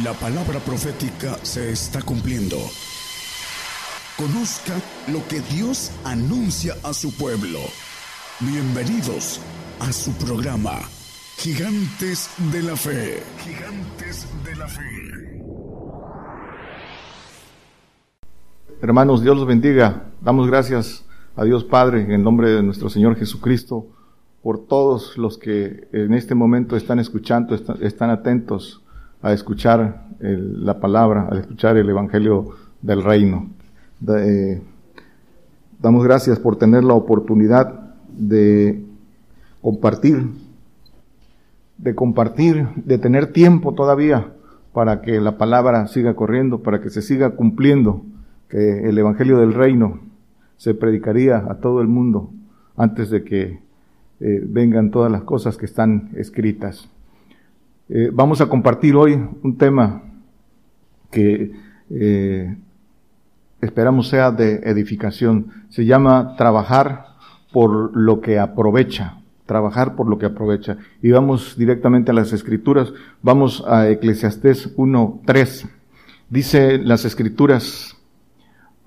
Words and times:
La 0.00 0.14
palabra 0.14 0.58
profética 0.58 1.36
se 1.42 1.70
está 1.70 2.00
cumpliendo. 2.00 2.56
Conozca 4.16 4.72
lo 5.12 5.20
que 5.28 5.40
Dios 5.54 5.92
anuncia 6.02 6.72
a 6.82 6.94
su 6.94 7.14
pueblo. 7.14 7.58
Bienvenidos 8.40 9.38
a 9.80 9.92
su 9.92 10.12
programa, 10.12 10.78
Gigantes 11.36 12.30
de 12.50 12.62
la 12.62 12.74
Fe. 12.74 13.22
Gigantes 13.44 14.26
de 14.42 14.56
la 14.56 14.66
Fe. 14.66 15.44
Hermanos, 18.80 19.22
Dios 19.22 19.36
los 19.36 19.46
bendiga. 19.46 20.10
Damos 20.22 20.46
gracias 20.46 21.04
a 21.36 21.44
Dios 21.44 21.64
Padre 21.64 22.00
en 22.00 22.12
el 22.12 22.22
nombre 22.22 22.48
de 22.48 22.62
nuestro 22.62 22.88
Señor 22.88 23.16
Jesucristo 23.16 23.88
por 24.42 24.66
todos 24.66 25.18
los 25.18 25.36
que 25.36 25.86
en 25.92 26.14
este 26.14 26.34
momento 26.34 26.76
están 26.76 26.98
escuchando, 26.98 27.54
están, 27.54 28.08
atentos 28.08 28.81
a 29.22 29.32
escuchar 29.32 30.06
la 30.20 30.78
palabra, 30.78 31.28
a 31.30 31.38
escuchar 31.38 31.76
el 31.76 31.88
Evangelio 31.88 32.50
del 32.80 33.02
Reino. 33.02 33.48
Eh, 34.08 34.60
damos 35.80 36.04
gracias 36.04 36.38
por 36.38 36.56
tener 36.56 36.84
la 36.84 36.94
oportunidad 36.94 37.94
de 38.08 38.84
compartir, 39.60 40.26
de 41.78 41.94
compartir, 41.94 42.68
de 42.76 42.98
tener 42.98 43.32
tiempo 43.32 43.74
todavía 43.74 44.32
para 44.72 45.02
que 45.02 45.20
la 45.20 45.38
palabra 45.38 45.86
siga 45.86 46.14
corriendo, 46.14 46.62
para 46.62 46.80
que 46.80 46.90
se 46.90 47.02
siga 47.02 47.30
cumpliendo, 47.30 48.02
que 48.48 48.88
el 48.88 48.98
Evangelio 48.98 49.38
del 49.38 49.54
Reino 49.54 50.00
se 50.56 50.74
predicaría 50.74 51.38
a 51.38 51.56
todo 51.56 51.80
el 51.80 51.88
mundo 51.88 52.30
antes 52.76 53.10
de 53.10 53.24
que 53.24 53.60
eh, 54.20 54.42
vengan 54.46 54.90
todas 54.90 55.10
las 55.10 55.22
cosas 55.22 55.56
que 55.56 55.66
están 55.66 56.10
escritas. 56.14 56.88
Eh, 57.88 58.10
vamos 58.12 58.40
a 58.40 58.46
compartir 58.46 58.94
hoy 58.96 59.14
un 59.42 59.58
tema 59.58 60.02
que 61.10 61.52
eh, 61.90 62.56
esperamos 63.60 64.08
sea 64.08 64.30
de 64.30 64.56
edificación. 64.64 65.48
Se 65.68 65.84
llama 65.84 66.36
trabajar 66.36 67.06
por 67.52 67.96
lo 67.96 68.20
que 68.20 68.38
aprovecha. 68.38 69.18
Trabajar 69.46 69.96
por 69.96 70.08
lo 70.08 70.18
que 70.18 70.26
aprovecha. 70.26 70.78
Y 71.02 71.10
vamos 71.10 71.56
directamente 71.56 72.12
a 72.12 72.14
las 72.14 72.32
escrituras. 72.32 72.92
Vamos 73.20 73.62
a 73.66 73.88
Eclesiastés 73.88 74.76
1.3. 74.76 75.68
Dice 76.30 76.78
las 76.78 77.04
escrituras, 77.04 77.96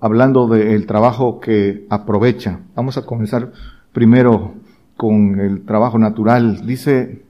hablando 0.00 0.48
del 0.48 0.86
trabajo 0.86 1.38
que 1.38 1.86
aprovecha. 1.90 2.60
Vamos 2.74 2.96
a 2.96 3.06
comenzar 3.06 3.52
primero 3.92 4.54
con 4.96 5.38
el 5.38 5.64
trabajo 5.64 5.98
natural. 5.98 6.66
Dice 6.66 7.25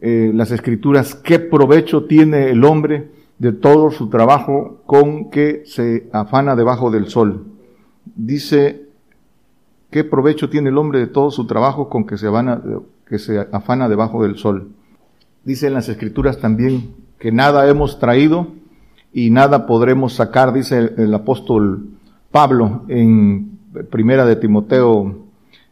eh, 0.00 0.30
las 0.34 0.50
escrituras, 0.50 1.14
¿qué 1.14 1.38
provecho 1.38 2.04
tiene 2.04 2.50
el 2.50 2.64
hombre 2.64 3.10
de 3.38 3.52
todo 3.52 3.90
su 3.90 4.08
trabajo 4.08 4.82
con 4.86 5.30
que 5.30 5.62
se 5.66 6.08
afana 6.12 6.56
debajo 6.56 6.90
del 6.90 7.08
sol? 7.08 7.46
Dice, 8.14 8.86
¿qué 9.90 10.04
provecho 10.04 10.48
tiene 10.48 10.70
el 10.70 10.78
hombre 10.78 11.00
de 11.00 11.06
todo 11.06 11.30
su 11.30 11.46
trabajo 11.46 11.88
con 11.88 12.06
que 12.06 12.18
se, 12.18 12.28
que 13.06 13.18
se 13.18 13.38
afana 13.52 13.88
debajo 13.88 14.22
del 14.22 14.36
sol? 14.36 14.68
Dice 15.44 15.68
en 15.68 15.74
las 15.74 15.88
escrituras 15.88 16.38
también 16.38 16.94
que 17.18 17.32
nada 17.32 17.68
hemos 17.68 17.98
traído 17.98 18.48
y 19.12 19.30
nada 19.30 19.66
podremos 19.66 20.14
sacar, 20.14 20.52
dice 20.52 20.78
el, 20.78 20.94
el 20.98 21.14
apóstol 21.14 21.88
Pablo 22.30 22.82
en 22.88 23.58
primera 23.90 24.26
de 24.26 24.36
Timoteo 24.36 25.26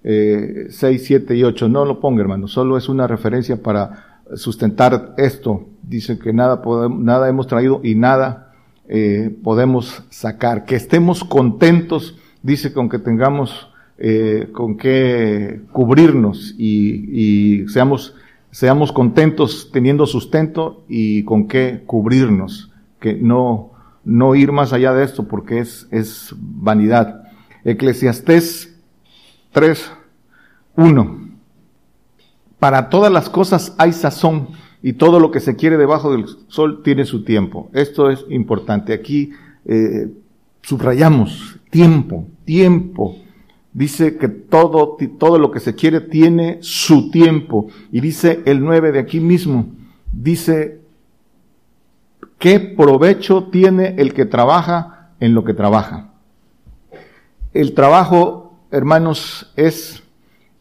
eh, 0.07 0.67
6, 0.69 1.03
7 1.05 1.35
y 1.35 1.43
8. 1.45 1.69
No 1.69 1.85
lo 1.85 1.99
ponga, 1.99 2.21
hermano, 2.21 2.47
solo 2.47 2.77
es 2.77 2.89
una 2.89 3.07
referencia 3.07 3.63
para 3.63 4.14
sustentar 4.37 5.15
esto. 5.17 5.67
Dice 5.83 6.19
que 6.19 6.33
nada, 6.33 6.63
podemos, 6.63 6.99
nada 7.01 7.29
hemos 7.29 7.47
traído 7.47 7.81
y 7.83 7.95
nada 7.95 8.53
eh, 8.89 9.35
podemos 9.43 10.03
sacar. 10.11 10.65
Que 10.65 10.77
estemos 10.77 11.25
contentos, 11.25 12.17
dice, 12.43 12.73
con 12.73 12.89
que 12.89 12.99
tengamos 12.99 13.71
eh, 13.99 14.49
con 14.53 14.77
qué 14.77 15.61
cubrirnos 15.73 16.55
y, 16.59 17.63
y, 17.63 17.69
seamos, 17.69 18.15
seamos 18.51 18.91
contentos 18.93 19.71
teniendo 19.73 20.07
sustento 20.07 20.85
y 20.89 21.25
con 21.25 21.47
qué 21.47 21.83
cubrirnos. 21.87 22.71
Que 23.01 23.15
no, 23.15 23.73
no 24.05 24.35
ir 24.35 24.53
más 24.53 24.73
allá 24.73 24.93
de 24.93 25.05
esto 25.05 25.29
porque 25.29 25.61
es, 25.61 25.87
es 25.91 26.35
vanidad. 26.39 27.25
Eclesiastés 27.65 28.75
3, 29.53 29.93
1. 30.77 31.24
Para 32.59 32.89
todas 32.89 33.13
las 33.13 33.29
cosas 33.29 33.75
hay 33.79 33.93
sazón 33.93 34.49
y 34.83 34.95
todo 34.95 35.19
lo 35.19 35.31
que 35.31 35.41
se 35.41 35.57
quiere 35.57 35.77
debajo 35.77 36.13
del 36.13 36.27
sol 36.49 36.83
tiene 36.83 37.05
su 37.05 37.25
tiempo. 37.25 37.71
Esto 37.73 38.11
es 38.11 38.25
importante. 38.29 38.93
Aquí 38.93 39.31
eh, 39.65 40.11
subrayamos 40.63 41.57
tiempo, 41.71 42.27
tiempo. 42.45 43.17
Dice 43.73 44.19
que 44.19 44.29
todo, 44.29 44.97
todo 45.19 45.39
lo 45.39 45.51
que 45.51 45.61
se 45.61 45.75
quiere 45.75 46.01
tiene 46.01 46.59
su 46.61 47.11
tiempo. 47.11 47.69
Y 47.91 48.01
dice 48.01 48.43
el 48.45 48.63
9 48.63 48.93
de 48.93 48.99
aquí 48.99 49.21
mismo, 49.21 49.69
dice, 50.13 50.81
¿qué 52.39 52.61
provecho 52.61 53.45
tiene 53.45 53.95
el 53.99 54.15
que 54.15 54.27
trabaja 54.27 55.13
en 55.19 55.35
lo 55.35 55.45
que 55.45 55.55
trabaja? 55.55 56.13
El 57.53 57.73
trabajo, 57.73 58.59
hermanos, 58.71 59.53
es 59.57 60.03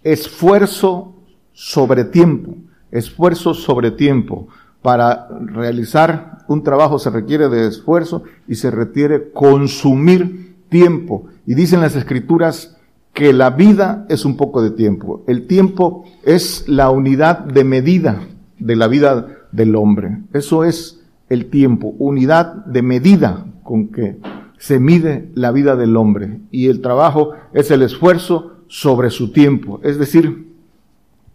esfuerzo 0.03 1.13
sobre 1.53 2.03
tiempo, 2.03 2.55
esfuerzo 2.91 3.53
sobre 3.53 3.91
tiempo. 3.91 4.47
Para 4.81 5.29
realizar 5.45 6.39
un 6.47 6.63
trabajo 6.63 6.99
se 6.99 7.09
requiere 7.09 7.47
de 7.47 7.67
esfuerzo 7.67 8.23
y 8.47 8.55
se 8.55 8.69
requiere 8.69 9.31
consumir 9.31 10.55
tiempo. 10.69 11.27
Y 11.45 11.55
dicen 11.55 11.81
las 11.81 11.95
escrituras 11.95 12.77
que 13.13 13.31
la 13.31 13.51
vida 13.51 14.05
es 14.09 14.25
un 14.25 14.35
poco 14.35 14.61
de 14.61 14.71
tiempo. 14.71 15.23
El 15.27 15.47
tiempo 15.47 16.03
es 16.23 16.67
la 16.67 16.89
unidad 16.89 17.39
de 17.39 17.63
medida 17.63 18.21
de 18.59 18.75
la 18.75 18.87
vida 18.87 19.27
del 19.51 19.75
hombre. 19.75 20.19
Eso 20.33 20.63
es 20.63 21.01
el 21.29 21.49
tiempo, 21.49 21.95
unidad 21.99 22.65
de 22.65 22.81
medida 22.81 23.45
con 23.63 23.87
que 23.89 24.17
se 24.57 24.79
mide 24.79 25.29
la 25.35 25.51
vida 25.51 25.75
del 25.75 25.95
hombre. 25.95 26.41
Y 26.51 26.67
el 26.67 26.81
trabajo 26.81 27.31
es 27.53 27.71
el 27.71 27.83
esfuerzo 27.83 28.63
sobre 28.67 29.09
su 29.09 29.31
tiempo. 29.31 29.79
Es 29.83 29.99
decir, 29.99 30.52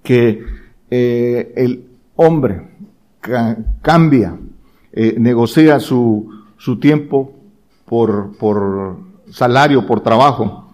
que 0.02 0.44
eh, 0.90 1.52
el 1.56 1.84
hombre 2.16 2.68
cambia, 3.82 4.38
eh, 4.92 5.16
negocia 5.18 5.80
su, 5.80 6.30
su 6.56 6.78
tiempo 6.78 7.32
por, 7.84 8.36
por, 8.38 8.96
salario, 9.30 9.86
por 9.86 10.00
trabajo. 10.00 10.72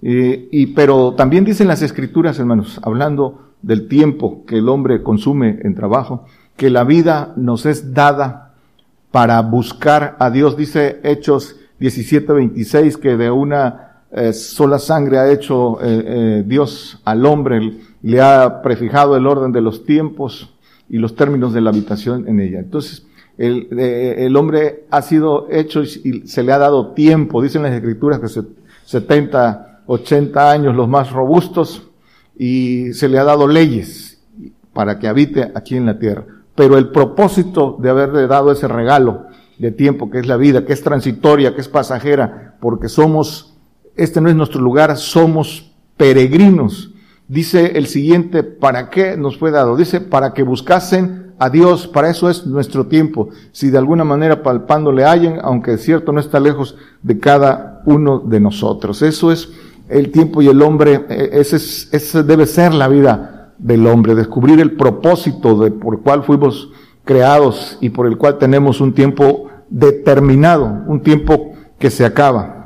Eh, 0.00 0.48
y, 0.50 0.68
pero 0.68 1.14
también 1.14 1.44
dicen 1.44 1.68
las 1.68 1.82
escrituras, 1.82 2.38
hermanos, 2.38 2.80
hablando 2.82 3.50
del 3.60 3.88
tiempo 3.88 4.44
que 4.46 4.58
el 4.58 4.68
hombre 4.68 5.02
consume 5.02 5.60
en 5.62 5.74
trabajo, 5.74 6.24
que 6.56 6.70
la 6.70 6.84
vida 6.84 7.34
nos 7.36 7.66
es 7.66 7.92
dada 7.92 8.54
para 9.10 9.40
buscar 9.42 10.16
a 10.18 10.30
Dios. 10.30 10.56
Dice 10.56 11.00
Hechos 11.04 11.56
17, 11.78 12.32
26, 12.32 12.96
que 12.96 13.16
de 13.16 13.30
una 13.30 13.88
sola 14.32 14.78
sangre 14.78 15.18
ha 15.18 15.30
hecho 15.30 15.78
Dios 16.44 17.00
al 17.04 17.24
hombre 17.24 17.78
le 18.02 18.20
ha 18.20 18.62
prefijado 18.62 19.16
el 19.16 19.26
orden 19.26 19.52
de 19.52 19.60
los 19.60 19.84
tiempos 19.84 20.54
y 20.88 20.98
los 20.98 21.14
términos 21.14 21.52
de 21.52 21.60
la 21.60 21.70
habitación 21.70 22.28
en 22.28 22.40
ella. 22.40 22.58
Entonces, 22.58 23.06
el, 23.38 23.68
eh, 23.78 24.30
hombre 24.36 24.84
ha 24.90 25.02
sido 25.02 25.46
hecho 25.50 25.82
y 25.82 26.26
se 26.26 26.42
le 26.42 26.52
ha 26.52 26.58
dado 26.58 26.92
tiempo, 26.92 27.42
dicen 27.42 27.62
las 27.62 27.72
escrituras 27.72 28.20
que 28.20 28.28
se, 28.28 28.42
70, 28.84 29.82
80 29.86 30.50
años 30.50 30.74
los 30.74 30.88
más 30.88 31.12
robustos, 31.12 31.88
y 32.36 32.92
se 32.92 33.08
le 33.08 33.18
ha 33.18 33.24
dado 33.24 33.46
leyes 33.46 34.22
para 34.72 34.98
que 34.98 35.08
habite 35.08 35.52
aquí 35.54 35.76
en 35.76 35.86
la 35.86 35.98
tierra. 35.98 36.24
Pero 36.54 36.76
el 36.76 36.90
propósito 36.90 37.78
de 37.80 37.90
haberle 37.90 38.26
dado 38.26 38.52
ese 38.52 38.68
regalo 38.68 39.26
de 39.58 39.70
tiempo, 39.70 40.10
que 40.10 40.18
es 40.18 40.26
la 40.26 40.36
vida, 40.36 40.64
que 40.64 40.72
es 40.72 40.82
transitoria, 40.82 41.54
que 41.54 41.60
es 41.60 41.68
pasajera, 41.68 42.56
porque 42.60 42.88
somos, 42.88 43.54
este 43.96 44.20
no 44.20 44.28
es 44.28 44.34
nuestro 44.34 44.60
lugar, 44.60 44.96
somos 44.96 45.72
peregrinos 45.96 46.91
Dice 47.32 47.78
el 47.78 47.86
siguiente, 47.86 48.42
¿para 48.42 48.90
qué 48.90 49.16
nos 49.16 49.38
fue 49.38 49.50
dado? 49.50 49.74
Dice, 49.74 50.02
para 50.02 50.34
que 50.34 50.42
buscasen 50.42 51.32
a 51.38 51.48
Dios, 51.48 51.86
para 51.86 52.10
eso 52.10 52.28
es 52.28 52.46
nuestro 52.46 52.88
tiempo. 52.88 53.30
Si 53.52 53.70
de 53.70 53.78
alguna 53.78 54.04
manera 54.04 54.42
palpando 54.42 54.92
le 54.92 55.06
hallen, 55.06 55.38
aunque 55.42 55.72
es 55.72 55.82
cierto 55.82 56.12
no 56.12 56.20
está 56.20 56.40
lejos 56.40 56.76
de 57.02 57.18
cada 57.18 57.80
uno 57.86 58.18
de 58.18 58.38
nosotros. 58.38 59.00
Eso 59.00 59.32
es 59.32 59.48
el 59.88 60.12
tiempo 60.12 60.42
y 60.42 60.48
el 60.48 60.60
hombre, 60.60 61.06
e, 61.08 61.30
ese, 61.40 61.56
es, 61.56 61.88
ese 61.90 62.22
debe 62.22 62.44
ser 62.44 62.74
la 62.74 62.88
vida 62.88 63.54
del 63.56 63.86
hombre, 63.86 64.14
descubrir 64.14 64.60
el 64.60 64.72
propósito 64.72 65.58
de 65.58 65.70
por 65.70 65.94
el 65.94 66.00
cual 66.00 66.24
fuimos 66.24 66.68
creados 67.02 67.78
y 67.80 67.88
por 67.88 68.06
el 68.06 68.18
cual 68.18 68.36
tenemos 68.36 68.78
un 68.82 68.92
tiempo 68.92 69.48
determinado, 69.70 70.82
un 70.86 71.00
tiempo 71.00 71.54
que 71.78 71.88
se 71.88 72.04
acaba 72.04 72.61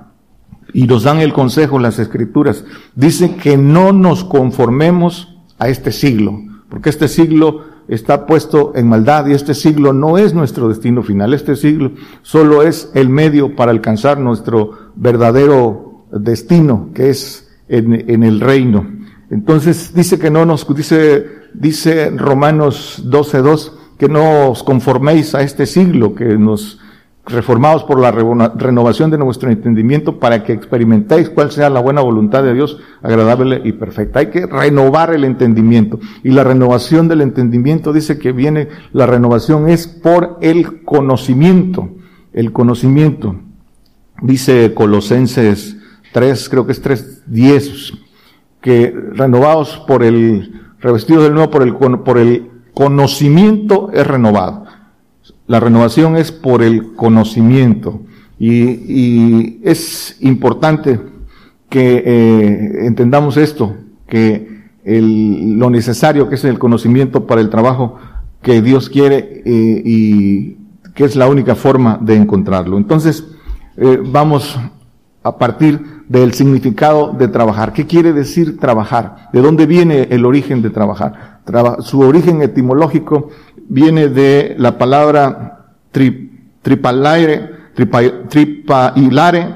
y 0.73 0.87
nos 0.87 1.05
dan 1.05 1.19
el 1.19 1.33
consejo 1.33 1.79
las 1.79 1.99
escrituras. 1.99 2.65
Dicen 2.95 3.37
que 3.37 3.57
no 3.57 3.93
nos 3.93 4.25
conformemos 4.25 5.37
a 5.59 5.69
este 5.69 5.93
siglo, 5.93 6.41
porque 6.69 6.91
este 6.91 7.09
siglo 7.09 7.65
está 7.89 8.27
puesto 8.27 8.73
en 8.75 8.89
maldad 8.89 9.27
y 9.27 9.33
este 9.33 9.55
siglo 9.55 9.93
no 9.93 10.19
es 10.19 10.35
nuestro 10.35 10.69
destino 10.69 11.03
final. 11.03 11.35
Este 11.35 11.57
siglo 11.57 11.93
solo 12.23 12.63
es 12.63 12.91
el 12.95 13.09
medio 13.09 13.55
para 13.55 13.71
alcanzar 13.71 14.19
nuestro 14.19 14.93
verdadero 14.97 16.07
destino, 16.13 16.91
que 16.95 17.11
es 17.11 17.49
en, 17.69 18.11
en 18.11 18.23
el 18.23 18.41
reino. 18.41 18.87
Entonces 19.31 19.93
dice 19.95 20.19
que 20.19 20.31
no 20.31 20.45
nos, 20.45 20.67
dice, 20.75 21.27
dice 21.55 22.11
Romanos 22.11 23.03
12.2, 23.07 23.73
que 23.99 24.09
no 24.09 24.51
os 24.51 24.63
conforméis 24.63 25.35
a 25.35 25.43
este 25.43 25.67
siglo, 25.67 26.15
que 26.15 26.37
nos 26.37 26.79
reformados 27.27 27.83
por 27.83 27.99
la 27.99 28.13
renovación 28.13 29.11
de 29.11 29.19
nuestro 29.19 29.51
entendimiento 29.51 30.21
para 30.21 30.45
que 30.45 30.53
experimentéis 30.53 31.29
cuál 31.29 31.51
sea 31.51 31.69
la 31.69 31.81
buena 31.81 32.01
voluntad 32.01 32.45
de 32.45 32.55
Dios, 32.55 32.79
agradable 33.03 33.61
y 33.65 33.73
perfecta. 33.73 34.21
Hay 34.21 34.31
que 34.31 34.47
renovar 34.47 35.13
el 35.13 35.25
entendimiento. 35.25 35.99
Y 36.23 36.31
la 36.31 36.45
renovación 36.45 37.09
del 37.09 37.23
entendimiento 37.23 37.93
dice 37.93 38.19
que 38.19 38.31
viene, 38.31 38.69
la 38.93 39.07
renovación 39.07 39.69
es 39.69 39.89
por 39.89 40.39
el 40.41 40.85
conocimiento. 40.85 41.91
El 42.33 42.53
conocimiento. 42.53 43.35
Dice 44.23 44.73
Colosenses 44.73 45.77
3, 46.13 46.49
creo 46.49 46.65
que 46.65 46.73
es 46.73 46.81
3, 46.81 47.23
10, 47.27 47.93
que 48.61 48.95
renovados 49.13 49.83
por 49.87 50.05
el, 50.05 50.63
revestidos 50.81 51.25
del 51.25 51.35
nuevo 51.35 51.51
por 51.51 51.63
el, 51.63 51.75
por 51.75 52.19
el 52.19 52.51
conocimiento 52.73 53.91
es 53.93 54.07
renovado. 54.07 54.66
La 55.47 55.61
renovación 55.61 56.17
es 56.17 56.33
por 56.33 56.63
el 56.63 56.95
conocimiento 56.95 58.01
y, 58.39 59.61
es 59.63 60.17
importante 60.21 61.01
que 61.69 62.03
eh, 62.05 62.87
entendamos 62.87 63.37
esto, 63.37 63.75
que 64.07 64.57
lo 64.85 65.71
necesario 65.71 66.29
que 66.29 66.37
es 66.37 66.45
el 66.45 66.59
conocimiento 66.59 67.27
para 67.27 67.41
el 67.41 67.51
trabajo 67.51 67.99
que 68.43 68.63
Dios 68.63 68.89
quiere 68.89 69.43
eh, 69.45 69.83
y 69.85 70.57
que 70.95 71.05
es 71.05 71.17
la 71.17 71.29
única 71.29 71.55
forma 71.55 71.99
de 72.01 72.17
encontrarlo. 72.17 72.79
Entonces, 72.79 73.27
eh, 73.77 74.01
vamos 74.05 74.57
a 75.23 75.37
partir 75.37 75.96
del 76.09 76.35
significado 76.35 77.13
de 77.13 77.29
trabajar. 77.29 77.73
¿Qué 77.73 77.87
quiere 77.87 78.13
decir 78.13 78.59
trabajar? 78.59 79.29
¿De 79.33 79.41
dónde 79.41 79.67
viene 79.67 80.09
el 80.11 80.25
origen 80.25 80.63
de 80.63 80.71
trabajar? 80.71 81.37
su 81.79 82.01
origen 82.01 82.43
etimológico 82.43 83.29
viene 83.69 84.09
de 84.09 84.57
la 84.59 84.79
palabra 84.79 85.67
tripalaire, 86.63 87.51
tripailare, 88.29 89.55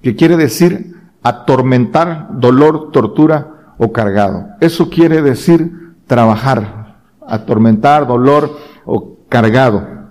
que 0.00 0.14
quiere 0.14 0.36
decir 0.36 0.94
atormentar, 1.22 2.28
dolor, 2.38 2.92
tortura 2.92 3.74
o 3.78 3.92
cargado. 3.92 4.46
Eso 4.60 4.88
quiere 4.88 5.20
decir 5.22 5.94
trabajar, 6.06 6.96
atormentar, 7.26 8.06
dolor 8.06 8.56
o 8.84 9.16
cargado. 9.28 10.02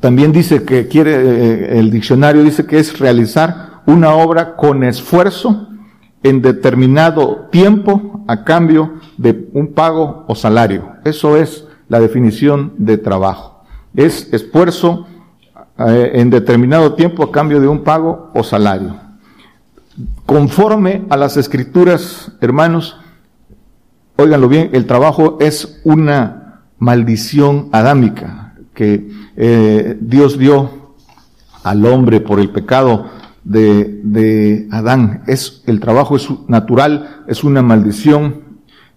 También 0.00 0.32
dice 0.32 0.64
que 0.64 0.88
quiere, 0.88 1.12
eh, 1.14 1.78
el 1.78 1.90
diccionario 1.90 2.42
dice 2.42 2.66
que 2.66 2.78
es 2.78 2.98
realizar 2.98 3.77
una 3.88 4.12
obra 4.12 4.54
con 4.54 4.84
esfuerzo 4.84 5.66
en 6.22 6.42
determinado 6.42 7.48
tiempo 7.50 8.22
a 8.28 8.44
cambio 8.44 9.00
de 9.16 9.48
un 9.54 9.72
pago 9.72 10.26
o 10.28 10.34
salario. 10.34 10.92
Eso 11.06 11.38
es 11.38 11.64
la 11.88 11.98
definición 11.98 12.74
de 12.76 12.98
trabajo. 12.98 13.64
Es 13.96 14.30
esfuerzo 14.30 15.06
eh, 15.78 16.10
en 16.16 16.28
determinado 16.28 16.92
tiempo 16.92 17.22
a 17.22 17.32
cambio 17.32 17.60
de 17.60 17.66
un 17.66 17.82
pago 17.82 18.30
o 18.34 18.44
salario. 18.44 18.94
Conforme 20.26 21.06
a 21.08 21.16
las 21.16 21.38
escrituras, 21.38 22.30
hermanos, 22.42 22.98
óiganlo 24.16 24.50
bien, 24.50 24.68
el 24.74 24.84
trabajo 24.84 25.38
es 25.40 25.80
una 25.84 26.60
maldición 26.78 27.70
adámica 27.72 28.52
que 28.74 29.10
eh, 29.34 29.96
Dios 29.98 30.38
dio 30.38 30.92
al 31.62 31.86
hombre 31.86 32.20
por 32.20 32.38
el 32.38 32.50
pecado 32.50 33.17
de, 33.48 34.00
de, 34.04 34.68
Adán. 34.70 35.22
Es, 35.26 35.62
el 35.66 35.80
trabajo 35.80 36.16
es 36.16 36.28
natural, 36.48 37.24
es 37.26 37.44
una 37.44 37.62
maldición 37.62 38.42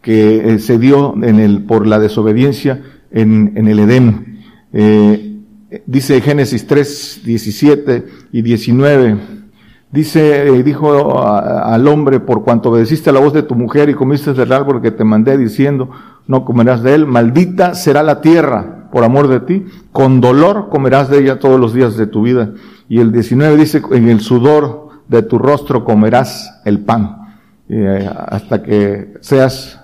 que 0.02 0.54
eh, 0.54 0.60
se 0.60 0.78
dio 0.78 1.16
en 1.24 1.40
el, 1.40 1.64
por 1.64 1.88
la 1.88 2.00
desobediencia 2.00 2.84
en, 3.12 3.54
en 3.56 3.68
el 3.68 3.80
Edén. 3.80 4.42
Eh, 4.74 5.40
dice 5.86 6.20
Génesis 6.22 6.68
3, 6.68 7.22
17 7.24 8.06
y 8.34 8.42
19. 8.42 9.18
Dice, 9.92 10.48
eh, 10.48 10.64
dijo 10.64 11.22
al 11.22 11.88
hombre, 11.88 12.20
por 12.20 12.44
cuanto 12.44 12.70
obedeciste 12.70 13.10
a 13.10 13.14
la 13.14 13.20
voz 13.20 13.34
de 13.34 13.44
tu 13.44 13.56
mujer 13.56 13.90
y 13.90 13.94
comiste 13.94 14.34
del 14.34 14.52
árbol 14.54 14.82
que 14.82 14.92
te 14.92 15.04
mandé 15.04 15.38
diciendo, 15.38 15.90
no 16.28 16.46
comerás 16.46 16.82
de 16.84 16.96
él, 16.96 17.06
maldita 17.06 17.74
será 17.74 18.04
la 18.04 18.22
tierra 18.22 18.81
por 18.92 19.04
amor 19.04 19.28
de 19.28 19.40
ti, 19.40 19.66
con 19.92 20.22
dolor 20.22 20.70
comerás 20.70 21.10
de 21.10 21.20
ella 21.20 21.40
todos 21.40 21.60
los 21.60 21.74
días 21.74 21.98
de 21.98 22.08
tu 22.08 22.24
vida. 22.24 22.52
Y 22.90 23.00
el 23.00 23.12
19 23.12 23.58
dice, 23.58 23.82
en 23.92 24.10
el 24.10 24.22
sudor 24.22 24.90
de 25.08 25.24
tu 25.24 25.40
rostro 25.40 25.84
comerás 25.84 26.62
el 26.66 26.80
pan, 26.82 27.38
hasta 28.30 28.64
que 28.64 29.14
seas 29.22 29.82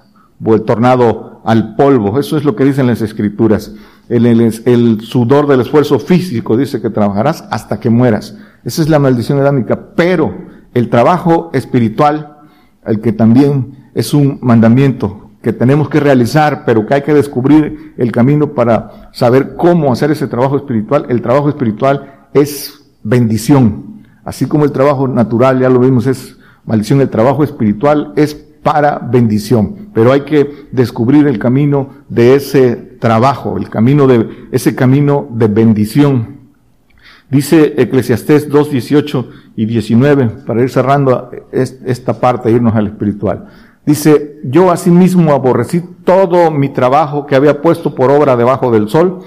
tornado 0.65 1.41
al 1.45 1.75
polvo. 1.75 2.19
Eso 2.19 2.37
es 2.37 2.43
lo 2.43 2.55
que 2.55 2.65
dicen 2.65 2.87
las 2.87 3.01
escrituras. 3.01 3.73
El, 4.09 5.01
sudor 5.01 5.47
del 5.47 5.61
esfuerzo 5.61 5.99
físico 5.99 6.55
dice 6.57 6.81
que 6.81 6.89
trabajarás 6.89 7.45
hasta 7.51 7.79
que 7.79 7.89
mueras. 7.89 8.37
Esa 8.63 8.81
es 8.81 8.89
la 8.89 8.99
maldición 8.99 9.39
edámica. 9.39 9.93
Pero 9.95 10.35
el 10.73 10.89
trabajo 10.89 11.49
espiritual, 11.53 12.37
el 12.85 12.99
que 13.01 13.11
también 13.11 13.89
es 13.95 14.13
un 14.13 14.39
mandamiento 14.41 15.26
que 15.41 15.53
tenemos 15.53 15.89
que 15.89 15.99
realizar, 15.99 16.63
pero 16.65 16.85
que 16.85 16.95
hay 16.95 17.01
que 17.03 17.13
descubrir 17.13 17.93
el 17.97 18.11
camino 18.11 18.53
para 18.53 19.09
saber 19.13 19.55
cómo 19.55 19.91
hacer 19.91 20.11
ese 20.11 20.27
trabajo 20.27 20.57
espiritual. 20.57 21.05
El 21.09 21.21
trabajo 21.21 21.49
espiritual 21.49 22.27
es 22.33 22.85
bendición. 23.03 24.03
Así 24.25 24.45
como 24.45 24.65
el 24.65 24.71
trabajo 24.71 25.07
natural, 25.07 25.59
ya 25.59 25.69
lo 25.69 25.79
vimos, 25.79 26.07
es 26.07 26.37
maldición. 26.65 27.01
El 27.01 27.09
trabajo 27.09 27.43
espiritual 27.43 28.13
es 28.15 28.33
para 28.35 28.99
bendición. 28.99 29.89
Pero 29.93 30.11
hay 30.11 30.21
que 30.21 30.67
descubrir 30.71 31.27
el 31.27 31.39
camino 31.39 31.89
de 32.09 32.35
ese 32.35 32.75
trabajo, 32.75 33.57
el 33.57 33.69
camino 33.69 34.07
de 34.07 34.47
ese 34.51 34.75
camino 34.75 35.27
de 35.31 35.47
bendición. 35.47 36.37
Dice 37.29 37.75
Eclesiastés 37.77 38.49
2, 38.49 38.71
18 38.71 39.29
y 39.55 39.65
19, 39.65 40.29
para 40.45 40.61
ir 40.61 40.69
cerrando 40.69 41.29
esta 41.51 42.19
parte 42.19 42.51
irnos 42.51 42.75
al 42.75 42.87
espiritual. 42.87 43.47
Dice, 43.87 44.41
yo 44.43 44.69
asimismo 44.69 45.31
aborrecí 45.31 45.81
todo 46.03 46.51
mi 46.51 46.67
trabajo 46.67 47.25
que 47.25 47.37
había 47.37 47.61
puesto 47.61 47.95
por 47.95 48.11
obra 48.11 48.35
debajo 48.35 48.69
del 48.69 48.89
sol, 48.89 49.19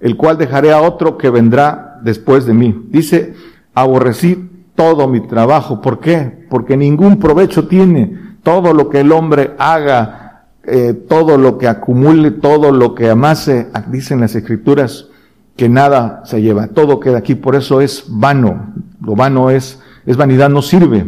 el 0.00 0.18
cual 0.18 0.36
dejaré 0.36 0.70
a 0.70 0.82
otro 0.82 1.16
que 1.16 1.30
vendrá 1.30 1.98
después 2.02 2.44
de 2.44 2.52
mí. 2.52 2.88
Dice, 2.90 3.32
aborrecí 3.72 4.50
todo 4.74 5.08
mi 5.08 5.26
trabajo. 5.26 5.80
¿Por 5.80 5.98
qué? 5.98 6.46
Porque 6.50 6.76
ningún 6.76 7.18
provecho 7.18 7.68
tiene 7.68 8.36
todo 8.42 8.74
lo 8.74 8.90
que 8.90 9.00
el 9.00 9.12
hombre 9.12 9.54
haga, 9.56 10.44
eh, 10.64 10.92
todo 10.92 11.38
lo 11.38 11.56
que 11.56 11.66
acumule, 11.66 12.32
todo 12.32 12.70
lo 12.70 12.94
que 12.94 13.08
amase, 13.08 13.68
dicen 13.88 14.20
las 14.20 14.34
escrituras, 14.34 15.08
que 15.56 15.70
nada 15.70 16.20
se 16.26 16.42
lleva, 16.42 16.66
todo 16.66 17.00
queda 17.00 17.16
aquí, 17.16 17.34
por 17.34 17.56
eso 17.56 17.80
es 17.80 18.04
vano, 18.08 18.74
lo 19.00 19.16
vano 19.16 19.48
es, 19.48 19.80
es 20.04 20.18
vanidad, 20.18 20.50
no 20.50 20.60
sirve, 20.60 21.06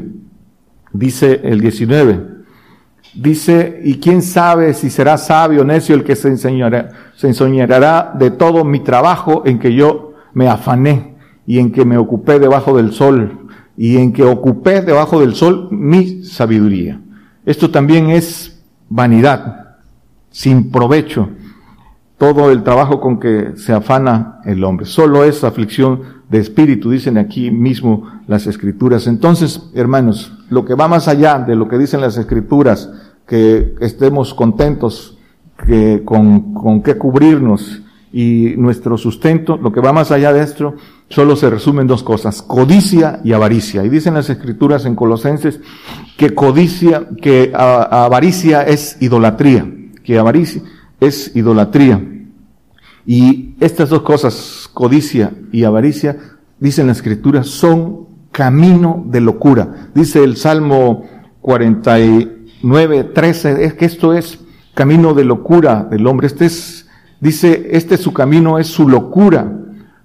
dice 0.94 1.42
el 1.44 1.60
19. 1.60 2.33
Dice, 3.14 3.80
y 3.84 3.98
quién 3.98 4.22
sabe 4.22 4.74
si 4.74 4.90
será 4.90 5.16
sabio 5.18 5.62
o 5.62 5.64
necio 5.64 5.94
el 5.94 6.02
que 6.02 6.16
se 6.16 6.28
enseñará, 6.28 6.90
se 7.14 7.28
enseñará 7.28 8.12
de 8.18 8.32
todo 8.32 8.64
mi 8.64 8.80
trabajo 8.80 9.42
en 9.46 9.58
que 9.58 9.72
yo 9.72 10.14
me 10.32 10.48
afané 10.48 11.14
y 11.46 11.58
en 11.58 11.70
que 11.70 11.84
me 11.84 11.96
ocupé 11.96 12.40
debajo 12.40 12.76
del 12.76 12.92
sol 12.92 13.48
y 13.76 13.98
en 13.98 14.12
que 14.12 14.24
ocupé 14.24 14.80
debajo 14.80 15.20
del 15.20 15.34
sol 15.34 15.68
mi 15.70 16.24
sabiduría. 16.24 17.00
Esto 17.46 17.70
también 17.70 18.10
es 18.10 18.62
vanidad, 18.88 19.76
sin 20.30 20.70
provecho, 20.70 21.28
todo 22.18 22.50
el 22.50 22.62
trabajo 22.62 23.00
con 23.00 23.18
que 23.18 23.52
se 23.56 23.72
afana 23.72 24.40
el 24.44 24.62
hombre. 24.64 24.86
Solo 24.86 25.24
es 25.24 25.42
aflicción 25.44 26.02
de 26.28 26.38
espíritu, 26.38 26.90
dicen 26.90 27.18
aquí 27.18 27.50
mismo 27.50 28.08
las 28.26 28.46
escrituras. 28.46 29.06
Entonces, 29.06 29.70
hermanos, 29.74 30.32
lo 30.48 30.64
que 30.64 30.74
va 30.74 30.88
más 30.88 31.08
allá 31.08 31.38
de 31.38 31.56
lo 31.56 31.68
que 31.68 31.78
dicen 31.78 32.00
las 32.00 32.16
escrituras, 32.16 32.90
que 33.26 33.74
estemos 33.80 34.34
contentos 34.34 35.18
que 35.66 36.02
con, 36.04 36.54
con 36.54 36.82
qué 36.82 36.96
cubrirnos 36.96 37.82
y 38.12 38.54
nuestro 38.56 38.96
sustento, 38.96 39.56
lo 39.56 39.72
que 39.72 39.80
va 39.80 39.92
más 39.92 40.12
allá 40.12 40.32
de 40.32 40.42
esto, 40.42 40.74
solo 41.08 41.34
se 41.34 41.50
resumen 41.50 41.88
dos 41.88 42.04
cosas, 42.04 42.42
codicia 42.42 43.20
y 43.24 43.32
avaricia. 43.32 43.84
Y 43.84 43.88
dicen 43.88 44.14
las 44.14 44.30
escrituras 44.30 44.86
en 44.86 44.94
Colosenses 44.94 45.60
que 46.16 46.32
codicia, 46.32 47.08
que 47.20 47.52
avaricia 47.54 48.62
es 48.62 48.98
idolatría, 49.00 49.68
que 50.04 50.18
avaricia 50.18 50.62
es 51.00 51.34
idolatría. 51.34 52.02
Y 53.06 53.54
estas 53.60 53.90
dos 53.90 54.02
cosas, 54.02 54.68
codicia 54.72 55.32
y 55.52 55.64
avaricia, 55.64 56.16
dicen 56.58 56.86
las 56.86 56.98
escrituras, 56.98 57.48
son 57.48 58.06
camino 58.32 59.04
de 59.06 59.20
locura. 59.20 59.90
Dice 59.94 60.24
el 60.24 60.36
Salmo 60.36 61.04
49, 61.40 63.04
13, 63.04 63.64
es 63.64 63.74
que 63.74 63.84
esto 63.84 64.14
es 64.14 64.40
camino 64.74 65.14
de 65.14 65.24
locura 65.24 65.86
del 65.90 66.06
hombre. 66.06 66.26
Este 66.26 66.46
es 66.46 66.84
Dice, 67.24 67.68
este 67.70 67.96
su 67.96 68.12
camino 68.12 68.58
es 68.58 68.66
su 68.66 68.86
locura. 68.86 69.50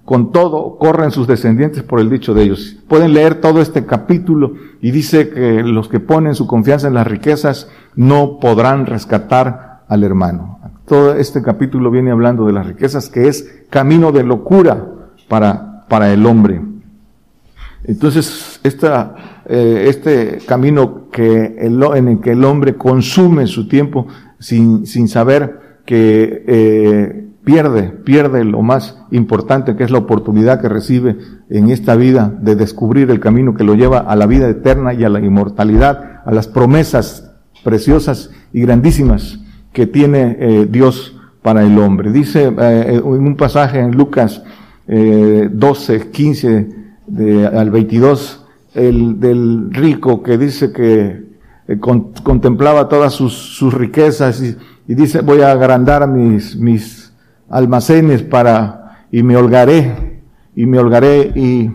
Con 0.06 0.32
todo, 0.32 0.78
corren 0.78 1.10
sus 1.10 1.26
descendientes 1.26 1.82
por 1.82 2.00
el 2.00 2.08
dicho 2.08 2.32
de 2.32 2.44
ellos. 2.44 2.78
Pueden 2.88 3.12
leer 3.12 3.42
todo 3.42 3.60
este 3.60 3.84
capítulo 3.84 4.54
y 4.80 4.90
dice 4.90 5.28
que 5.28 5.62
los 5.62 5.90
que 5.90 6.00
ponen 6.00 6.34
su 6.34 6.46
confianza 6.46 6.88
en 6.88 6.94
las 6.94 7.06
riquezas 7.06 7.68
no 7.94 8.38
podrán 8.40 8.86
rescatar 8.86 9.82
al 9.86 10.02
hermano. 10.02 10.59
Todo 10.90 11.14
este 11.14 11.40
capítulo 11.40 11.88
viene 11.92 12.10
hablando 12.10 12.46
de 12.46 12.52
las 12.52 12.66
riquezas, 12.66 13.08
que 13.08 13.28
es 13.28 13.62
camino 13.70 14.10
de 14.10 14.24
locura 14.24 14.88
para, 15.28 15.86
para 15.86 16.12
el 16.12 16.26
hombre. 16.26 16.60
Entonces, 17.84 18.58
esta, 18.64 19.42
eh, 19.46 19.84
este 19.86 20.38
camino 20.48 21.08
que 21.12 21.58
el, 21.60 21.80
en 21.94 22.08
el 22.08 22.20
que 22.20 22.32
el 22.32 22.44
hombre 22.44 22.74
consume 22.74 23.46
su 23.46 23.68
tiempo 23.68 24.08
sin, 24.40 24.84
sin 24.84 25.06
saber 25.06 25.78
que 25.86 26.44
eh, 26.48 27.28
pierde, 27.44 27.84
pierde 27.84 28.42
lo 28.42 28.60
más 28.62 28.98
importante 29.12 29.76
que 29.76 29.84
es 29.84 29.92
la 29.92 29.98
oportunidad 29.98 30.60
que 30.60 30.68
recibe 30.68 31.18
en 31.50 31.70
esta 31.70 31.94
vida 31.94 32.34
de 32.40 32.56
descubrir 32.56 33.12
el 33.12 33.20
camino 33.20 33.54
que 33.54 33.62
lo 33.62 33.76
lleva 33.76 33.98
a 34.00 34.16
la 34.16 34.26
vida 34.26 34.48
eterna 34.48 34.92
y 34.92 35.04
a 35.04 35.08
la 35.08 35.20
inmortalidad, 35.20 36.22
a 36.26 36.32
las 36.32 36.48
promesas 36.48 37.30
preciosas 37.62 38.32
y 38.52 38.62
grandísimas 38.62 39.39
que 39.72 39.86
tiene 39.86 40.36
eh, 40.38 40.66
Dios 40.68 41.16
para 41.42 41.62
el 41.62 41.78
hombre. 41.78 42.12
Dice 42.12 42.52
eh, 42.58 43.00
en 43.02 43.26
un 43.26 43.36
pasaje 43.36 43.78
en 43.78 43.92
Lucas 43.92 44.42
eh, 44.86 45.48
12, 45.50 46.10
15 46.10 46.68
de, 47.06 47.46
al 47.46 47.70
22, 47.70 48.46
el 48.74 49.18
del 49.20 49.72
rico 49.72 50.22
que 50.22 50.38
dice 50.38 50.72
que 50.72 51.24
eh, 51.68 51.78
contemplaba 51.78 52.88
todas 52.88 53.12
sus, 53.12 53.32
sus 53.32 53.72
riquezas 53.72 54.42
y, 54.42 54.56
y, 54.86 54.94
dice 54.94 55.20
voy 55.22 55.40
a 55.40 55.52
agrandar 55.52 56.06
mis, 56.08 56.56
mis 56.56 57.12
almacenes 57.48 58.22
para, 58.22 59.04
y 59.10 59.22
me 59.22 59.36
holgaré, 59.36 60.22
y 60.54 60.66
me 60.66 60.78
holgaré 60.78 61.32
y 61.34 61.70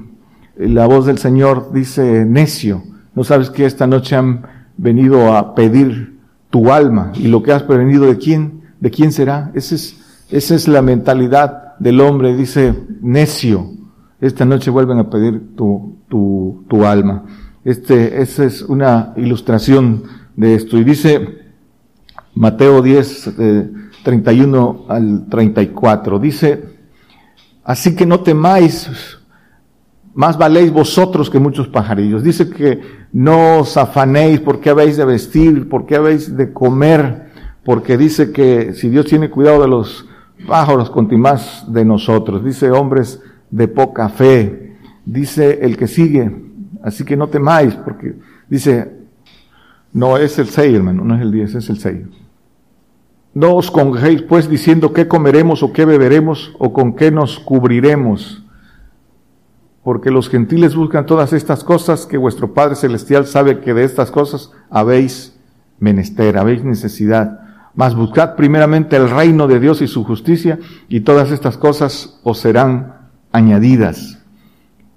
la 0.57 0.85
voz 0.85 1.05
del 1.05 1.17
Señor 1.17 1.71
dice 1.73 2.25
necio, 2.25 2.83
no 3.13 3.23
sabes 3.23 3.49
que 3.49 3.65
esta 3.65 3.87
noche 3.87 4.15
han 4.15 4.45
venido 4.77 5.33
a 5.33 5.55
pedir 5.55 6.14
tu 6.55 6.71
alma 6.71 7.12
y 7.15 7.27
lo 7.27 7.43
que 7.43 7.51
has 7.51 7.63
prevenido 7.63 8.05
de 8.05 8.17
quién, 8.17 8.62
de 8.79 8.89
quién 8.89 9.12
será. 9.12 9.51
Esa 9.55 9.75
es, 9.75 9.97
esa 10.29 10.55
es 10.55 10.69
la 10.69 10.81
mentalidad 10.81 11.75
del 11.79 12.00
hombre, 12.00 12.33
dice 12.33 12.74
necio. 13.01 13.71
Esta 14.21 14.45
noche 14.45 14.71
vuelven 14.71 15.00
a 15.00 15.09
pedir 15.09 15.53
tu, 15.57 15.97
tu, 16.07 16.63
tu 16.69 16.85
alma. 16.85 17.25
Este, 17.65 18.21
esa 18.21 18.45
es 18.45 18.62
una 18.62 19.12
ilustración 19.17 20.03
de 20.38 20.55
esto. 20.55 20.77
Y 20.77 20.85
dice 20.85 21.39
Mateo 22.35 22.81
10, 22.81 23.33
eh, 23.38 23.71
31 24.05 24.85
al 24.88 25.27
34. 25.27 26.19
Dice, 26.19 26.63
así 27.65 27.97
que 27.97 28.05
no 28.05 28.21
temáis, 28.21 28.89
más 30.13 30.38
valéis 30.38 30.71
vosotros 30.71 31.29
que 31.29 31.38
muchos 31.38 31.67
pajarillos. 31.67 32.24
Dice 32.24 32.50
que 32.50 32.79
no 33.15 33.60
os 33.60 33.77
afanéis 33.77 34.41
porque 34.41 34.69
habéis 34.69 34.98
de 34.98 35.05
vestir, 35.05 35.69
porque 35.69 35.95
habéis 35.95 36.36
de 36.36 36.51
comer, 36.51 37.31
porque 37.63 37.95
dice 37.95 38.34
que 38.34 38.74
si 38.74 38.89
Dios 38.89 39.05
tiene 39.05 39.29
cuidado 39.29 39.62
de 39.62 39.69
los 39.69 40.05
pájaros, 40.45 40.91
más 41.17 41.63
de 41.72 41.86
nosotros. 41.86 42.43
Dice 42.43 42.72
hombres 42.72 43.22
de 43.50 43.69
poca 43.69 44.10
fe. 44.10 44.75
Dice 45.05 45.60
el 45.62 45.77
que 45.77 45.88
sigue, 45.88 46.29
así 46.84 47.05
que 47.05 47.15
no 47.15 47.29
temáis, 47.29 47.74
porque 47.75 48.15
dice, 48.50 48.91
no 49.93 50.17
es 50.17 50.38
el 50.38 50.48
6, 50.48 50.75
hermano, 50.75 51.05
no 51.05 51.15
es 51.15 51.22
el 51.22 51.31
10, 51.31 51.55
es 51.55 51.69
el 51.69 51.79
6. 51.79 51.98
No 53.34 53.55
os 53.55 53.72
congejéis 53.72 54.24
pues 54.24 54.50
diciendo 54.50 54.91
qué 54.91 55.07
comeremos 55.07 55.63
o 55.63 55.72
qué 55.72 55.86
beberemos 55.86 56.53
o 56.60 56.74
con 56.74 56.95
qué 56.95 57.12
nos 57.12 57.39
cubriremos 57.39 58.44
porque 59.86 60.10
los 60.10 60.30
gentiles 60.30 60.75
buscan 60.75 61.06
todas 61.06 61.32
estas 61.32 61.63
cosas 61.63 62.08
que 62.08 62.18
vuestro 62.18 62.56
Padre 62.56 62.74
Celestial 62.74 63.27
sabe 63.27 63.60
que 63.60 63.75
de 63.75 63.84
estas 63.84 64.10
cosas 64.10 64.51
habéis 64.72 65.38
menester, 65.77 66.39
habéis 66.39 66.63
necesidad. 66.63 67.42
Mas 67.75 67.94
buscad 67.94 68.34
primeramente 68.34 68.96
el 68.96 69.12
reino 69.12 69.48
de 69.48 69.60
Dios 69.60 69.84
y 69.84 69.88
su 69.88 70.04
justicia, 70.04 70.58
y 70.89 71.01
todas 71.01 71.30
estas 71.30 71.60
cosas 71.60 72.20
os 72.24 72.39
serán 72.39 73.12
añadidas. 73.32 74.18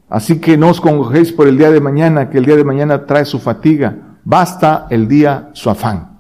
Así 0.08 0.40
que 0.40 0.56
no 0.56 0.70
os 0.70 0.80
congojéis 0.80 1.32
por 1.32 1.48
el 1.48 1.58
día 1.58 1.70
de 1.70 1.82
mañana, 1.82 2.30
que 2.30 2.38
el 2.38 2.46
día 2.46 2.56
de 2.56 2.64
mañana 2.64 3.04
trae 3.04 3.26
su 3.26 3.40
fatiga. 3.40 3.94
Basta 4.24 4.86
el 4.88 5.06
día 5.06 5.50
su 5.52 5.68
afán. 5.68 6.12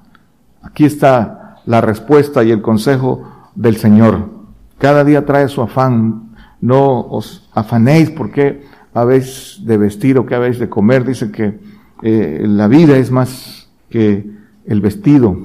Aquí 0.60 0.84
está 0.84 1.62
la 1.64 1.80
respuesta 1.80 2.44
y 2.44 2.50
el 2.50 2.60
consejo 2.60 3.48
del 3.54 3.78
Señor. 3.78 4.28
Cada 4.76 5.04
día 5.04 5.24
trae 5.24 5.48
su 5.48 5.62
afán 5.62 6.27
no 6.60 7.00
os 7.00 7.48
afanéis 7.52 8.10
porque 8.10 8.62
habéis 8.94 9.60
de 9.64 9.76
vestir 9.76 10.18
o 10.18 10.26
que 10.26 10.34
habéis 10.34 10.58
de 10.58 10.68
comer. 10.68 11.04
Dice 11.04 11.30
que 11.30 11.58
eh, 12.02 12.44
la 12.46 12.68
vida 12.68 12.96
es 12.96 13.10
más 13.10 13.68
que 13.90 14.24
el 14.66 14.80
vestido. 14.80 15.36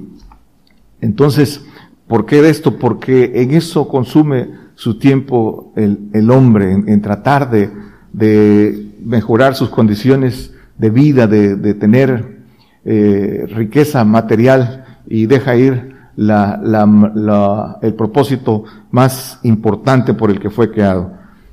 Entonces, 1.02 1.66
¿por 2.08 2.26
qué 2.26 2.48
esto? 2.50 2.78
Porque 2.78 3.32
en 3.36 3.52
eso 3.52 3.88
consume 3.88 4.64
su 4.76 4.98
tiempo 4.98 5.74
el, 5.76 6.32
hombre, 6.32 6.72
en, 6.72 7.02
tratar 7.02 7.50
de, 7.52 7.70
mejorar 9.04 9.56
sus 9.56 9.70
condiciones 9.70 10.54
de 10.78 10.90
vida, 10.90 11.28
de, 11.28 11.56
de 11.56 11.74
tener 11.74 12.44
eh, 12.86 13.46
riqueza 13.50 14.04
material 14.04 14.86
y 15.08 15.26
deja 15.26 15.56
ir 15.56 15.94
la, 16.16 16.60
la, 16.62 16.86
la, 17.16 17.80
el 17.82 17.94
propósito 17.94 18.64
más 18.92 19.40
importante 19.44 20.14
por 20.14 20.30
el 20.30 20.40
que 20.40 20.50
fue 20.50 20.72
creado. 20.72 21.12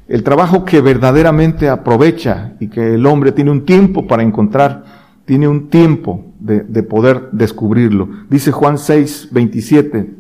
El 0.09 0.23
trabajo 0.25 0.64
que 0.64 0.81
verdaderamente 0.81 1.69
aprovecha 1.69 2.55
y 2.61 2.69
que 2.69 2.95
el 2.95 3.07
hombre 3.07 3.33
tiene 3.33 3.50
un 3.50 3.64
tiempo 3.64 4.07
para 4.07 4.23
encontrar, 4.23 4.85
tiene 5.25 5.47
un 5.47 5.69
tiempo 5.69 6.26
de, 6.40 6.61
de 6.61 6.83
poder 6.83 7.29
descubrirlo. 7.33 8.09
Dice 8.29 8.50
Juan 8.50 8.76
6, 8.76 9.29
27, 9.31 10.14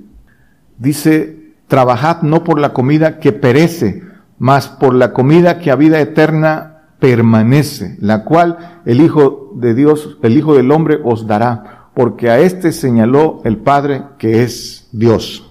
dice, 0.78 1.54
trabajad 1.66 2.22
no 2.22 2.44
por 2.44 2.60
la 2.60 2.72
comida 2.72 3.18
que 3.18 3.32
perece, 3.32 4.04
mas 4.38 4.68
por 4.68 4.94
la 4.94 5.12
comida 5.12 5.58
que 5.58 5.70
a 5.70 5.76
vida 5.76 6.00
eterna 6.00 6.70
permanece, 7.00 7.96
la 8.00 8.24
cual 8.24 8.80
el 8.84 9.00
Hijo 9.00 9.52
de 9.56 9.74
Dios, 9.74 10.18
el 10.22 10.36
Hijo 10.36 10.54
del 10.54 10.70
Hombre 10.70 10.98
os 11.02 11.26
dará 11.26 11.79
porque 11.94 12.30
a 12.30 12.38
éste 12.38 12.72
señaló 12.72 13.40
el 13.44 13.56
Padre 13.56 14.02
que 14.18 14.42
es 14.42 14.88
Dios. 14.92 15.46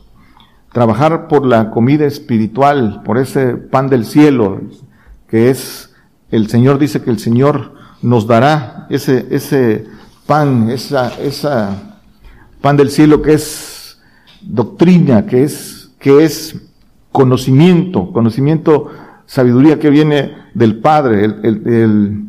Trabajar 0.72 1.28
por 1.28 1.46
la 1.46 1.72
comida 1.72 2.06
espiritual, 2.06 3.02
por 3.04 3.18
ese 3.18 3.56
pan 3.56 3.90
del 3.90 4.06
cielo, 4.06 4.62
que 5.28 5.50
es, 5.50 5.94
el 6.32 6.50
Señor 6.50 6.80
dice 6.80 7.02
que 7.02 7.10
el 7.10 7.20
Señor 7.20 7.74
nos 8.02 8.28
dará 8.28 8.88
ese, 8.90 9.28
ese 9.32 9.86
pan, 10.26 10.70
esa, 10.70 11.20
esa 11.20 12.00
pan 12.62 12.78
del 12.78 12.92
cielo 12.92 13.22
que 13.22 13.34
es 13.34 14.00
doctrina, 14.42 15.26
que 15.26 15.44
es, 15.44 15.92
que 16.00 16.24
es 16.24 16.56
conocimiento, 17.12 18.12
conocimiento, 18.14 18.92
sabiduría 19.26 19.80
que 19.80 19.90
viene 19.90 20.36
del 20.54 20.80
Padre, 20.80 21.26
el, 21.26 21.40
el, 21.44 21.74
el, 21.74 22.24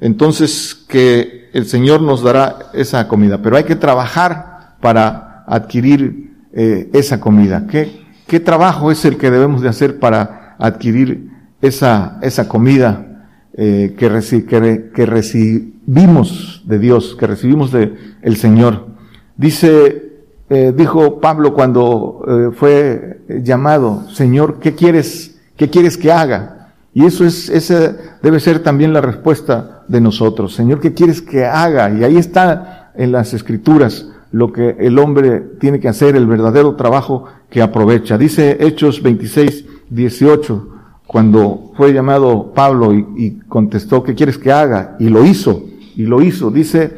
entonces 0.00 0.74
que 0.88 1.43
el 1.54 1.66
Señor 1.66 2.02
nos 2.02 2.20
dará 2.20 2.58
esa 2.72 3.06
comida, 3.06 3.40
pero 3.40 3.56
hay 3.56 3.62
que 3.62 3.76
trabajar 3.76 4.74
para 4.80 5.44
adquirir 5.46 6.34
eh, 6.52 6.90
esa 6.92 7.20
comida. 7.20 7.68
¿Qué, 7.70 8.02
¿Qué 8.26 8.40
trabajo 8.40 8.90
es 8.90 9.04
el 9.04 9.16
que 9.16 9.30
debemos 9.30 9.62
de 9.62 9.68
hacer 9.68 10.00
para 10.00 10.56
adquirir 10.58 11.30
esa, 11.62 12.18
esa 12.22 12.48
comida 12.48 13.28
eh, 13.52 13.94
que, 13.96 14.90
que, 14.92 15.06
recibimos 15.06 16.64
de 16.66 16.78
Dios, 16.80 17.16
que 17.20 17.28
recibimos 17.28 17.70
de 17.70 17.94
el 18.22 18.36
Señor? 18.36 18.88
Dice, 19.36 20.24
eh, 20.50 20.74
dijo 20.76 21.20
Pablo 21.20 21.54
cuando 21.54 22.52
fue 22.56 23.20
llamado, 23.28 24.10
Señor, 24.10 24.58
¿qué 24.58 24.74
quieres, 24.74 25.38
qué 25.56 25.70
quieres 25.70 25.96
que 25.96 26.10
haga? 26.10 26.72
Y 26.92 27.04
eso 27.04 27.24
es, 27.24 27.48
esa 27.48 27.94
debe 28.24 28.40
ser 28.40 28.58
también 28.58 28.92
la 28.92 29.00
respuesta 29.00 29.73
de 29.88 30.00
nosotros. 30.00 30.54
Señor, 30.54 30.80
¿qué 30.80 30.94
quieres 30.94 31.22
que 31.22 31.44
haga? 31.44 31.90
Y 31.90 32.04
ahí 32.04 32.16
está 32.16 32.92
en 32.94 33.12
las 33.12 33.34
escrituras 33.34 34.06
lo 34.34 34.52
que 34.52 34.76
el 34.80 34.98
hombre 34.98 35.40
tiene 35.60 35.78
que 35.78 35.88
hacer, 35.88 36.16
el 36.16 36.26
verdadero 36.26 36.74
trabajo 36.74 37.26
que 37.48 37.62
aprovecha. 37.62 38.18
Dice 38.18 38.56
Hechos 38.58 39.00
26, 39.00 39.64
18, 39.90 40.68
cuando 41.06 41.70
fue 41.76 41.92
llamado 41.92 42.52
Pablo 42.52 42.92
y, 42.92 43.06
y 43.16 43.38
contestó, 43.48 44.02
¿qué 44.02 44.16
quieres 44.16 44.36
que 44.36 44.50
haga? 44.50 44.96
Y 44.98 45.08
lo 45.08 45.24
hizo, 45.24 45.62
y 45.94 46.02
lo 46.02 46.20
hizo. 46.20 46.50
Dice 46.50 46.96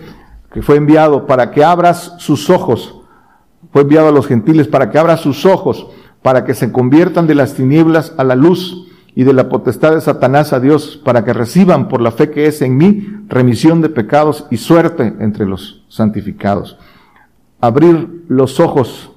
que 0.51 0.63
fue 0.63 0.77
enviado 0.77 1.27
para 1.27 1.51
que 1.51 1.63
abras 1.63 2.15
sus 2.17 2.49
ojos. 2.49 3.03
Fue 3.71 3.83
enviado 3.83 4.09
a 4.09 4.13
los 4.13 4.27
gentiles 4.27 4.67
para 4.67 4.91
que 4.91 4.99
abra 4.99 5.19
sus 5.19 5.45
ojos, 5.45 5.89
para 6.23 6.47
que 6.47 6.55
se 6.55 6.73
conviertan 6.73 7.27
de 7.27 7.35
las 7.35 7.53
tinieblas 7.53 8.15
a 8.17 8.25
la 8.25 8.35
luz 8.35 8.89
y 9.19 9.25
de 9.25 9.33
la 9.33 9.49
potestad 9.49 9.95
de 9.95 10.03
Satanás 10.03 10.53
a 10.53 10.61
Dios, 10.61 11.01
para 11.03 11.25
que 11.25 11.33
reciban 11.33 11.89
por 11.89 12.03
la 12.03 12.13
fe 12.13 12.31
que 12.31 12.47
es 12.47 12.61
en 12.61 12.77
mí 12.77 13.09
remisión 13.29 13.81
de 13.81 13.89
pecados 13.89 14.47
y 14.51 14.59
suerte 14.59 15.15
entre 15.21 15.47
los 15.47 15.85
santificados. 15.89 16.79
Abrir 17.59 18.25
los 18.29 18.61
ojos 18.61 19.11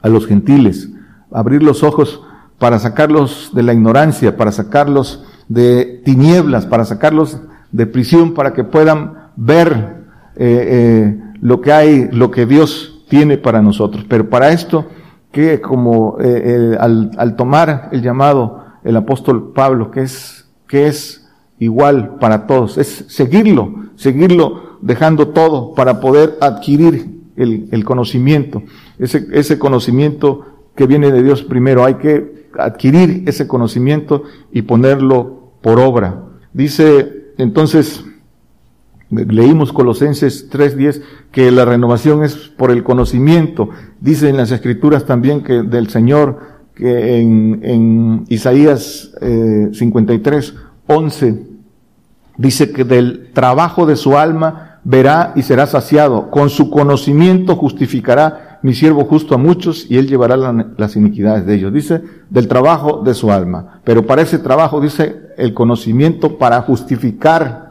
a 0.00 0.08
los 0.08 0.26
gentiles, 0.26 0.88
abrir 1.30 1.62
los 1.62 1.82
ojos 1.82 2.22
para 2.58 2.78
sacarlos 2.78 3.50
de 3.52 3.62
la 3.62 3.74
ignorancia, 3.74 4.34
para 4.38 4.50
sacarlos 4.50 5.22
de 5.46 6.00
tinieblas, 6.06 6.64
para 6.64 6.86
sacarlos 6.86 7.38
de 7.70 7.86
prisión, 7.86 8.32
para 8.32 8.54
que 8.54 8.64
puedan 8.64 9.28
ver 9.36 10.04
eh, 10.36 10.68
eh, 10.70 11.22
lo 11.42 11.60
que 11.60 11.72
hay, 11.72 12.08
lo 12.12 12.30
que 12.30 12.46
Dios 12.46 13.04
tiene 13.10 13.36
para 13.36 13.60
nosotros. 13.60 14.06
Pero 14.08 14.30
para 14.30 14.52
esto, 14.52 14.86
que 15.32 15.60
como 15.60 16.16
eh, 16.18 16.78
al, 16.80 17.10
al, 17.18 17.36
tomar 17.36 17.90
el 17.92 18.00
llamado 18.00 18.67
el 18.84 18.96
apóstol 18.96 19.52
Pablo, 19.54 19.90
que 19.90 20.02
es, 20.02 20.48
que 20.66 20.86
es 20.86 21.26
igual 21.58 22.16
para 22.20 22.46
todos, 22.46 22.78
es 22.78 23.04
seguirlo, 23.08 23.90
seguirlo 23.96 24.78
dejando 24.80 25.28
todo 25.28 25.74
para 25.74 26.00
poder 26.00 26.36
adquirir 26.40 27.18
el, 27.36 27.68
el 27.70 27.84
conocimiento, 27.84 28.62
ese, 28.98 29.26
ese 29.32 29.58
conocimiento 29.58 30.46
que 30.74 30.86
viene 30.86 31.10
de 31.10 31.22
Dios 31.22 31.42
primero. 31.42 31.84
Hay 31.84 31.94
que 31.94 32.48
adquirir 32.58 33.24
ese 33.26 33.46
conocimiento 33.46 34.22
y 34.52 34.62
ponerlo 34.62 35.52
por 35.60 35.80
obra. 35.80 36.24
Dice 36.52 37.18
entonces, 37.38 38.04
leímos 39.10 39.72
Colosenses 39.72 40.50
3.10, 40.50 41.02
que 41.30 41.50
la 41.50 41.64
renovación 41.64 42.24
es 42.24 42.34
por 42.36 42.70
el 42.70 42.82
conocimiento. 42.82 43.70
Dice 44.00 44.28
en 44.28 44.36
las 44.36 44.50
escrituras 44.50 45.06
también 45.06 45.42
que 45.42 45.62
del 45.62 45.88
Señor, 45.88 46.57
que 46.78 47.20
en, 47.20 47.60
en 47.62 48.24
Isaías 48.28 49.10
eh, 49.20 49.70
53, 49.72 50.54
11, 50.86 51.42
dice 52.36 52.70
que 52.72 52.84
del 52.84 53.30
trabajo 53.34 53.84
de 53.84 53.96
su 53.96 54.16
alma 54.16 54.78
verá 54.84 55.32
y 55.34 55.42
será 55.42 55.66
saciado. 55.66 56.30
Con 56.30 56.50
su 56.50 56.70
conocimiento 56.70 57.56
justificará 57.56 58.60
mi 58.62 58.74
siervo 58.74 59.04
justo 59.04 59.34
a 59.34 59.38
muchos 59.38 59.90
y 59.90 59.98
él 59.98 60.06
llevará 60.06 60.36
las 60.36 60.96
iniquidades 60.96 61.44
de 61.46 61.54
ellos. 61.56 61.72
Dice, 61.72 62.00
del 62.30 62.46
trabajo 62.46 63.02
de 63.04 63.14
su 63.14 63.30
alma. 63.32 63.80
Pero 63.84 64.06
para 64.06 64.22
ese 64.22 64.38
trabajo 64.38 64.80
dice 64.80 65.16
el 65.36 65.52
conocimiento 65.54 66.38
para 66.38 66.62
justificar 66.62 67.70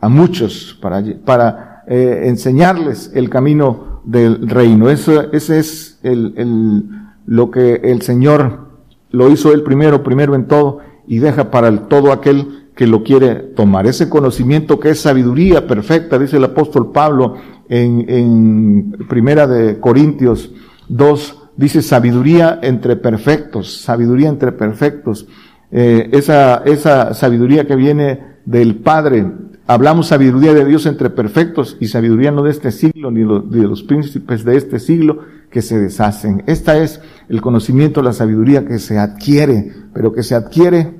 a 0.00 0.08
muchos, 0.08 0.78
para, 0.80 1.02
para 1.24 1.82
eh, 1.88 2.22
enseñarles 2.26 3.10
el 3.12 3.28
camino 3.28 4.00
del 4.04 4.48
reino. 4.48 4.88
Eso, 4.88 5.32
ese 5.32 5.58
es 5.58 5.98
el, 6.02 6.34
el, 6.36 6.84
lo 7.26 7.50
que 7.50 7.80
el 7.84 8.02
Señor 8.02 8.66
lo 9.10 9.30
hizo 9.30 9.52
él 9.52 9.62
primero, 9.62 10.02
primero 10.02 10.34
en 10.34 10.46
todo, 10.46 10.78
y 11.06 11.18
deja 11.18 11.50
para 11.50 11.68
el, 11.68 11.80
todo 11.82 12.12
aquel 12.12 12.66
que 12.74 12.86
lo 12.86 13.02
quiere 13.02 13.34
tomar. 13.34 13.86
Ese 13.86 14.08
conocimiento 14.08 14.78
que 14.78 14.90
es 14.90 15.00
sabiduría 15.00 15.66
perfecta, 15.66 16.18
dice 16.18 16.36
el 16.36 16.44
apóstol 16.44 16.92
Pablo 16.92 17.34
en, 17.68 18.04
en 18.08 18.92
Primera 19.08 19.46
de 19.46 19.80
Corintios 19.80 20.52
2, 20.88 21.42
dice 21.56 21.82
sabiduría 21.82 22.60
entre 22.62 22.96
perfectos, 22.96 23.80
sabiduría 23.80 24.28
entre 24.28 24.52
perfectos. 24.52 25.26
Eh, 25.72 26.10
esa, 26.12 26.58
esa 26.64 27.14
sabiduría 27.14 27.66
que 27.66 27.76
viene 27.76 28.36
del 28.44 28.76
Padre. 28.76 29.26
Hablamos 29.66 30.08
sabiduría 30.08 30.54
de 30.54 30.64
Dios 30.64 30.86
entre 30.86 31.10
perfectos 31.10 31.76
y 31.80 31.88
sabiduría 31.88 32.30
no 32.30 32.42
de 32.42 32.50
este 32.50 32.70
siglo 32.70 33.10
ni 33.10 33.22
de 33.22 33.66
los 33.66 33.82
príncipes 33.82 34.44
de 34.44 34.56
este 34.56 34.78
siglo 34.78 35.20
que 35.50 35.62
se 35.62 35.78
deshacen. 35.78 36.42
Esta 36.46 36.76
es 36.76 37.00
el 37.28 37.40
conocimiento, 37.40 38.02
la 38.02 38.12
sabiduría 38.12 38.66
que 38.66 38.78
se 38.78 38.98
adquiere, 38.98 39.72
pero 39.92 40.12
que 40.12 40.22
se 40.22 40.34
adquiere 40.34 40.94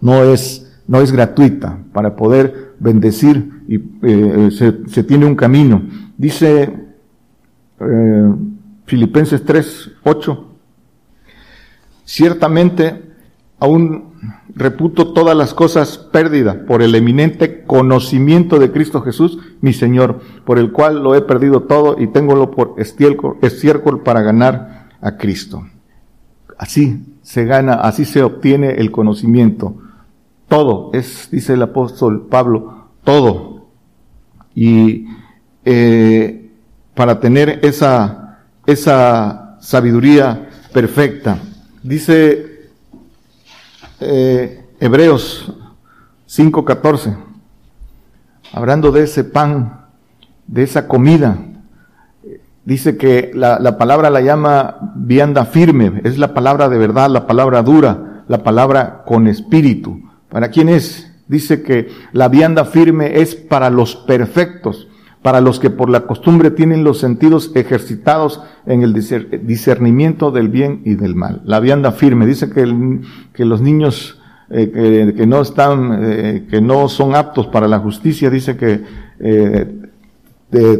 no 0.00 0.22
es, 0.24 0.70
no 0.86 1.00
es 1.00 1.12
gratuita 1.12 1.78
para 1.92 2.16
poder 2.16 2.74
bendecir 2.78 3.62
y 3.68 3.80
eh, 4.02 4.50
se, 4.50 5.02
tiene 5.02 5.26
un 5.26 5.34
camino. 5.34 5.82
Dice 6.16 6.74
eh, 7.80 8.34
Filipenses 8.86 9.44
3, 9.44 9.90
8, 10.04 10.48
ciertamente 12.04 13.07
aún 13.60 14.14
reputo 14.54 15.12
todas 15.12 15.36
las 15.36 15.54
cosas 15.54 15.98
pérdidas 15.98 16.56
por 16.56 16.82
el 16.82 16.94
eminente 16.94 17.64
conocimiento 17.64 18.58
de 18.58 18.72
Cristo 18.72 19.02
Jesús, 19.02 19.38
mi 19.60 19.72
Señor, 19.72 20.20
por 20.44 20.58
el 20.58 20.72
cual 20.72 21.02
lo 21.02 21.14
he 21.14 21.22
perdido 21.22 21.62
todo 21.62 21.96
y 21.98 22.08
tengo 22.08 22.50
por 22.50 22.74
estiércol 22.78 24.02
para 24.02 24.22
ganar 24.22 24.88
a 25.00 25.16
Cristo. 25.16 25.66
Así 26.56 27.04
se 27.22 27.44
gana, 27.44 27.74
así 27.74 28.04
se 28.04 28.22
obtiene 28.22 28.72
el 28.72 28.90
conocimiento. 28.90 29.76
Todo 30.48 30.90
es, 30.92 31.28
dice 31.30 31.54
el 31.54 31.62
apóstol 31.62 32.26
Pablo, 32.28 32.88
todo. 33.04 33.68
Y 34.54 35.06
eh, 35.64 36.50
para 36.94 37.20
tener 37.20 37.60
esa, 37.62 38.40
esa 38.66 39.58
sabiduría 39.60 40.48
perfecta, 40.72 41.38
dice 41.82 42.47
eh, 44.00 44.64
Hebreos 44.80 45.52
5:14, 46.26 47.16
hablando 48.52 48.92
de 48.92 49.04
ese 49.04 49.24
pan, 49.24 49.86
de 50.46 50.62
esa 50.62 50.88
comida, 50.88 51.38
dice 52.64 52.96
que 52.96 53.30
la, 53.34 53.58
la, 53.58 53.78
palabra 53.78 54.10
la 54.10 54.20
llama 54.20 54.92
vianda 54.94 55.44
firme, 55.44 56.00
es 56.04 56.18
la 56.18 56.34
palabra 56.34 56.68
de 56.68 56.78
verdad, 56.78 57.10
la 57.10 57.26
palabra 57.26 57.62
dura, 57.62 58.24
la 58.28 58.42
palabra 58.42 59.04
con 59.06 59.26
espíritu. 59.26 60.02
¿Para 60.28 60.48
quién 60.48 60.68
es? 60.68 61.10
Dice 61.26 61.62
que 61.62 61.88
la 62.12 62.28
vianda 62.28 62.64
firme 62.64 63.20
es 63.20 63.34
para 63.34 63.70
los 63.70 63.96
perfectos, 63.96 64.87
para 65.22 65.40
los 65.40 65.58
que 65.58 65.70
por 65.70 65.90
la 65.90 66.06
costumbre 66.06 66.50
tienen 66.50 66.84
los 66.84 66.98
sentidos 66.98 67.52
ejercitados 67.54 68.42
en 68.66 68.82
el 68.82 68.94
discernimiento 68.94 70.30
del 70.30 70.48
bien 70.48 70.82
y 70.84 70.94
del 70.94 71.14
mal. 71.14 71.42
La 71.44 71.60
vianda 71.60 71.92
firme. 71.92 72.26
Dice 72.26 72.50
que, 72.50 73.00
que 73.32 73.44
los 73.44 73.60
niños 73.60 74.18
eh, 74.50 75.12
que, 75.14 75.26
no 75.26 75.42
están, 75.42 75.98
eh, 76.02 76.46
que 76.48 76.60
no 76.60 76.88
son 76.88 77.14
aptos 77.14 77.48
para 77.48 77.68
la 77.68 77.80
justicia, 77.80 78.30
dice 78.30 78.56
que 78.56 78.82
eh, 79.20 79.82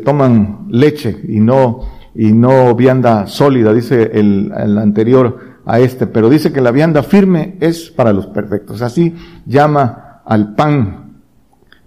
toman 0.04 0.68
leche 0.70 1.20
y 1.28 1.40
no, 1.40 1.80
y 2.14 2.32
no 2.32 2.74
vianda 2.74 3.26
sólida, 3.26 3.74
dice 3.74 4.10
el 4.14 4.78
anterior 4.78 5.58
a 5.66 5.80
este, 5.80 6.06
pero 6.06 6.30
dice 6.30 6.50
que 6.50 6.62
la 6.62 6.70
vianda 6.70 7.02
firme 7.02 7.58
es 7.60 7.90
para 7.90 8.14
los 8.14 8.26
perfectos. 8.26 8.80
Así 8.80 9.14
llama 9.44 10.22
al 10.24 10.54
pan 10.54 11.07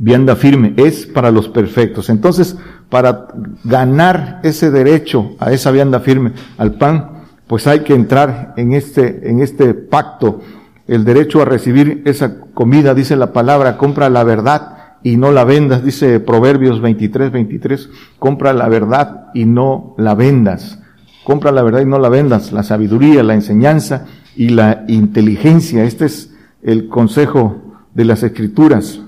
vianda 0.04 0.36
firme, 0.36 0.74
es 0.78 1.06
para 1.06 1.30
los 1.30 1.48
perfectos. 1.48 2.10
Entonces, 2.10 2.58
para 2.90 3.28
ganar 3.64 4.40
ese 4.42 4.72
derecho 4.72 5.36
a 5.38 5.52
esa 5.52 5.70
vianda 5.70 6.00
firme, 6.00 6.32
al 6.58 6.74
pan, 6.74 7.26
pues 7.46 7.68
hay 7.68 7.82
que 7.82 7.94
entrar 7.94 8.56
en 8.58 8.74
este, 8.74 9.30
en 9.30 9.42
este 9.42 9.76
pacto, 9.76 10.42
el 10.88 11.06
derecho 11.06 11.40
a 11.40 11.46
recibir 11.46 12.02
esa 12.06 12.40
comida, 12.40 12.96
dice 12.96 13.16
la 13.16 13.32
palabra, 13.32 13.78
compra 13.78 14.10
la 14.10 14.24
verdad 14.24 14.96
y 15.04 15.18
no 15.18 15.32
la 15.32 15.44
vendas, 15.44 15.84
dice 15.86 16.20
Proverbios 16.20 16.82
23, 16.82 17.32
23, 17.32 17.90
compra 18.18 18.54
la 18.54 18.68
verdad 18.70 19.28
y 19.36 19.46
no 19.46 19.94
la 20.00 20.16
vendas. 20.16 20.80
Compra 21.24 21.52
la 21.52 21.62
verdad 21.62 21.82
y 21.82 21.86
no 21.86 22.00
la 22.00 22.10
vendas, 22.10 22.52
la 22.52 22.64
sabiduría, 22.64 23.22
la 23.22 23.36
enseñanza 23.36 24.08
y 24.36 24.50
la 24.50 24.84
inteligencia. 24.88 25.84
Este 25.84 26.06
es 26.06 26.34
el 26.64 26.88
consejo 26.88 27.76
de 27.94 28.06
las 28.06 28.24
escrituras. 28.24 29.00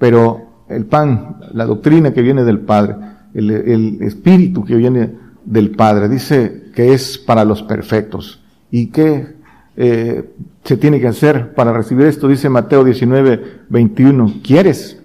Pero 0.00 0.64
el 0.70 0.86
pan, 0.86 1.36
la 1.52 1.66
doctrina 1.66 2.12
que 2.14 2.22
viene 2.22 2.42
del 2.42 2.60
Padre, 2.60 2.96
el, 3.34 4.00
espíritu 4.00 4.64
que 4.64 4.74
viene 4.74 5.10
del 5.44 5.72
Padre, 5.72 6.08
dice 6.08 6.70
que 6.74 6.94
es 6.94 7.18
para 7.18 7.44
los 7.44 7.62
perfectos. 7.62 8.42
¿Y 8.70 8.86
qué 8.86 9.36
eh, 9.76 10.30
se 10.64 10.76
tiene 10.78 11.00
que 11.00 11.06
hacer 11.06 11.54
para 11.54 11.74
recibir 11.74 12.06
esto? 12.06 12.28
Dice 12.28 12.48
Mateo 12.48 12.82
19, 12.82 13.60
21. 13.68 14.36
¿Quieres? 14.42 15.02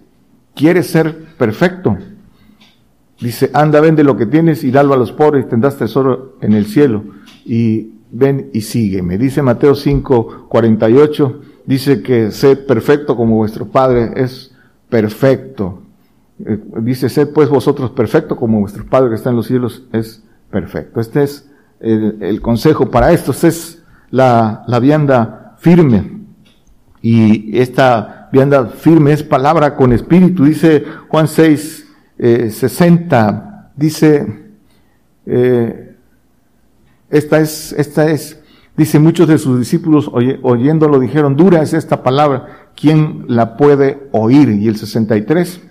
¿Quieres 0.55 0.87
ser 0.87 1.25
perfecto? 1.37 1.97
Dice, 3.19 3.51
anda, 3.53 3.81
vende 3.81 4.05
lo 4.05 4.15
que 4.15 4.27
tienes 4.27 4.63
y 4.63 4.71
dalo 4.71 4.93
a 4.93 4.97
los 4.97 5.11
pobres 5.11 5.45
y 5.45 5.49
tendrás 5.49 5.77
tesoro 5.77 6.37
en 6.39 6.53
el 6.53 6.67
cielo. 6.67 7.03
Y 7.43 7.95
ven 8.11 8.49
y 8.53 8.61
sígueme. 8.61 9.17
Dice 9.17 9.41
Mateo 9.41 9.75
5, 9.75 10.47
48, 10.47 11.41
dice 11.65 12.01
que 12.01 12.31
sed 12.31 12.65
perfecto 12.65 13.17
como 13.17 13.35
vuestro 13.35 13.65
Padre 13.65 14.13
es 14.15 14.54
perfecto. 14.89 15.81
Eh, 16.45 16.59
dice, 16.81 17.09
sed 17.09 17.29
pues 17.33 17.49
vosotros 17.49 17.91
perfecto 17.91 18.35
como 18.35 18.59
vuestro 18.59 18.85
Padre 18.85 19.09
que 19.09 19.15
está 19.15 19.29
en 19.29 19.37
los 19.37 19.47
cielos 19.47 19.83
es 19.91 20.23
perfecto. 20.49 20.99
Este 20.99 21.23
es 21.23 21.49
el, 21.79 22.41
consejo 22.41 22.91
para 22.91 23.11
esto. 23.11 23.31
Esta 23.31 23.47
es 23.47 23.83
la, 24.11 24.63
la 24.67 24.79
vianda 24.79 25.55
firme. 25.59 26.21
Y 27.01 27.57
esta 27.57 28.29
vianda 28.31 28.65
firme 28.67 29.13
es 29.13 29.23
palabra 29.23 29.75
con 29.75 29.93
espíritu. 29.93 30.45
Dice 30.45 30.83
Juan 31.07 31.27
6, 31.27 31.85
eh, 32.17 32.49
60 32.49 33.71
dice, 33.75 34.53
eh, 35.25 35.95
esta 37.09 37.39
es, 37.39 37.73
esta 37.73 38.09
es, 38.09 38.41
dice 38.77 38.99
muchos 38.99 39.27
de 39.27 39.37
sus 39.37 39.59
discípulos 39.59 40.09
oy, 40.11 40.39
oyéndolo 40.41 40.99
dijeron, 40.99 41.35
dura 41.35 41.61
es 41.61 41.73
esta 41.73 42.03
palabra, 42.03 42.64
¿quién 42.75 43.25
la 43.27 43.57
puede 43.57 44.07
oír? 44.11 44.49
Y 44.49 44.67
el 44.67 44.77
63 44.77 45.61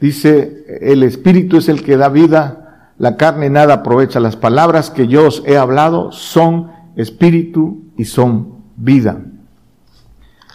dice, 0.00 0.64
el 0.80 1.02
Espíritu 1.02 1.58
es 1.58 1.68
el 1.68 1.82
que 1.82 1.96
da 1.96 2.08
vida, 2.08 2.60
la 3.00 3.16
carne 3.16 3.48
nada 3.48 3.74
aprovecha. 3.74 4.20
Las 4.20 4.36
palabras 4.36 4.90
que 4.90 5.08
yo 5.08 5.28
os 5.28 5.42
he 5.46 5.56
hablado 5.56 6.12
son 6.12 6.70
espíritu 6.96 7.84
y 7.96 8.04
son 8.04 8.56
vida. 8.76 9.22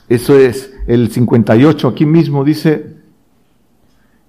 Eso 0.10 0.38
es 0.38 0.72
el 0.86 1.10
58. 1.10 1.88
Aquí 1.88 2.06
mismo 2.06 2.44
dice, 2.44 2.98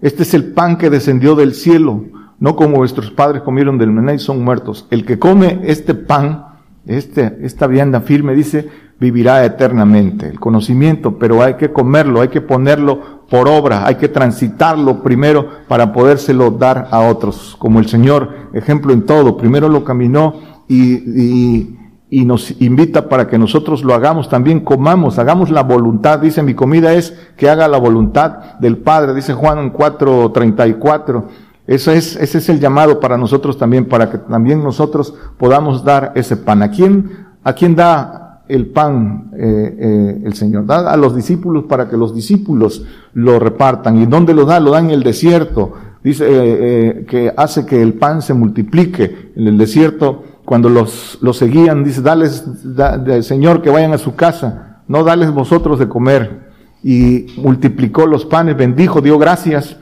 este 0.01 0.23
es 0.23 0.33
el 0.33 0.53
pan 0.53 0.79
que 0.79 0.89
descendió 0.89 1.35
del 1.35 1.55
cielo, 1.55 2.07
no 2.39 2.57
como 2.57 2.77
vuestros 2.77 3.11
padres 3.11 3.43
comieron 3.43 3.77
del 3.77 3.91
maná 3.91 4.15
y 4.15 4.19
son 4.19 4.43
muertos. 4.43 4.87
El 4.91 5.05
que 5.05 5.19
come 5.19 5.61
este 5.65 5.95
pan, 5.95 6.47
este, 6.87 7.37
esta 7.43 7.67
vianda 7.67 8.01
firme, 8.01 8.35
dice, 8.35 8.69
vivirá 8.99 9.45
eternamente. 9.45 10.29
El 10.29 10.41
conocimiento, 10.41 11.19
pero 11.19 11.43
hay 11.43 11.55
que 11.55 11.73
comerlo, 11.73 12.21
hay 12.21 12.29
que 12.29 12.41
ponerlo 12.41 13.27
por 13.29 13.49
obra, 13.49 13.87
hay 13.87 13.97
que 13.97 14.09
transitarlo 14.09 15.03
primero 15.03 15.47
para 15.69 15.93
podérselo 15.93 16.51
dar 16.51 16.89
a 16.91 17.01
otros. 17.01 17.57
Como 17.59 17.79
el 17.79 17.89
Señor, 17.89 18.51
ejemplo 18.53 18.93
en 18.93 19.05
todo, 19.05 19.37
primero 19.37 19.69
lo 19.69 19.85
caminó 19.85 20.35
y, 20.69 20.95
y, 20.95 21.79
y 22.09 22.25
nos 22.25 22.61
invita 22.63 23.09
para 23.09 23.27
que 23.27 23.39
nosotros 23.39 23.85
lo 23.85 23.95
hagamos 23.95 24.29
también, 24.29 24.61
comamos, 24.61 25.19
hagamos 25.19 25.51
la 25.51 25.63
voluntad. 25.63 26.21
Dice, 26.21 26.43
mi 26.43 26.55
comida 26.55 26.95
es 26.95 27.19
que 27.37 27.51
haga 27.51 27.69
la 27.69 27.79
voluntad 27.79 28.59
del 28.61 28.79
Padre, 28.79 29.15
dice 29.15 29.35
Juan 29.35 29.73
4.34. 29.73 31.25
Eso 31.67 31.91
es, 31.91 32.15
ese 32.17 32.39
es 32.39 32.49
el 32.49 32.61
llamado 32.61 33.01
para 33.01 33.19
nosotros 33.19 33.59
también, 33.59 33.87
para 33.87 34.09
que 34.09 34.19
también 34.19 34.63
nosotros 34.63 35.15
podamos 35.37 35.85
dar 35.85 36.13
ese 36.15 36.37
pan. 36.37 36.63
¿A 36.63 36.71
quién, 36.71 37.27
a 37.43 37.53
quién 37.55 37.75
da 37.75 38.26
el 38.49 38.67
pan 38.67 39.31
eh, 39.37 39.77
eh, 39.79 40.23
el 40.25 40.35
Señor. 40.35 40.67
Da 40.67 40.91
a 40.91 40.97
los 40.97 41.15
discípulos 41.15 41.65
para 41.65 41.89
que 41.89 41.97
los 41.97 42.15
discípulos 42.15 42.85
lo 43.13 43.39
repartan. 43.39 43.99
¿Y 43.99 44.07
dónde 44.07 44.35
lo 44.35 44.45
da? 44.45 44.61
Lo 44.61 44.71
da 44.73 44.81
en 44.81 44.91
el 44.91 45.03
desierto. 45.03 45.75
Dice 46.03 46.25
eh, 46.29 47.07
que 47.09 47.33
hace 47.37 47.67
que 47.67 47.83
el 47.83 47.95
pan 47.95 48.23
se 48.23 48.35
multiplique. 48.35 49.33
En 49.37 49.47
el 49.47 49.59
desierto, 49.59 50.23
cuando 50.45 50.69
los, 50.69 51.19
los 51.21 51.37
seguían, 51.37 51.85
dice, 51.85 52.03
dales, 52.03 52.45
da, 52.77 53.23
Señor, 53.23 53.63
que 53.63 53.71
vayan 53.71 53.93
a 53.93 53.99
su 53.99 54.15
casa. 54.15 54.83
No 54.89 55.03
dales 55.03 55.33
vosotros 55.33 55.79
de 55.79 55.89
comer. 55.89 56.47
Y 56.83 57.27
multiplicó 57.37 58.07
los 58.07 58.25
panes, 58.25 58.57
bendijo, 58.57 59.01
dio 59.01 59.19
gracias, 59.19 59.77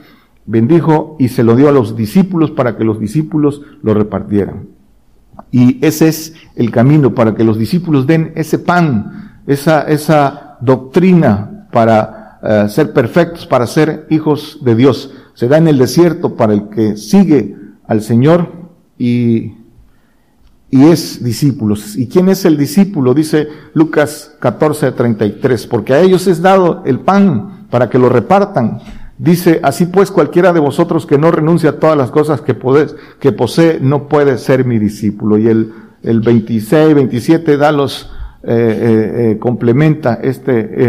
bendijo 0.45 1.15
y 1.19 1.27
se 1.27 1.43
lo 1.43 1.55
dio 1.55 1.69
a 1.69 1.71
los 1.71 1.95
discípulos 1.95 2.51
para 2.51 2.77
que 2.77 2.83
los 2.83 2.99
discípulos 2.99 3.61
lo 3.83 3.93
repartieran. 3.93 4.74
Y 5.51 5.83
ese 5.85 6.07
es 6.07 6.33
el 6.55 6.71
camino 6.71 7.13
para 7.13 7.35
que 7.35 7.43
los 7.43 7.57
discípulos 7.57 8.07
den 8.07 8.33
ese 8.35 8.59
pan, 8.59 9.41
esa, 9.47 9.81
esa 9.83 10.57
doctrina 10.61 11.67
para 11.71 12.39
eh, 12.43 12.69
ser 12.69 12.93
perfectos, 12.93 13.45
para 13.45 13.67
ser 13.67 14.07
hijos 14.09 14.59
de 14.61 14.75
Dios. 14.75 15.13
Se 15.33 15.47
da 15.47 15.57
en 15.57 15.67
el 15.67 15.77
desierto 15.77 16.35
para 16.35 16.53
el 16.53 16.69
que 16.69 16.97
sigue 16.97 17.55
al 17.87 18.01
Señor 18.01 18.51
y, 18.97 19.53
y 20.69 20.83
es 20.85 21.23
discípulos. 21.23 21.95
¿Y 21.97 22.07
quién 22.07 22.29
es 22.29 22.45
el 22.45 22.57
discípulo? 22.57 23.13
Dice 23.13 23.47
Lucas 23.73 24.35
14, 24.39 24.91
33, 24.91 25.67
porque 25.67 25.93
a 25.93 26.01
ellos 26.01 26.27
es 26.27 26.41
dado 26.41 26.83
el 26.85 26.99
pan 26.99 27.67
para 27.69 27.89
que 27.89 27.99
lo 27.99 28.09
repartan 28.09 28.79
Dice, 29.17 29.61
así 29.63 29.85
pues 29.85 30.11
cualquiera 30.11 30.51
de 30.51 30.59
vosotros 30.59 31.05
que 31.05 31.17
no 31.17 31.31
renuncia 31.31 31.71
a 31.71 31.79
todas 31.79 31.97
las 31.97 32.11
cosas 32.11 32.41
que, 32.41 32.57
que 33.19 33.31
posee 33.31 33.79
no 33.79 34.07
puede 34.09 34.37
ser 34.37 34.65
mi 34.65 34.77
discípulo. 34.77 35.37
Y 35.37 35.47
el, 35.47 35.73
el 36.03 36.19
26, 36.19 36.93
27 36.95 37.57
da 37.57 37.71
los, 37.71 38.11
eh, 38.43 38.51
eh, 38.53 39.31
eh, 39.31 39.39
complementa 39.39 40.19
este, 40.21 40.85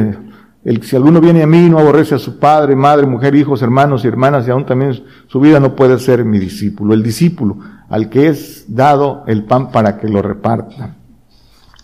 el, 0.64 0.82
si 0.82 0.96
alguno 0.96 1.20
viene 1.20 1.44
a 1.44 1.46
mí 1.46 1.66
y 1.66 1.70
no 1.70 1.78
aborrece 1.78 2.16
a 2.16 2.18
su 2.18 2.40
padre, 2.40 2.74
madre, 2.74 3.06
mujer, 3.06 3.36
hijos, 3.36 3.62
hermanos 3.62 4.04
y 4.04 4.08
hermanas 4.08 4.48
y 4.48 4.50
aún 4.50 4.66
también 4.66 5.04
su 5.28 5.38
vida 5.38 5.60
no 5.60 5.76
puede 5.76 5.98
ser 6.00 6.24
mi 6.24 6.40
discípulo. 6.40 6.94
El 6.94 7.04
discípulo 7.04 7.58
al 7.88 8.10
que 8.10 8.26
es 8.28 8.64
dado 8.66 9.22
el 9.28 9.44
pan 9.44 9.70
para 9.70 9.98
que 9.98 10.08
lo 10.08 10.20
reparta. 10.22 10.96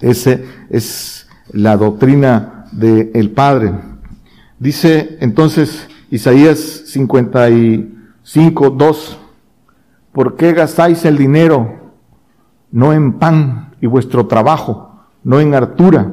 Ese 0.00 0.44
es 0.68 1.28
la 1.52 1.76
doctrina 1.76 2.66
del 2.72 3.30
Padre. 3.30 3.72
Dice 4.58 5.16
entonces, 5.20 5.86
Isaías 6.12 6.58
55, 6.88 8.70
2. 8.70 9.18
¿Por 10.12 10.36
qué 10.36 10.52
gastáis 10.52 11.06
el 11.06 11.16
dinero 11.16 11.94
no 12.70 12.92
en 12.92 13.14
pan 13.14 13.70
y 13.80 13.86
vuestro 13.86 14.26
trabajo, 14.26 15.06
no 15.24 15.40
en 15.40 15.54
hartura? 15.54 16.12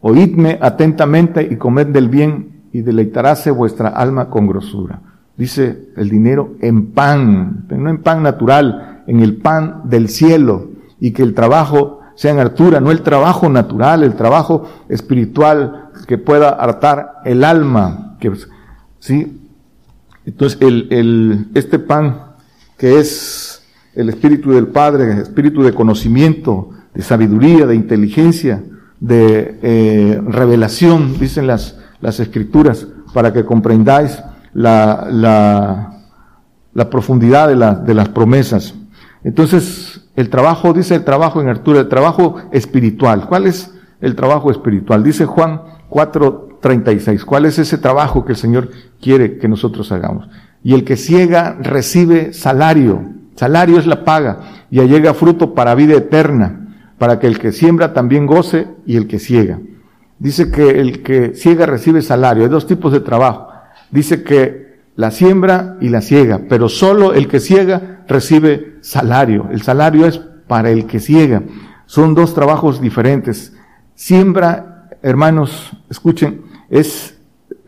Oídme 0.00 0.58
atentamente 0.60 1.46
y 1.48 1.54
comed 1.54 1.86
del 1.86 2.08
bien 2.08 2.62
y 2.72 2.80
deleitaráse 2.80 3.52
vuestra 3.52 3.90
alma 3.90 4.28
con 4.28 4.48
grosura. 4.48 5.02
Dice 5.36 5.92
el 5.96 6.08
dinero 6.10 6.56
en 6.60 6.90
pan, 6.90 7.66
no 7.70 7.90
en 7.90 8.02
pan 8.02 8.24
natural, 8.24 9.04
en 9.06 9.20
el 9.20 9.36
pan 9.36 9.82
del 9.84 10.08
cielo 10.08 10.70
y 10.98 11.12
que 11.12 11.22
el 11.22 11.34
trabajo 11.34 12.00
sea 12.16 12.32
en 12.32 12.40
hartura, 12.40 12.80
no 12.80 12.90
el 12.90 13.02
trabajo 13.02 13.48
natural, 13.48 14.02
el 14.02 14.16
trabajo 14.16 14.68
espiritual 14.88 15.90
que 16.08 16.18
pueda 16.18 16.48
hartar 16.48 17.20
el 17.24 17.44
alma, 17.44 18.16
que 18.18 18.32
¿Sí? 19.02 19.36
Entonces, 20.24 20.58
el, 20.60 20.86
el, 20.92 21.48
este 21.54 21.80
pan 21.80 22.36
que 22.78 23.00
es 23.00 23.64
el 23.96 24.08
Espíritu 24.08 24.52
del 24.52 24.68
Padre, 24.68 25.22
Espíritu 25.22 25.64
de 25.64 25.74
conocimiento, 25.74 26.70
de 26.94 27.02
sabiduría, 27.02 27.66
de 27.66 27.74
inteligencia, 27.74 28.62
de 29.00 29.58
eh, 29.60 30.22
revelación, 30.24 31.18
dicen 31.18 31.48
las, 31.48 31.80
las 32.00 32.20
Escrituras, 32.20 32.86
para 33.12 33.32
que 33.32 33.44
comprendáis 33.44 34.22
la, 34.54 35.08
la, 35.10 35.98
la 36.72 36.88
profundidad 36.88 37.48
de, 37.48 37.56
la, 37.56 37.74
de 37.74 37.94
las 37.94 38.08
promesas. 38.08 38.72
Entonces, 39.24 40.08
el 40.14 40.30
trabajo, 40.30 40.72
dice 40.72 40.94
el 40.94 41.02
trabajo 41.02 41.40
en 41.40 41.48
Arturo, 41.48 41.80
el 41.80 41.88
trabajo 41.88 42.36
espiritual. 42.52 43.26
¿Cuál 43.26 43.46
es 43.46 43.74
el 44.00 44.14
trabajo 44.14 44.52
espiritual? 44.52 45.02
Dice 45.02 45.26
Juan 45.26 45.60
4, 45.88 46.51
36. 46.62 47.26
¿Cuál 47.26 47.44
es 47.44 47.58
ese 47.58 47.76
trabajo 47.76 48.24
que 48.24 48.32
el 48.32 48.38
Señor 48.38 48.70
quiere 49.00 49.36
que 49.36 49.48
nosotros 49.48 49.92
hagamos? 49.92 50.28
Y 50.64 50.72
el 50.72 50.84
que 50.84 50.96
ciega 50.96 51.58
recibe 51.60 52.32
salario. 52.32 53.02
Salario 53.34 53.78
es 53.78 53.86
la 53.86 54.04
paga. 54.04 54.66
Y 54.70 54.80
llega 54.80 55.12
fruto 55.12 55.54
para 55.54 55.74
vida 55.74 55.94
eterna, 55.94 56.76
para 56.96 57.18
que 57.18 57.26
el 57.26 57.38
que 57.38 57.52
siembra 57.52 57.92
también 57.92 58.26
goce 58.26 58.68
y 58.86 58.96
el 58.96 59.06
que 59.06 59.18
ciega. 59.18 59.58
Dice 60.18 60.50
que 60.50 60.80
el 60.80 61.02
que 61.02 61.34
ciega 61.34 61.66
recibe 61.66 62.00
salario. 62.00 62.44
Hay 62.44 62.48
dos 62.48 62.66
tipos 62.66 62.92
de 62.92 63.00
trabajo. 63.00 63.48
Dice 63.90 64.22
que 64.22 64.78
la 64.94 65.10
siembra 65.10 65.76
y 65.80 65.88
la 65.88 66.00
ciega, 66.00 66.42
pero 66.48 66.68
solo 66.68 67.12
el 67.12 67.26
que 67.26 67.40
ciega 67.40 68.04
recibe 68.06 68.76
salario. 68.82 69.48
El 69.50 69.62
salario 69.62 70.06
es 70.06 70.18
para 70.46 70.70
el 70.70 70.86
que 70.86 71.00
ciega. 71.00 71.42
Son 71.86 72.14
dos 72.14 72.34
trabajos 72.34 72.80
diferentes. 72.80 73.52
Siembra, 73.94 74.88
hermanos, 75.02 75.72
escuchen, 75.90 76.51
es 76.72 77.18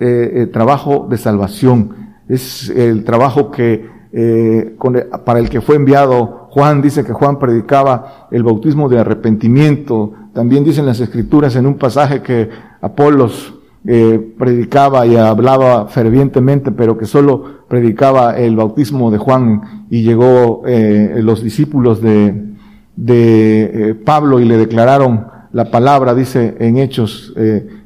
eh, 0.01 0.33
el 0.37 0.51
trabajo 0.51 1.07
de 1.09 1.19
salvación, 1.19 1.91
es 2.27 2.71
el 2.71 3.05
trabajo 3.05 3.51
que 3.51 3.87
eh, 4.13 4.77
para 5.25 5.41
el 5.41 5.51
que 5.51 5.61
fue 5.61 5.77
enviado. 5.77 6.49
Juan, 6.51 6.81
dice 6.81 7.05
que 7.05 7.13
Juan 7.13 7.39
predicaba 7.39 8.29
el 8.31 8.43
bautismo 8.43 8.89
de 8.89 9.01
arrepentimiento, 9.01 10.15
también 10.33 10.65
dicen 10.65 10.87
las 10.87 11.01
escrituras 11.01 11.55
en 11.57 11.67
un 11.67 11.75
pasaje 11.75 12.23
que 12.23 12.49
Apolos 12.81 13.55
eh, 13.87 14.35
predicaba 14.39 15.07
y 15.07 15.17
hablaba 15.17 15.87
fervientemente, 15.89 16.73
pero 16.73 16.97
que 16.97 17.05
solo 17.05 17.67
predicaba 17.69 18.39
el 18.39 18.57
bautismo 18.57 19.11
de 19.11 19.19
Juan. 19.19 19.87
Y 19.91 20.03
llegó 20.03 20.63
los 20.65 21.43
discípulos 21.43 22.01
de, 22.01 22.55
de 22.97 23.97
Pablo 24.05 24.41
y 24.41 24.45
le 24.47 24.57
declararon 24.57 25.27
la 25.53 25.71
palabra, 25.71 26.15
dice 26.15 26.57
en 26.59 26.79
Hechos, 26.79 27.35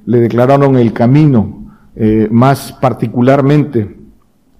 le 0.09 0.21
declararon 0.21 0.79
el 0.79 0.94
camino 0.94 1.66
eh, 1.94 2.29
más 2.31 2.73
particularmente, 2.73 3.99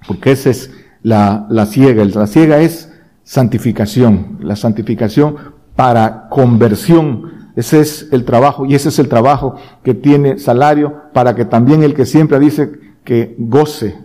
porque 0.06 0.32
esa 0.32 0.50
es 0.50 0.70
la, 1.02 1.46
la 1.48 1.64
ciega. 1.64 2.04
La 2.04 2.26
ciega 2.26 2.61
es 2.61 2.92
santificación, 3.24 4.40
la 4.42 4.56
santificación 4.56 5.37
para 5.74 6.28
conversión. 6.28 7.50
Ese 7.56 7.80
es 7.80 8.08
el 8.12 8.26
trabajo 8.26 8.66
y 8.66 8.74
ese 8.74 8.90
es 8.90 8.98
el 8.98 9.08
trabajo 9.08 9.56
que 9.82 9.94
tiene 9.94 10.38
salario 10.38 11.04
para 11.14 11.34
que 11.34 11.46
también 11.46 11.82
el 11.82 11.94
que 11.94 12.04
siempre 12.04 12.38
dice 12.38 12.70
que 13.02 13.34
goce, 13.38 13.96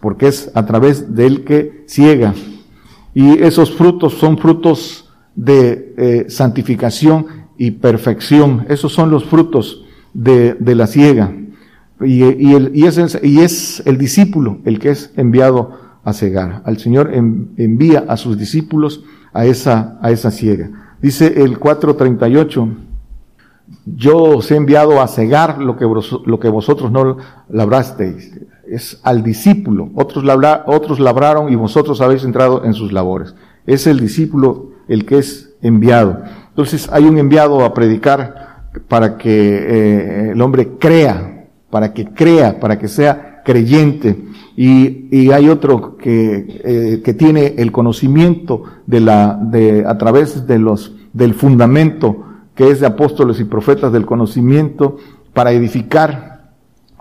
porque 0.00 0.28
es 0.28 0.50
a 0.54 0.64
través 0.64 1.14
del 1.14 1.44
que 1.44 1.84
ciega. 1.86 2.32
Y 3.12 3.42
esos 3.42 3.74
frutos 3.74 4.14
son 4.14 4.38
frutos 4.38 5.10
de 5.34 5.94
eh, 5.98 6.30
santificación 6.30 7.26
y 7.58 7.72
perfección. 7.72 8.64
Esos 8.70 8.94
son 8.94 9.10
los 9.10 9.26
frutos 9.26 9.84
de, 10.18 10.74
la 10.74 10.86
ciega. 10.86 11.32
Y, 12.00 12.24
y, 12.24 12.86
es, 12.86 13.18
y 13.22 13.40
es 13.40 13.82
el 13.86 13.98
discípulo 13.98 14.58
el 14.64 14.78
que 14.78 14.90
es 14.90 15.12
enviado 15.16 15.78
a 16.04 16.12
cegar. 16.12 16.62
Al 16.64 16.78
Señor 16.78 17.10
envía 17.12 18.04
a 18.08 18.16
sus 18.16 18.38
discípulos 18.38 19.04
a 19.32 19.46
esa, 19.46 19.98
a 20.00 20.10
esa 20.10 20.30
ciega. 20.30 20.96
Dice 21.00 21.42
el 21.42 21.58
438, 21.58 22.68
yo 23.84 24.16
os 24.16 24.50
he 24.50 24.56
enviado 24.56 25.00
a 25.00 25.08
cegar 25.08 25.58
lo 25.58 25.76
que, 25.76 25.84
lo 25.84 26.40
que 26.40 26.48
vosotros 26.48 26.90
no 26.90 27.18
labrasteis. 27.48 28.40
Es 28.66 29.00
al 29.02 29.22
discípulo. 29.22 29.90
Otros, 29.94 30.24
labra, 30.24 30.64
otros 30.66 31.00
labraron 31.00 31.52
y 31.52 31.56
vosotros 31.56 32.00
habéis 32.00 32.24
entrado 32.24 32.64
en 32.64 32.74
sus 32.74 32.92
labores. 32.92 33.34
es 33.66 33.86
el 33.86 34.00
discípulo 34.00 34.70
el 34.88 35.04
que 35.04 35.18
es 35.18 35.54
enviado. 35.62 36.22
Entonces 36.48 36.88
hay 36.92 37.04
un 37.04 37.18
enviado 37.18 37.64
a 37.64 37.74
predicar 37.74 38.47
para 38.86 39.16
que 39.16 39.30
eh, 39.30 40.30
el 40.32 40.40
hombre 40.40 40.76
crea, 40.78 41.46
para 41.70 41.92
que 41.92 42.06
crea, 42.06 42.60
para 42.60 42.78
que 42.78 42.88
sea 42.88 43.42
creyente. 43.44 44.16
Y, 44.56 45.08
y 45.10 45.30
hay 45.32 45.48
otro 45.48 45.96
que, 45.96 46.60
eh, 46.64 47.02
que 47.04 47.14
tiene 47.14 47.54
el 47.58 47.72
conocimiento 47.72 48.64
de 48.86 49.00
la, 49.00 49.38
de, 49.40 49.84
a 49.86 49.96
través 49.98 50.46
de 50.46 50.58
los, 50.58 50.94
del 51.12 51.34
fundamento 51.34 52.24
que 52.54 52.70
es 52.70 52.80
de 52.80 52.86
apóstoles 52.86 53.38
y 53.38 53.44
profetas 53.44 53.92
del 53.92 54.04
conocimiento 54.04 54.96
para 55.32 55.52
edificar 55.52 56.50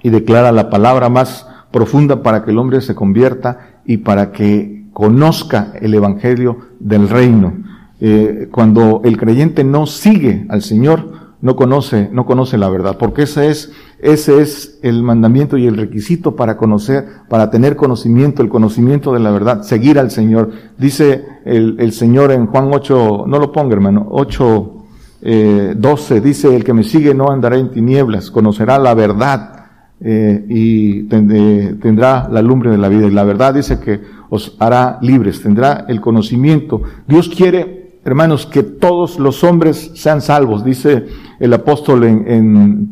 y 0.03 0.11
declara 0.11 0.51
la 0.51 0.69
palabra 0.69 1.09
más 1.09 1.47
profunda 1.71 2.21
para 2.21 2.45
que 2.45 2.51
el 2.51 2.59
hombre 2.59 2.79
se 2.81 2.93
convierta 2.93 3.79
y 3.83 3.97
para 3.97 4.31
que 4.31 4.85
conozca 4.93 5.73
el 5.81 5.95
evangelio 5.95 6.59
del 6.79 7.09
reino. 7.09 7.53
Eh, 7.99 8.49
cuando 8.51 9.01
el 9.03 9.17
creyente 9.17 9.63
no 9.63 9.87
sigue 9.87 10.45
al 10.49 10.61
Señor, 10.61 11.11
no 11.41 11.55
conoce, 11.55 12.09
no 12.11 12.25
conoce 12.25 12.57
la 12.57 12.69
verdad, 12.69 12.97
porque 12.97 13.23
ese 13.23 13.49
es, 13.49 13.71
ese 13.99 14.41
es 14.41 14.79
el 14.81 15.03
mandamiento 15.03 15.57
y 15.57 15.67
el 15.67 15.77
requisito 15.77 16.35
para 16.35 16.57
conocer, 16.57 17.05
para 17.29 17.49
tener 17.51 17.75
conocimiento, 17.75 18.41
el 18.41 18.49
conocimiento 18.49 19.13
de 19.13 19.19
la 19.19 19.31
verdad, 19.31 19.61
seguir 19.61 19.99
al 19.99 20.11
Señor. 20.11 20.51
Dice 20.77 21.25
el, 21.45 21.75
el 21.79 21.91
Señor 21.91 22.31
en 22.31 22.47
Juan 22.47 22.69
8, 22.71 23.25
no 23.27 23.39
lo 23.39 23.51
ponga 23.51 23.73
hermano, 23.73 24.07
8, 24.09 24.73
eh, 25.21 25.73
12, 25.75 26.21
dice, 26.21 26.55
el 26.55 26.63
que 26.63 26.73
me 26.73 26.83
sigue 26.83 27.13
no 27.13 27.31
andará 27.31 27.57
en 27.57 27.71
tinieblas, 27.71 28.31
conocerá 28.31 28.77
la 28.77 28.93
verdad 28.93 29.65
eh, 29.99 30.45
y 30.47 31.03
tendrá 31.03 32.29
la 32.29 32.41
lumbre 32.41 32.69
de 32.71 32.77
la 32.77 32.87
vida. 32.87 33.07
Y 33.07 33.11
la 33.11 33.23
verdad 33.23 33.53
dice 33.53 33.79
que 33.79 33.99
os 34.29 34.55
hará 34.59 34.99
libres, 35.01 35.41
tendrá 35.41 35.85
el 35.87 36.01
conocimiento. 36.01 36.81
Dios 37.07 37.29
quiere 37.29 37.76
hermanos, 38.07 38.45
que 38.45 38.63
todos 38.63 39.19
los 39.19 39.43
hombres 39.43 39.91
sean 39.95 40.21
salvos. 40.21 40.63
Dice 40.63 41.05
el 41.39 41.53
apóstol 41.53 42.05
en, 42.05 42.25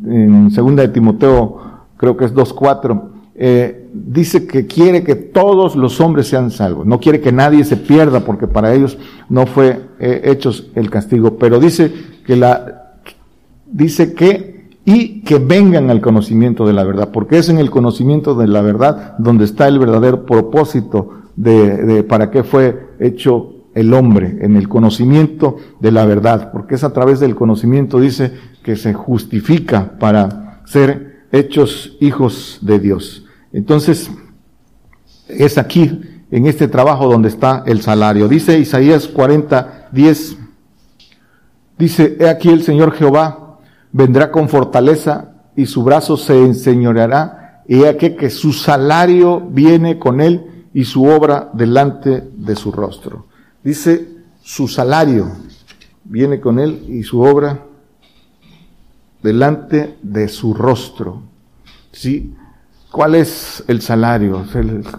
en, 0.05 0.51
segunda 0.51 0.83
de 0.83 0.89
Timoteo, 0.89 1.57
creo 1.95 2.17
que 2.17 2.25
es 2.25 2.33
2.4, 2.33 3.01
eh, 3.35 3.89
dice 3.93 4.45
que 4.45 4.67
quiere 4.67 5.03
que 5.03 5.15
todos 5.15 5.77
los 5.77 6.01
hombres 6.01 6.27
sean 6.27 6.51
salvos. 6.51 6.85
No 6.85 6.99
quiere 6.99 7.21
que 7.21 7.31
nadie 7.31 7.63
se 7.63 7.77
pierda 7.77 8.19
porque 8.21 8.47
para 8.47 8.73
ellos 8.73 8.97
no 9.29 9.45
fue 9.45 9.79
eh, 9.99 10.21
hechos 10.25 10.69
el 10.75 10.89
castigo. 10.89 11.37
Pero 11.37 11.59
dice 11.59 11.93
que 12.25 12.35
la, 12.35 12.97
dice 13.65 14.13
que, 14.13 14.69
y 14.83 15.21
que 15.21 15.39
vengan 15.39 15.89
al 15.89 16.01
conocimiento 16.01 16.67
de 16.67 16.73
la 16.73 16.83
verdad, 16.83 17.11
porque 17.13 17.37
es 17.37 17.47
en 17.47 17.57
el 17.57 17.71
conocimiento 17.71 18.35
de 18.35 18.47
la 18.47 18.61
verdad 18.61 19.15
donde 19.17 19.45
está 19.45 19.67
el 19.69 19.79
verdadero 19.79 20.25
propósito 20.25 21.21
de, 21.37 21.77
de 21.77 22.03
para 22.03 22.31
qué 22.31 22.43
fue 22.43 22.89
hecho 22.99 23.54
el 23.75 23.93
hombre 23.93 24.37
en 24.41 24.55
el 24.55 24.67
conocimiento 24.67 25.57
de 25.79 25.91
la 25.91 26.05
verdad, 26.05 26.51
porque 26.51 26.75
es 26.75 26.83
a 26.83 26.93
través 26.93 27.19
del 27.19 27.35
conocimiento, 27.35 27.99
dice, 27.99 28.33
que 28.63 28.77
se 28.77 28.93
justifica 28.93 29.97
para 29.99 30.61
ser 30.65 31.27
hechos 31.31 31.97
hijos 31.99 32.59
de 32.61 32.79
Dios. 32.79 33.25
Entonces, 33.51 34.09
es 35.27 35.57
aquí, 35.57 36.01
en 36.31 36.47
este 36.47 36.67
trabajo, 36.67 37.07
donde 37.07 37.29
está 37.29 37.63
el 37.67 37.81
salario. 37.81 38.27
Dice 38.27 38.57
Isaías 38.57 39.07
40, 39.07 39.89
10, 39.91 40.37
dice, 41.77 42.17
he 42.19 42.29
aquí 42.29 42.49
el 42.49 42.63
Señor 42.63 42.93
Jehová 42.93 43.59
vendrá 43.91 44.31
con 44.31 44.49
fortaleza 44.49 45.33
y 45.55 45.65
su 45.65 45.83
brazo 45.83 46.17
se 46.17 46.37
enseñoreará, 46.37 47.63
y 47.67 47.81
he 47.81 47.89
aquí 47.89 48.11
que 48.11 48.29
su 48.29 48.53
salario 48.53 49.41
viene 49.41 49.99
con 49.99 50.21
él 50.21 50.67
y 50.73 50.85
su 50.85 51.05
obra 51.05 51.49
delante 51.53 52.23
de 52.35 52.55
su 52.55 52.71
rostro. 52.71 53.25
Dice, 53.65 54.07
su 54.43 54.67
salario 54.67 55.31
viene 56.03 56.39
con 56.39 56.59
él 56.59 56.85
y 56.87 57.01
su 57.01 57.19
obra 57.19 57.61
delante 59.23 59.97
de 60.03 60.27
su 60.27 60.53
rostro. 60.53 61.23
¿Sí? 61.91 62.35
¿Cuál 62.91 63.15
es 63.15 63.63
el 63.67 63.81
salario? 63.81 64.45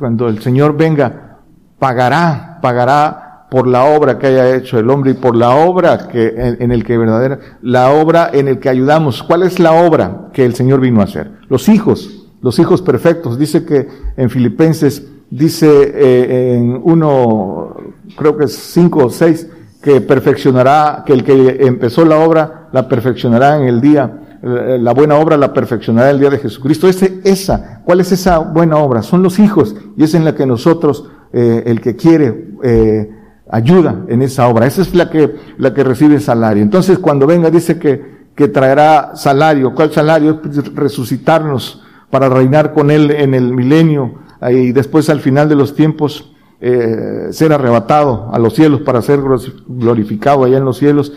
Cuando 0.01 0.27
el 0.27 0.43
Señor 0.43 0.77
venga, 0.77 1.39
pagará, 1.79 2.59
pagará 2.61 3.47
por 3.53 3.69
la 3.69 3.85
obra 3.85 4.19
que 4.19 4.27
haya 4.27 4.57
hecho 4.57 4.81
el 4.81 4.91
hombre 4.91 5.13
y 5.13 5.15
por 5.15 5.37
la 5.37 5.55
obra 5.55 6.09
que, 6.09 6.35
en, 6.37 6.73
el 6.73 6.83
que 6.83 6.99
verdadera, 6.99 7.39
la 7.63 7.93
obra 7.93 8.31
en 8.33 8.49
el 8.49 8.59
que 8.59 8.69
ayudamos. 8.69 9.23
¿Cuál 9.23 9.45
es 9.45 9.61
la 9.61 9.75
obra 9.75 10.31
que 10.33 10.45
el 10.45 10.57
Señor 10.57 10.81
vino 10.81 11.03
a 11.03 11.05
hacer? 11.05 11.31
Los 11.49 11.69
hijos, 11.69 12.27
los 12.43 12.59
hijos 12.59 12.83
perfectos. 12.83 13.39
Dice 13.39 13.65
que 13.65 13.87
en 14.17 14.29
Filipenses, 14.29 15.07
dice 15.31 15.67
eh, 15.69 16.55
en 16.57 16.81
uno 16.83 17.77
creo 18.17 18.37
que 18.37 18.45
es 18.45 18.57
cinco 18.57 19.07
o 19.07 19.11
seis, 19.11 19.47
que 19.83 20.01
perfeccionará, 20.01 21.05
que 21.07 21.13
el 21.13 21.23
que 21.23 21.59
empezó 21.61 22.05
la 22.05 22.19
obra 22.19 22.69
la 22.73 22.89
perfeccionará 22.89 23.57
en 23.57 23.69
el 23.69 23.81
día, 23.81 24.21
eh, 24.43 24.79
la 24.81 24.93
buena 24.93 25.17
obra 25.17 25.37
la 25.37 25.53
perfeccionará 25.53 26.11
el 26.11 26.19
día 26.19 26.31
de 26.31 26.39
Jesucristo. 26.39 26.89
Ese, 26.89 27.21
esa, 27.25 27.83
¿cuál 27.85 28.01
es 28.01 28.11
esa 28.11 28.39
buena 28.39 28.79
obra? 28.79 29.03
Son 29.03 29.23
los 29.23 29.39
hijos 29.39 29.77
y 29.97 30.03
es 30.03 30.15
en 30.15 30.25
la 30.25 30.35
que 30.35 30.45
nosotros, 30.45 31.09
eh, 31.33 31.63
el 31.67 31.81
que 31.81 31.95
quiere, 31.95 32.49
eh, 32.65 33.11
ayuda 33.49 34.05
en 34.09 34.23
esa 34.23 34.49
obra. 34.49 34.67
Esa 34.67 34.83
es 34.83 34.95
la 34.95 35.09
que, 35.09 35.37
la 35.59 35.73
que 35.73 35.85
recibe 35.85 36.19
salario. 36.19 36.63
Entonces 36.63 36.99
cuando 36.99 37.27
venga 37.27 37.51
dice 37.51 37.79
que, 37.79 38.27
que 38.35 38.49
traerá 38.49 39.13
salario. 39.15 39.73
¿Cuál 39.75 39.93
salario? 39.93 40.41
Es 40.51 40.75
resucitarnos 40.75 41.83
para 42.11 42.29
reinar 42.29 42.73
con 42.73 42.91
él 42.91 43.11
en 43.11 43.35
el 43.35 43.53
milenio 43.53 44.26
y 44.51 44.73
después 44.73 45.09
al 45.09 45.21
final 45.21 45.49
de 45.49 45.57
los 45.57 45.75
tiempos 45.75 46.33
eh, 46.61 47.29
ser 47.33 47.53
arrebatado 47.53 48.31
a 48.33 48.39
los 48.39 48.55
cielos 48.55 48.81
para 48.81 49.03
ser 49.03 49.21
glorificado 49.67 50.45
allá 50.45 50.57
en 50.59 50.65
los 50.65 50.79
cielos 50.79 51.13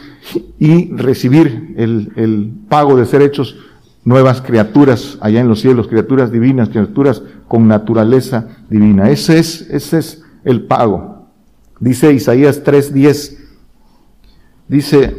y 0.59 0.93
recibir 0.95 1.75
el, 1.77 2.11
el 2.15 2.51
pago 2.67 2.97
de 2.97 3.05
ser 3.05 3.21
hechos 3.21 3.55
nuevas 4.03 4.41
criaturas 4.41 5.17
allá 5.21 5.39
en 5.39 5.47
los 5.47 5.61
cielos, 5.61 5.87
criaturas 5.87 6.31
divinas, 6.31 6.69
criaturas 6.69 7.21
con 7.47 7.67
naturaleza 7.67 8.47
divina. 8.69 9.09
Ese 9.09 9.39
es, 9.39 9.61
ese 9.69 9.99
es 9.99 10.23
el 10.43 10.63
pago. 10.63 11.27
Dice 11.79 12.11
Isaías 12.11 12.63
3:10, 12.63 13.37
dice, 14.67 15.17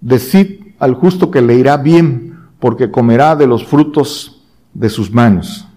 decid 0.00 0.74
al 0.78 0.94
justo 0.94 1.30
que 1.30 1.40
le 1.40 1.54
irá 1.54 1.76
bien, 1.76 2.36
porque 2.58 2.90
comerá 2.90 3.36
de 3.36 3.46
los 3.46 3.64
frutos 3.64 4.44
de 4.74 4.90
sus 4.90 5.12
manos 5.12 5.67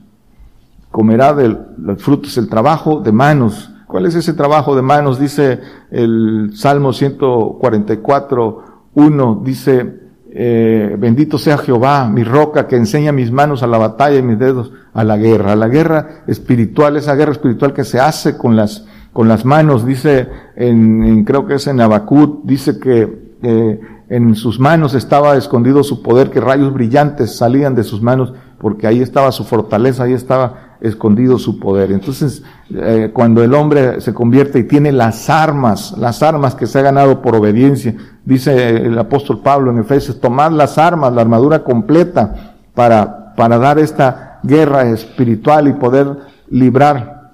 comerá 0.92 1.34
de 1.34 1.58
los 1.78 2.02
frutos, 2.02 2.38
el 2.38 2.50
trabajo 2.50 3.00
de 3.00 3.12
manos. 3.12 3.74
¿Cuál 3.88 4.06
es 4.06 4.16
ese 4.16 4.34
trabajo 4.34 4.76
de 4.76 4.82
manos? 4.82 5.20
Dice 5.20 5.60
el 5.90 6.52
Salmo 6.54 6.94
144, 6.94 8.64
1, 8.94 9.42
dice, 9.44 10.00
eh, 10.34 10.96
bendito 10.98 11.38
sea 11.38 11.58
Jehová, 11.58 12.08
mi 12.08 12.24
roca, 12.24 12.68
que 12.68 12.76
enseña 12.76 13.12
mis 13.12 13.32
manos 13.32 13.64
a 13.64 13.68
la 13.68 13.78
batalla 13.78 14.18
y 14.18 14.22
mis 14.22 14.40
dedos 14.40 14.72
a 14.94 15.04
la 15.04 15.18
guerra. 15.18 15.54
A 15.54 15.56
la 15.56 15.68
guerra 15.68 16.24
espiritual, 16.28 16.96
esa 16.98 17.16
guerra 17.16 17.34
espiritual 17.34 17.74
que 17.74 17.84
se 17.84 18.00
hace 18.00 18.38
con 18.38 18.56
las, 18.56 18.86
con 19.14 19.28
las 19.28 19.44
manos, 19.44 19.86
dice 19.86 20.30
en, 20.56 21.24
creo 21.26 21.46
que 21.46 21.56
es 21.56 21.68
en 21.68 21.82
Abacut, 21.82 22.44
dice 22.44 22.80
que 22.80 23.34
eh, 23.44 23.80
en 24.10 24.36
sus 24.36 24.60
manos 24.60 24.94
estaba 24.94 25.36
escondido 25.36 25.84
su 25.84 26.02
poder, 26.02 26.30
que 26.30 26.42
rayos 26.42 26.74
brillantes 26.74 27.36
salían 27.36 27.76
de 27.76 27.84
sus 27.84 28.02
manos, 28.02 28.34
porque 28.58 28.88
ahí 28.88 29.02
estaba 29.02 29.32
su 29.32 29.44
fortaleza, 29.44 30.04
ahí 30.04 30.14
estaba 30.14 30.71
escondido 30.82 31.38
su 31.38 31.60
poder. 31.60 31.92
Entonces, 31.92 32.44
eh, 32.74 33.12
cuando 33.14 33.44
el 33.44 33.54
hombre 33.54 34.02
se 34.02 34.14
convierte 34.14 34.60
y 34.60 34.64
tiene 34.64 34.92
las 34.92 35.30
armas, 35.30 35.96
las 35.98 36.24
armas 36.24 36.56
que 36.56 36.66
se 36.66 36.80
ha 36.80 36.82
ganado 36.82 37.22
por 37.22 37.36
obediencia, 37.36 37.96
dice 38.26 38.78
el 38.78 38.98
apóstol 38.98 39.42
Pablo 39.42 39.72
en 39.72 39.80
Efesios, 39.80 40.20
tomad 40.20 40.52
las 40.52 40.78
armas, 40.78 41.14
la 41.14 41.22
armadura 41.22 41.64
completa 41.64 42.56
para, 42.74 43.34
para 43.36 43.60
dar 43.60 43.78
esta 43.78 44.40
guerra 44.44 44.90
espiritual 44.90 45.68
y 45.68 45.74
poder 45.74 46.18
librar 46.50 47.32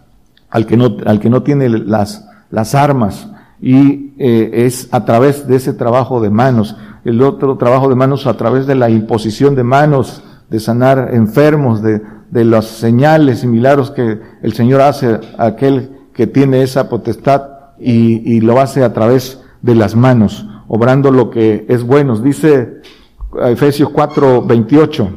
al 0.50 0.66
que 0.66 0.76
no, 0.76 0.98
al 1.06 1.20
que 1.20 1.30
no 1.30 1.42
tiene 1.44 1.70
las, 1.70 2.28
las 2.52 2.76
armas. 2.76 3.30
Y 3.62 4.14
eh, 4.20 4.66
es 4.66 4.90
a 4.92 5.06
través 5.06 5.48
de 5.48 5.56
ese 5.56 5.74
trabajo 5.74 6.22
de 6.22 6.30
manos. 6.30 6.76
El 7.06 7.22
otro 7.22 7.58
trabajo 7.58 7.88
de 7.88 7.96
manos 7.96 8.28
a 8.28 8.36
través 8.36 8.68
de 8.68 8.76
la 8.76 8.90
imposición 8.90 9.56
de 9.56 9.64
manos, 9.64 10.24
de 10.50 10.60
sanar 10.60 11.10
enfermos, 11.14 11.82
de, 11.82 12.02
de 12.30 12.46
los 12.46 12.66
señales 12.66 13.44
y 13.44 13.48
milagros 13.48 13.92
que 13.92 14.20
el 14.42 14.54
Señor 14.54 14.82
hace 14.82 15.20
a 15.38 15.46
aquel 15.46 15.92
que 16.14 16.28
tiene 16.28 16.62
esa 16.64 16.90
potestad 16.90 17.44
y, 17.80 18.36
y, 18.36 18.42
lo 18.42 18.60
hace 18.60 18.84
a 18.84 18.92
través 18.92 19.40
de 19.62 19.76
las 19.76 19.96
manos, 19.96 20.48
obrando 20.68 21.12
lo 21.12 21.30
que 21.30 21.66
es 21.70 21.84
bueno. 21.84 22.18
Dice 22.18 22.82
Efesios 23.46 23.90
4, 23.90 24.42
28, 24.44 25.10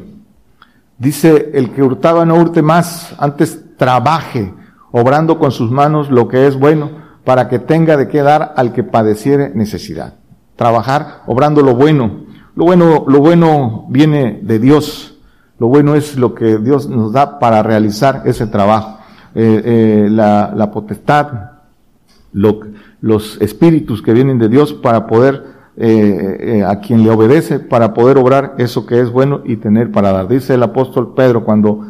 dice, 0.97 1.51
el 1.53 1.71
que 1.71 1.81
hurtaba 1.81 2.25
no 2.25 2.35
hurte 2.35 2.61
más, 2.61 3.15
antes 3.17 3.77
trabaje, 3.77 4.53
obrando 4.91 5.39
con 5.39 5.51
sus 5.51 5.71
manos 5.71 6.11
lo 6.11 6.27
que 6.27 6.45
es 6.45 6.57
bueno, 6.57 7.01
para 7.23 7.47
que 7.47 7.59
tenga 7.59 7.97
de 7.97 8.07
qué 8.07 8.21
dar 8.21 8.53
al 8.55 8.73
que 8.73 8.83
padeciere 8.83 9.51
necesidad. 9.55 10.15
Trabajar, 10.55 11.23
obrando 11.25 11.61
lo 11.61 11.75
bueno. 11.75 12.25
Lo 12.55 12.65
bueno, 12.65 13.05
lo 13.07 13.19
bueno 13.19 13.85
viene 13.89 14.39
de 14.43 14.59
Dios 14.59 15.10
lo 15.61 15.67
bueno 15.67 15.93
es 15.93 16.17
lo 16.17 16.33
que 16.33 16.57
Dios 16.57 16.89
nos 16.89 17.13
da 17.13 17.37
para 17.37 17.61
realizar 17.61 18.23
ese 18.25 18.47
trabajo. 18.47 18.97
Eh, 19.35 19.61
eh, 19.63 20.07
la, 20.09 20.71
potestad, 20.73 21.51
lo, 22.33 22.61
los 22.99 23.39
espíritus 23.39 24.01
que 24.01 24.11
vienen 24.11 24.39
de 24.39 24.49
Dios 24.49 24.73
para 24.73 25.05
poder, 25.05 25.45
eh, 25.77 26.65
a 26.67 26.79
quien 26.79 27.03
le 27.03 27.11
obedece, 27.11 27.59
para 27.59 27.93
poder 27.93 28.17
obrar 28.17 28.55
eso 28.57 28.87
que 28.87 29.01
es 29.01 29.11
bueno 29.11 29.41
y 29.45 29.57
tener 29.57 29.91
para 29.91 30.11
dar. 30.11 30.27
Dice 30.27 30.55
el 30.55 30.63
apóstol 30.63 31.13
Pedro 31.15 31.43
cuando 31.45 31.85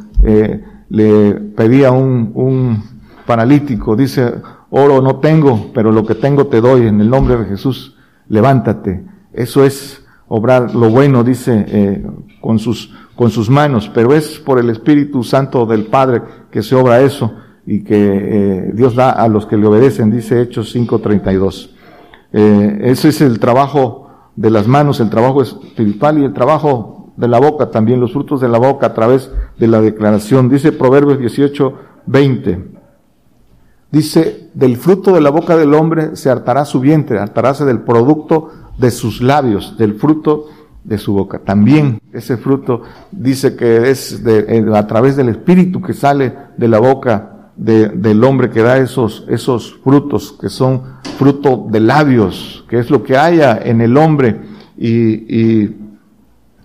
le 0.90 1.34
pedía 1.56 1.92
un, 1.92 2.32
un 2.34 2.84
paralítico, 3.26 3.96
dice, 3.96 4.34
oro 4.70 5.02
no 5.02 5.22
tengo, 5.22 5.72
pero 5.74 5.94
lo 5.94 6.06
que 6.06 6.16
tengo 6.16 6.48
te 6.48 6.60
doy 6.60 6.88
en 6.88 7.00
el 7.00 7.10
nombre 7.10 7.38
de 7.38 7.46
Jesús, 7.46 7.96
levántate. 8.28 9.06
Eso 9.32 9.64
es 9.64 10.06
obrar 10.28 10.76
lo 10.76 10.90
bueno, 10.90 11.24
dice, 11.24 12.04
con 12.42 12.58
sus, 12.60 12.94
con 13.22 13.30
sus 13.30 13.52
manos, 13.52 13.88
pero 13.94 14.16
es 14.16 14.40
por 14.40 14.58
el 14.58 14.72
Espíritu 14.72 15.24
Santo 15.24 15.68
del 15.68 15.86
Padre 15.86 16.24
que 16.50 16.64
se 16.64 16.74
obra 16.74 17.02
eso 17.02 17.32
y 17.68 17.84
que 17.84 17.94
eh, 17.96 18.72
Dios 18.74 18.96
da 18.96 19.12
a 19.12 19.28
los 19.28 19.46
que 19.46 19.58
le 19.58 19.68
obedecen, 19.68 20.10
dice 20.10 20.42
Hechos 20.42 20.76
5.32. 20.76 21.70
Eh, 22.34 22.80
ese 22.86 23.10
es 23.10 23.22
el 23.22 23.38
trabajo 23.38 24.10
de 24.36 24.50
las 24.50 24.66
manos, 24.66 25.00
el 25.00 25.12
trabajo 25.12 25.44
espiritual 25.44 26.18
y 26.18 26.24
el 26.24 26.34
trabajo 26.34 27.14
de 27.16 27.28
la 27.28 27.40
boca, 27.40 27.70
también 27.70 28.00
los 28.00 28.12
frutos 28.12 28.42
de 28.42 28.48
la 28.48 28.58
boca 28.58 28.88
a 28.88 28.94
través 28.96 29.30
de 29.60 29.68
la 29.68 29.82
declaración. 29.82 30.50
Dice 30.50 30.72
Proverbios 30.72 31.20
18.20. 31.20 32.80
Dice, 33.92 34.50
del 34.56 34.78
fruto 34.78 35.14
de 35.14 35.22
la 35.22 35.30
boca 35.30 35.56
del 35.56 35.76
hombre 35.76 36.16
se 36.16 36.32
hartará 36.32 36.66
su 36.66 36.80
vientre, 36.80 37.20
hartaráse 37.20 37.66
del 37.66 37.82
producto 37.82 38.50
de 38.80 38.90
sus 38.90 39.22
labios, 39.22 39.78
del 39.78 39.94
fruto 39.94 40.48
de 40.84 40.98
su 40.98 41.14
boca. 41.14 41.38
También 41.38 42.01
ese 42.13 42.38
fruto 42.38 42.84
dice 43.12 43.56
que 43.56 43.89
es 43.89 44.24
de, 44.24 44.69
a 44.76 44.88
través 44.88 45.15
del 45.15 45.30
espíritu 45.30 45.82
que 45.82 45.93
sale 45.93 46.34
de 46.58 46.67
la 46.67 46.80
boca 46.80 47.52
de, 47.56 47.89
del 47.89 48.24
hombre 48.24 48.50
que 48.50 48.62
da 48.62 48.78
esos, 48.78 49.26
esos 49.30 49.80
frutos, 49.84 50.36
que 50.39 50.50
son 50.50 50.84
fruto 51.17 51.67
de 51.69 51.80
labios, 51.80 52.65
que 52.67 52.80
es 52.80 52.89
lo 52.89 53.04
que 53.04 53.17
haya 53.17 53.60
en 53.63 53.82
el 53.82 53.97
hombre 53.97 54.41
y, 54.78 54.89
y, 54.89 55.78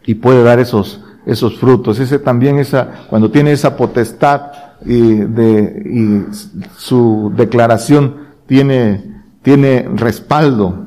y 0.04 0.14
puede 0.14 0.42
dar 0.42 0.58
esos, 0.58 1.02
esos 1.26 1.58
frutos. 1.58 1.98
Ese 1.98 2.18
también 2.18 2.58
esa, 2.58 3.06
cuando 3.08 3.30
tiene 3.30 3.52
esa 3.52 3.76
potestad 3.76 4.52
y, 4.84 5.14
de, 5.16 5.82
y 5.84 6.34
su 6.76 7.32
declaración 7.36 8.26
tiene, 8.46 9.22
tiene 9.42 9.88
respaldo. 9.94 10.86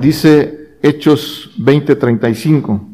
Dice 0.00 0.76
Hechos 0.82 1.50
20:35. 1.58 2.93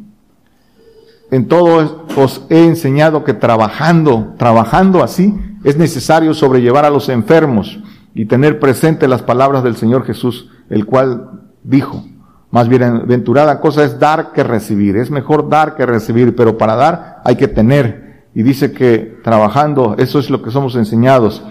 En 1.30 1.46
todo 1.46 2.06
os 2.16 2.44
he 2.50 2.64
enseñado 2.64 3.24
que 3.24 3.34
trabajando, 3.34 4.34
trabajando 4.36 5.02
así, 5.02 5.34
es 5.64 5.76
necesario 5.76 6.34
sobrellevar 6.34 6.84
a 6.84 6.90
los 6.90 7.08
enfermos 7.08 7.78
y 8.14 8.26
tener 8.26 8.58
presente 8.58 9.06
las 9.06 9.22
palabras 9.22 9.62
del 9.62 9.76
Señor 9.76 10.04
Jesús, 10.04 10.50
el 10.68 10.86
cual 10.86 11.42
dijo, 11.62 12.04
más 12.50 12.68
bienaventurada 12.68 13.60
cosa 13.60 13.84
es 13.84 13.98
dar 14.00 14.32
que 14.32 14.42
recibir. 14.42 14.96
Es 14.96 15.10
mejor 15.10 15.48
dar 15.48 15.76
que 15.76 15.86
recibir, 15.86 16.34
pero 16.34 16.58
para 16.58 16.74
dar 16.74 17.20
hay 17.24 17.36
que 17.36 17.48
tener. 17.48 18.24
Y 18.34 18.42
dice 18.42 18.72
que 18.72 19.18
trabajando, 19.22 19.94
eso 19.98 20.18
es 20.18 20.30
lo 20.30 20.42
que 20.42 20.50
somos 20.50 20.74
enseñados, 20.74 21.42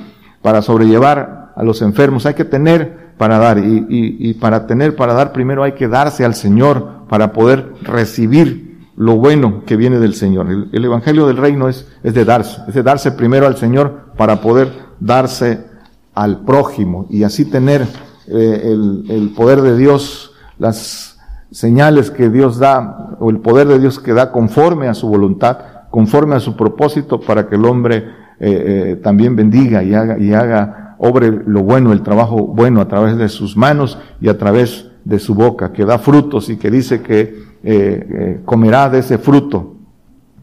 para 0.41 0.61
sobrellevar 0.61 1.53
a 1.55 1.63
los 1.63 1.81
enfermos, 1.81 2.25
hay 2.25 2.33
que 2.33 2.45
tener 2.45 3.13
para 3.17 3.37
dar. 3.37 3.57
Y, 3.59 4.33
para 4.35 4.67
tener 4.67 4.95
para 4.95 5.13
dar, 5.13 5.31
primero 5.31 5.63
hay 5.63 5.73
que 5.73 5.87
darse 5.87 6.25
al 6.25 6.35
Señor 6.35 7.05
para 7.09 7.33
poder 7.33 7.73
recibir 7.81 8.68
lo 8.99 9.15
bueno 9.15 9.63
que 9.65 9.77
viene 9.77 9.97
del 9.97 10.13
Señor. 10.13 10.51
El, 10.51 10.69
el 10.73 10.83
Evangelio 10.83 11.25
del 11.25 11.37
Reino 11.37 11.69
es, 11.69 11.87
es 12.03 12.13
de 12.13 12.25
darse, 12.25 12.61
es 12.67 12.73
de 12.73 12.83
darse 12.83 13.13
primero 13.13 13.47
al 13.47 13.55
Señor 13.55 14.11
para 14.17 14.41
poder 14.41 14.73
darse 14.99 15.65
al 16.13 16.41
prójimo 16.43 17.07
y 17.09 17.23
así 17.23 17.45
tener 17.45 17.83
eh, 18.27 18.61
el, 18.65 19.05
el 19.09 19.29
poder 19.29 19.61
de 19.61 19.77
Dios 19.77 20.33
las 20.57 21.17
señales 21.49 22.11
que 22.11 22.29
Dios 22.29 22.59
da 22.59 23.15
o 23.21 23.29
el 23.29 23.39
poder 23.39 23.69
de 23.69 23.79
Dios 23.79 23.99
que 23.99 24.13
da 24.13 24.33
conforme 24.33 24.89
a 24.89 24.93
su 24.93 25.07
voluntad, 25.07 25.59
conforme 25.89 26.35
a 26.35 26.41
su 26.41 26.57
propósito 26.57 27.21
para 27.21 27.47
que 27.47 27.55
el 27.55 27.63
hombre 27.63 27.95
eh, 27.97 28.03
eh, 28.41 28.95
también 29.01 29.33
bendiga 29.33 29.81
y 29.81 29.93
haga, 29.93 30.19
y 30.19 30.33
haga, 30.33 30.97
obre 30.99 31.31
lo 31.31 31.63
bueno, 31.63 31.93
el 31.93 32.03
trabajo 32.03 32.47
bueno 32.47 32.81
a 32.81 32.89
través 32.89 33.15
de 33.15 33.29
sus 33.29 33.55
manos 33.55 33.97
y 34.19 34.27
a 34.27 34.37
través 34.37 34.91
de 35.05 35.19
su 35.19 35.35
boca, 35.35 35.71
que 35.71 35.85
da 35.85 35.99
frutos 35.99 36.49
y 36.49 36.57
que 36.57 36.69
dice 36.69 37.01
que 37.01 37.48
eh, 37.63 38.07
eh 38.09 38.41
comerá 38.45 38.89
de 38.89 38.99
ese 38.99 39.17
fruto 39.17 39.75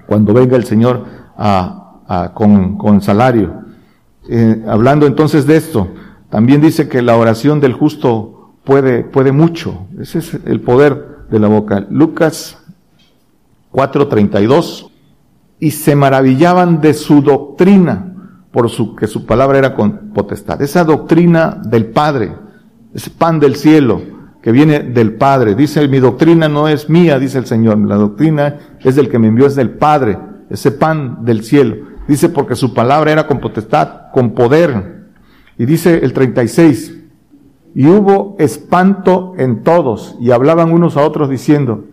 cuando 0.06 0.32
venga 0.32 0.56
el 0.56 0.64
Señor 0.64 1.04
a, 1.36 2.32
con, 2.34 2.78
con 2.78 3.00
salario. 3.02 3.62
Eh, 4.28 4.64
hablando 4.66 5.06
entonces 5.06 5.46
de 5.46 5.56
esto, 5.56 5.88
también 6.30 6.60
dice 6.60 6.88
que 6.88 7.02
la 7.02 7.16
oración 7.16 7.60
del 7.60 7.72
justo 7.72 8.54
puede, 8.64 9.02
puede 9.02 9.32
mucho. 9.32 9.86
Ese 10.00 10.18
es 10.18 10.34
el 10.44 10.60
poder 10.60 11.26
de 11.30 11.40
la 11.40 11.48
boca. 11.48 11.86
Lucas 11.90 12.58
4:32. 13.72 14.90
Y 15.58 15.70
se 15.70 15.96
maravillaban 15.96 16.82
de 16.82 16.92
su 16.92 17.22
doctrina, 17.22 18.12
por 18.50 18.68
su, 18.68 18.94
que 18.94 19.06
su 19.06 19.24
palabra 19.24 19.58
era 19.58 19.74
con 19.74 20.10
potestad. 20.12 20.60
Esa 20.60 20.84
doctrina 20.84 21.58
del 21.64 21.86
Padre, 21.86 22.34
ese 22.92 23.08
pan 23.10 23.40
del 23.40 23.56
cielo 23.56 24.15
que 24.46 24.52
viene 24.52 24.78
del 24.78 25.14
Padre. 25.14 25.56
Dice, 25.56 25.88
mi 25.88 25.98
doctrina 25.98 26.48
no 26.48 26.68
es 26.68 26.88
mía, 26.88 27.18
dice 27.18 27.36
el 27.36 27.46
Señor. 27.46 27.78
La 27.78 27.96
doctrina 27.96 28.58
es 28.78 28.94
del 28.94 29.08
que 29.08 29.18
me 29.18 29.26
envió, 29.26 29.44
es 29.44 29.56
del 29.56 29.70
Padre. 29.70 30.16
Ese 30.48 30.70
pan 30.70 31.24
del 31.24 31.42
cielo. 31.42 31.78
Dice, 32.06 32.28
porque 32.28 32.54
su 32.54 32.72
palabra 32.72 33.10
era 33.10 33.26
con 33.26 33.40
potestad, 33.40 34.12
con 34.12 34.34
poder. 34.34 35.02
Y 35.58 35.66
dice 35.66 35.98
el 36.00 36.12
36, 36.12 36.94
y 37.74 37.88
hubo 37.88 38.36
espanto 38.38 39.34
en 39.36 39.64
todos 39.64 40.14
y 40.20 40.30
hablaban 40.30 40.70
unos 40.70 40.96
a 40.96 41.04
otros 41.04 41.28
diciendo, 41.28 41.84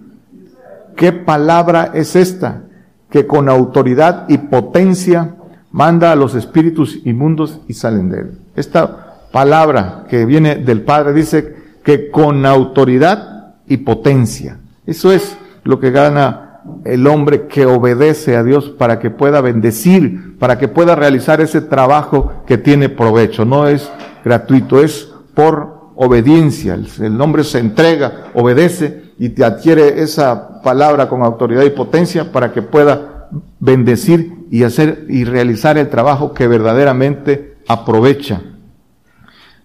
¿qué 0.96 1.12
palabra 1.12 1.90
es 1.96 2.16
esta 2.16 2.66
que 3.10 3.26
con 3.26 3.50
autoridad 3.50 4.26
y 4.30 4.38
potencia 4.38 5.38
manda 5.72 6.12
a 6.12 6.16
los 6.16 6.36
espíritus 6.36 7.00
inmundos 7.04 7.62
y 7.68 7.74
salen 7.74 8.12
de 8.12 8.20
él? 8.20 8.38
Esta 8.56 9.24
palabra 9.32 10.06
que 10.08 10.28
viene 10.28 10.58
del 10.58 10.84
Padre 10.84 11.14
dice 11.14 11.63
que 11.84 12.10
con 12.10 12.46
autoridad 12.46 13.56
y 13.68 13.78
potencia. 13.78 14.60
Eso 14.86 15.12
es 15.12 15.38
lo 15.64 15.80
que 15.80 15.92
gana 15.92 16.62
el 16.86 17.08
hombre 17.08 17.48
que 17.48 17.66
obedece 17.66 18.36
a 18.36 18.44
Dios 18.44 18.70
para 18.70 19.00
que 19.00 19.10
pueda 19.10 19.42
bendecir, 19.42 20.38
para 20.40 20.58
que 20.58 20.68
pueda 20.68 20.96
realizar 20.96 21.42
ese 21.42 21.62
trabajo 21.62 22.32
que 22.46 22.58
tiene 22.58 22.90
provecho. 22.90 23.46
No 23.46 23.68
es 23.68 23.90
gratuito, 24.24 24.82
es 24.82 25.12
por 25.34 25.92
obediencia. 25.96 26.78
El 27.00 27.20
hombre 27.20 27.44
se 27.44 27.60
entrega, 27.60 28.30
obedece 28.34 29.12
y 29.20 29.30
te 29.30 29.44
adquiere 29.44 30.02
esa 30.02 30.62
palabra 30.62 31.10
con 31.10 31.24
autoridad 31.24 31.64
y 31.64 31.70
potencia 31.70 32.32
para 32.32 32.52
que 32.52 32.62
pueda 32.62 33.30
bendecir 33.60 34.46
y 34.52 34.64
hacer 34.64 35.06
y 35.10 35.24
realizar 35.24 35.78
el 35.78 35.90
trabajo 35.90 36.34
que 36.34 36.48
verdaderamente 36.48 37.58
aprovecha. 37.68 38.42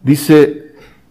Dice 0.03 0.68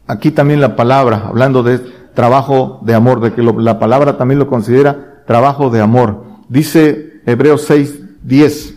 aquí 0.07 0.31
también 0.31 0.61
la 0.61 0.75
palabra, 0.75 1.25
hablando 1.27 1.63
de 1.63 1.79
trabajo 2.13 2.79
de 2.83 2.95
amor, 2.95 3.19
de 3.19 3.33
que 3.33 3.43
la 3.43 3.79
palabra 3.79 4.17
también 4.17 4.39
lo 4.39 4.47
considera 4.47 5.23
trabajo 5.27 5.69
de 5.69 5.81
amor. 5.81 6.23
Dice 6.49 7.21
Hebreos 7.25 7.63
6, 7.63 8.23
10, 8.23 8.75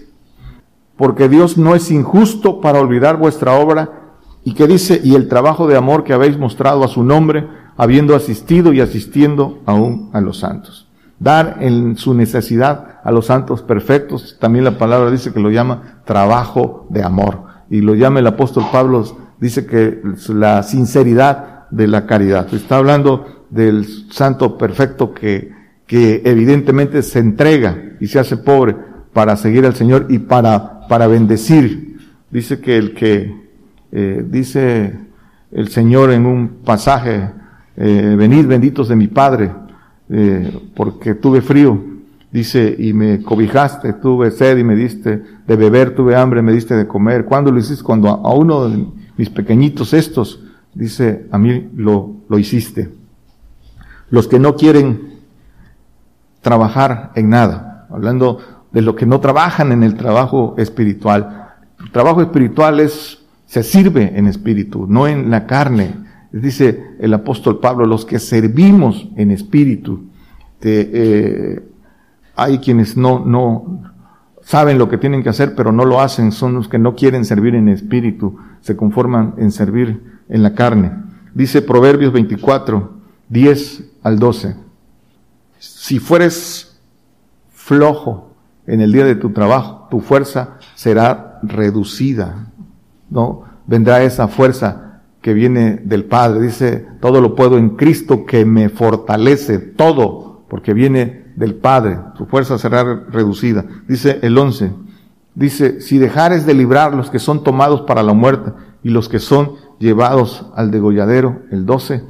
porque 0.96 1.28
Dios 1.28 1.56
no 1.56 1.74
es 1.74 1.90
injusto 1.90 2.60
para 2.60 2.80
olvidar 2.80 3.16
vuestra 3.16 3.54
obra 3.54 4.00
y 4.44 4.54
que 4.54 4.66
dice, 4.66 5.00
y 5.02 5.14
el 5.14 5.28
trabajo 5.28 5.66
de 5.66 5.76
amor 5.76 6.04
que 6.04 6.12
habéis 6.12 6.38
mostrado 6.38 6.84
a 6.84 6.88
su 6.88 7.02
nombre, 7.02 7.48
habiendo 7.76 8.14
asistido 8.14 8.72
y 8.72 8.80
asistiendo 8.80 9.60
aún 9.66 10.10
a 10.12 10.20
los 10.20 10.38
santos. 10.38 10.88
Dar 11.18 11.58
en 11.60 11.96
su 11.96 12.14
necesidad 12.14 13.00
a 13.04 13.12
los 13.12 13.26
santos 13.26 13.62
perfectos, 13.62 14.36
también 14.40 14.64
la 14.64 14.78
palabra 14.78 15.10
dice 15.10 15.32
que 15.32 15.40
lo 15.40 15.50
llama 15.50 16.02
trabajo 16.04 16.86
de 16.88 17.02
amor. 17.02 17.44
Y 17.68 17.82
lo 17.82 17.94
llama 17.94 18.20
el 18.20 18.26
apóstol 18.26 18.64
Pablo, 18.72 19.04
dice 19.40 19.66
que 19.66 20.00
la 20.28 20.62
sinceridad 20.62 21.68
de 21.70 21.86
la 21.86 22.06
caridad. 22.06 22.52
Está 22.52 22.76
hablando 22.76 23.46
del 23.50 23.86
santo 24.10 24.58
perfecto 24.58 25.14
que, 25.14 25.52
que 25.86 26.22
evidentemente 26.24 27.02
se 27.02 27.18
entrega 27.18 27.96
y 28.00 28.06
se 28.06 28.18
hace 28.18 28.36
pobre 28.36 28.76
para 29.12 29.36
seguir 29.36 29.66
al 29.66 29.74
Señor 29.74 30.06
y 30.08 30.18
para, 30.18 30.86
para 30.88 31.06
bendecir. 31.06 31.98
Dice 32.30 32.60
que 32.60 32.76
el 32.76 32.94
que 32.94 33.34
eh, 33.92 34.24
dice 34.28 34.98
el 35.50 35.68
Señor 35.68 36.12
en 36.12 36.26
un 36.26 36.48
pasaje, 36.64 37.30
eh, 37.76 38.14
venid 38.16 38.46
benditos 38.46 38.88
de 38.88 38.96
mi 38.96 39.08
Padre, 39.08 39.50
eh, 40.08 40.52
porque 40.74 41.14
tuve 41.14 41.40
frío, 41.40 41.82
dice, 42.30 42.74
y 42.78 42.92
me 42.92 43.22
cobijaste, 43.22 43.94
tuve 43.94 44.30
sed 44.30 44.58
y 44.58 44.64
me 44.64 44.76
diste 44.76 45.22
de 45.46 45.56
beber, 45.56 45.94
tuve 45.94 46.14
hambre, 46.14 46.42
me 46.42 46.52
diste 46.52 46.74
de 46.76 46.86
comer. 46.86 47.24
¿Cuándo 47.24 47.50
lo 47.50 47.58
hiciste? 47.58 47.82
Cuando 47.82 48.08
a, 48.08 48.34
uno 48.34 48.92
mis 49.20 49.28
pequeñitos 49.28 49.92
estos, 49.92 50.40
dice, 50.72 51.26
a 51.30 51.36
mí 51.36 51.68
lo, 51.76 52.22
lo 52.26 52.38
hiciste. 52.38 52.90
Los 54.08 54.26
que 54.28 54.38
no 54.38 54.56
quieren 54.56 55.18
trabajar 56.40 57.12
en 57.16 57.28
nada, 57.28 57.86
hablando 57.90 58.38
de 58.72 58.80
los 58.80 58.94
que 58.94 59.04
no 59.04 59.20
trabajan 59.20 59.72
en 59.72 59.82
el 59.82 59.94
trabajo 59.94 60.54
espiritual. 60.56 61.50
El 61.78 61.90
trabajo 61.90 62.22
espiritual 62.22 62.80
es 62.80 63.18
se 63.44 63.62
sirve 63.62 64.10
en 64.16 64.26
espíritu, 64.26 64.86
no 64.88 65.06
en 65.06 65.30
la 65.30 65.46
carne. 65.46 65.96
Dice 66.32 66.82
el 66.98 67.12
apóstol 67.12 67.60
Pablo, 67.60 67.84
los 67.84 68.06
que 68.06 68.18
servimos 68.18 69.06
en 69.16 69.32
espíritu. 69.32 70.04
Eh, 70.62 71.60
hay 72.36 72.58
quienes 72.60 72.96
no, 72.96 73.22
no 73.22 73.82
saben 74.40 74.78
lo 74.78 74.88
que 74.88 74.96
tienen 74.96 75.22
que 75.22 75.28
hacer, 75.28 75.54
pero 75.54 75.72
no 75.72 75.84
lo 75.84 76.00
hacen. 76.00 76.32
Son 76.32 76.54
los 76.54 76.68
que 76.68 76.78
no 76.78 76.94
quieren 76.94 77.26
servir 77.26 77.54
en 77.54 77.68
espíritu, 77.68 78.38
se 78.60 78.76
conforman 78.76 79.34
en 79.38 79.50
servir 79.50 80.20
en 80.28 80.42
la 80.42 80.54
carne. 80.54 80.92
Dice 81.34 81.62
Proverbios 81.62 82.12
24, 82.12 82.92
10 83.28 83.84
al 84.02 84.18
12. 84.18 84.56
Si 85.58 85.98
fueres 85.98 86.78
flojo 87.52 88.32
en 88.66 88.80
el 88.80 88.92
día 88.92 89.04
de 89.04 89.14
tu 89.14 89.30
trabajo, 89.30 89.88
tu 89.90 90.00
fuerza 90.00 90.58
será 90.74 91.38
reducida. 91.42 92.46
¿No? 93.08 93.44
Vendrá 93.66 94.02
esa 94.02 94.28
fuerza 94.28 95.00
que 95.20 95.34
viene 95.34 95.76
del 95.84 96.04
Padre. 96.04 96.40
Dice, 96.40 96.86
todo 97.00 97.20
lo 97.20 97.34
puedo 97.34 97.58
en 97.58 97.70
Cristo 97.70 98.24
que 98.24 98.44
me 98.44 98.68
fortalece, 98.68 99.58
todo, 99.58 100.44
porque 100.48 100.74
viene 100.74 101.32
del 101.36 101.54
Padre. 101.54 101.98
Tu 102.16 102.26
fuerza 102.26 102.58
será 102.58 102.84
reducida. 103.10 103.64
Dice 103.86 104.18
el 104.22 104.36
11. 104.36 104.72
Dice, 105.40 105.80
si 105.80 105.96
dejares 105.96 106.44
de 106.44 106.52
librar 106.52 106.92
los 106.92 107.10
que 107.10 107.18
son 107.18 107.42
tomados 107.42 107.80
para 107.80 108.02
la 108.02 108.12
muerte 108.12 108.52
y 108.82 108.90
los 108.90 109.08
que 109.08 109.18
son 109.18 109.52
llevados 109.78 110.44
al 110.54 110.70
degolladero, 110.70 111.40
el 111.50 111.64
12. 111.64 112.04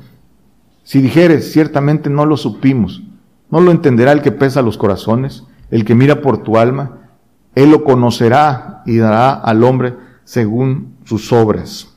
Si 0.83 1.01
dijeres, 1.01 1.53
ciertamente 1.53 2.11
no 2.11 2.27
lo 2.27 2.37
supimos, 2.37 3.05
no 3.49 3.61
lo 3.61 3.71
entenderá 3.71 4.11
el 4.11 4.23
que 4.23 4.33
pesa 4.33 4.63
los 4.63 4.77
corazones, 4.77 5.45
el 5.71 5.85
que 5.85 5.95
mira 5.95 6.23
por 6.23 6.43
tu 6.43 6.59
alma, 6.59 7.11
él 7.55 7.71
lo 7.71 7.85
conocerá 7.85 8.83
y 8.85 8.97
dará 8.97 9.35
al 9.35 9.63
hombre 9.63 9.95
según 10.25 10.97
sus 11.05 11.33
obras. 11.33 11.95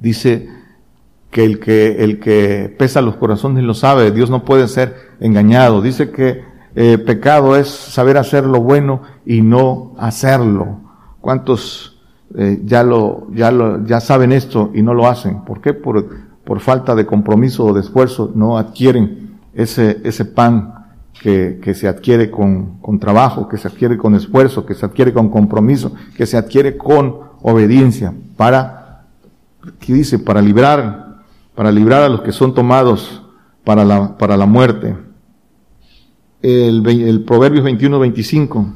Dice 0.00 0.50
que 1.30 1.46
el 1.46 1.60
que, 1.60 2.04
el 2.04 2.20
que 2.20 2.76
pesa 2.78 3.00
los 3.00 3.16
corazones 3.16 3.64
lo 3.64 3.72
sabe, 3.72 4.10
Dios 4.10 4.28
no 4.28 4.44
puede 4.44 4.68
ser 4.68 4.96
engañado. 5.18 5.80
Dice 5.80 6.10
que 6.10 6.44
eh, 6.74 6.98
pecado 6.98 7.56
es 7.56 7.68
saber 7.68 8.16
hacer 8.16 8.44
lo 8.44 8.60
bueno 8.60 9.02
y 9.26 9.42
no 9.42 9.94
hacerlo. 9.98 10.80
¿Cuántos 11.20 12.00
eh, 12.36 12.60
ya 12.64 12.82
lo, 12.82 13.26
ya 13.32 13.50
lo, 13.50 13.84
ya 13.84 14.00
saben 14.00 14.32
esto 14.32 14.70
y 14.74 14.82
no 14.82 14.94
lo 14.94 15.08
hacen? 15.08 15.44
¿Por 15.44 15.60
qué? 15.60 15.74
Por, 15.74 16.06
por 16.44 16.60
falta 16.60 16.94
de 16.94 17.06
compromiso 17.06 17.64
o 17.66 17.72
de 17.72 17.80
esfuerzo 17.80 18.32
no 18.34 18.56
adquieren 18.56 19.38
ese, 19.54 20.00
ese 20.04 20.24
pan 20.24 20.74
que, 21.20 21.58
que 21.62 21.74
se 21.74 21.88
adquiere 21.88 22.30
con, 22.30 22.78
con 22.78 22.98
trabajo, 22.98 23.48
que 23.48 23.58
se 23.58 23.68
adquiere 23.68 23.98
con 23.98 24.14
esfuerzo, 24.14 24.64
que 24.64 24.74
se 24.74 24.86
adquiere 24.86 25.12
con 25.12 25.28
compromiso, 25.28 25.92
que 26.16 26.26
se 26.26 26.36
adquiere 26.36 26.76
con 26.76 27.18
obediencia 27.42 28.14
para, 28.36 29.06
¿qué 29.78 29.92
dice? 29.92 30.18
Para 30.18 30.40
librar, 30.40 31.18
para 31.54 31.70
librar 31.70 32.02
a 32.02 32.08
los 32.08 32.22
que 32.22 32.32
son 32.32 32.54
tomados 32.54 33.22
para 33.64 33.84
la, 33.84 34.16
para 34.16 34.36
la 34.36 34.46
muerte. 34.46 34.96
El, 36.42 36.86
el 36.86 37.24
Proverbios 37.24 37.64
21, 37.64 37.98
25 37.98 38.74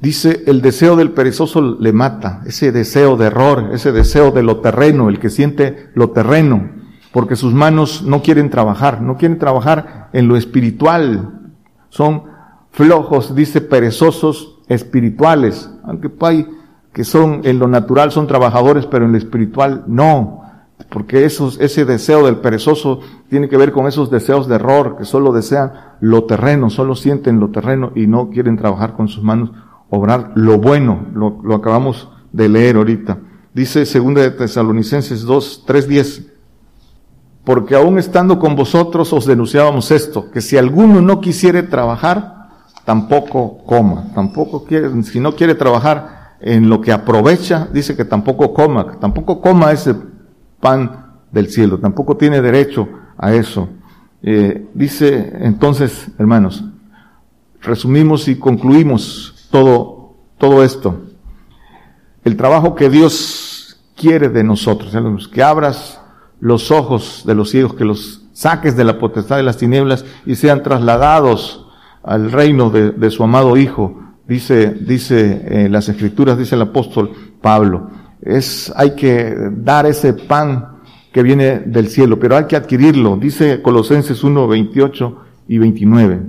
dice, 0.00 0.44
el 0.46 0.62
deseo 0.62 0.96
del 0.96 1.10
perezoso 1.10 1.60
le 1.60 1.92
mata, 1.92 2.42
ese 2.46 2.72
deseo 2.72 3.16
de 3.16 3.26
error, 3.26 3.70
ese 3.72 3.92
deseo 3.92 4.30
de 4.30 4.42
lo 4.42 4.60
terreno, 4.60 5.08
el 5.08 5.18
que 5.18 5.30
siente 5.30 5.90
lo 5.94 6.10
terreno, 6.10 6.70
porque 7.12 7.36
sus 7.36 7.52
manos 7.52 8.02
no 8.02 8.22
quieren 8.22 8.50
trabajar, 8.50 9.02
no 9.02 9.16
quieren 9.16 9.38
trabajar 9.38 10.08
en 10.12 10.28
lo 10.28 10.36
espiritual, 10.36 11.50
son 11.88 12.24
flojos, 12.70 13.34
dice, 13.34 13.60
perezosos 13.60 14.60
espirituales, 14.68 15.70
aunque 15.84 16.10
hay 16.20 16.46
que 16.92 17.04
son 17.04 17.42
en 17.44 17.58
lo 17.58 17.68
natural 17.68 18.10
son 18.10 18.26
trabajadores, 18.26 18.86
pero 18.86 19.04
en 19.04 19.12
lo 19.12 19.18
espiritual 19.18 19.84
no 19.86 20.42
porque 20.90 21.24
esos, 21.24 21.58
ese 21.60 21.84
deseo 21.84 22.24
del 22.24 22.36
perezoso 22.36 23.00
tiene 23.28 23.48
que 23.48 23.56
ver 23.56 23.72
con 23.72 23.86
esos 23.86 24.10
deseos 24.10 24.48
de 24.48 24.54
error, 24.54 24.96
que 24.96 25.04
solo 25.04 25.32
desean 25.32 25.72
lo 26.00 26.24
terreno, 26.24 26.70
solo 26.70 26.94
sienten 26.94 27.40
lo 27.40 27.50
terreno 27.50 27.92
y 27.94 28.06
no 28.06 28.30
quieren 28.30 28.56
trabajar 28.56 28.94
con 28.94 29.08
sus 29.08 29.22
manos, 29.22 29.50
obrar 29.90 30.32
lo 30.34 30.58
bueno, 30.58 31.06
lo, 31.14 31.54
acabamos 31.54 32.08
de 32.32 32.48
leer 32.48 32.76
ahorita. 32.76 33.18
Dice 33.52 33.84
segunda 33.86 34.22
de 34.22 34.30
Tesalonicenses 34.30 35.22
2, 35.22 35.64
3, 35.66 35.88
10, 35.88 36.26
porque 37.44 37.74
aún 37.74 37.98
estando 37.98 38.38
con 38.38 38.54
vosotros 38.54 39.12
os 39.12 39.26
denunciábamos 39.26 39.90
esto, 39.90 40.30
que 40.30 40.40
si 40.40 40.56
alguno 40.56 41.00
no 41.00 41.20
quisiere 41.20 41.64
trabajar, 41.64 42.48
tampoco 42.84 43.58
coma, 43.66 44.12
tampoco 44.14 44.64
quiere, 44.64 45.02
si 45.02 45.18
no 45.18 45.34
quiere 45.34 45.54
trabajar 45.54 46.36
en 46.40 46.68
lo 46.68 46.80
que 46.80 46.92
aprovecha, 46.92 47.68
dice 47.72 47.96
que 47.96 48.04
tampoco 48.04 48.54
coma, 48.54 48.98
tampoco 49.00 49.40
coma 49.40 49.72
ese 49.72 49.94
pan 50.60 51.06
del 51.30 51.50
cielo, 51.50 51.78
tampoco 51.78 52.16
tiene 52.16 52.40
derecho 52.40 52.88
a 53.16 53.34
eso. 53.34 53.68
Eh, 54.22 54.66
dice 54.74 55.32
entonces, 55.40 56.08
hermanos, 56.18 56.64
resumimos 57.60 58.28
y 58.28 58.36
concluimos 58.36 59.48
todo, 59.50 60.14
todo 60.38 60.64
esto. 60.64 61.02
El 62.24 62.36
trabajo 62.36 62.74
que 62.74 62.90
Dios 62.90 63.80
quiere 63.96 64.28
de 64.28 64.44
nosotros, 64.44 64.92
que 65.28 65.42
abras 65.42 66.00
los 66.40 66.70
ojos 66.70 67.22
de 67.26 67.34
los 67.34 67.50
ciegos, 67.50 67.74
que 67.74 67.84
los 67.84 68.24
saques 68.32 68.76
de 68.76 68.84
la 68.84 68.98
potestad 68.98 69.36
de 69.36 69.42
las 69.42 69.56
tinieblas 69.56 70.04
y 70.24 70.36
sean 70.36 70.62
trasladados 70.62 71.66
al 72.02 72.30
reino 72.30 72.70
de, 72.70 73.10
su 73.10 73.24
amado 73.24 73.56
Hijo, 73.56 74.00
dice, 74.26 74.70
dice 74.70 75.64
en 75.64 75.72
las 75.72 75.88
escrituras, 75.88 76.38
dice 76.38 76.54
el 76.54 76.62
apóstol 76.62 77.10
Pablo 77.40 77.90
es, 78.22 78.72
hay 78.76 78.94
que 78.94 79.34
dar 79.52 79.86
ese 79.86 80.12
pan 80.12 80.78
que 81.12 81.22
viene 81.22 81.60
del 81.60 81.88
cielo, 81.88 82.18
pero 82.18 82.36
hay 82.36 82.44
que 82.44 82.56
adquirirlo. 82.56 83.16
Dice 83.16 83.62
Colosenses 83.62 84.22
1, 84.22 84.48
28 84.48 85.16
y 85.48 85.58
29. 85.58 86.20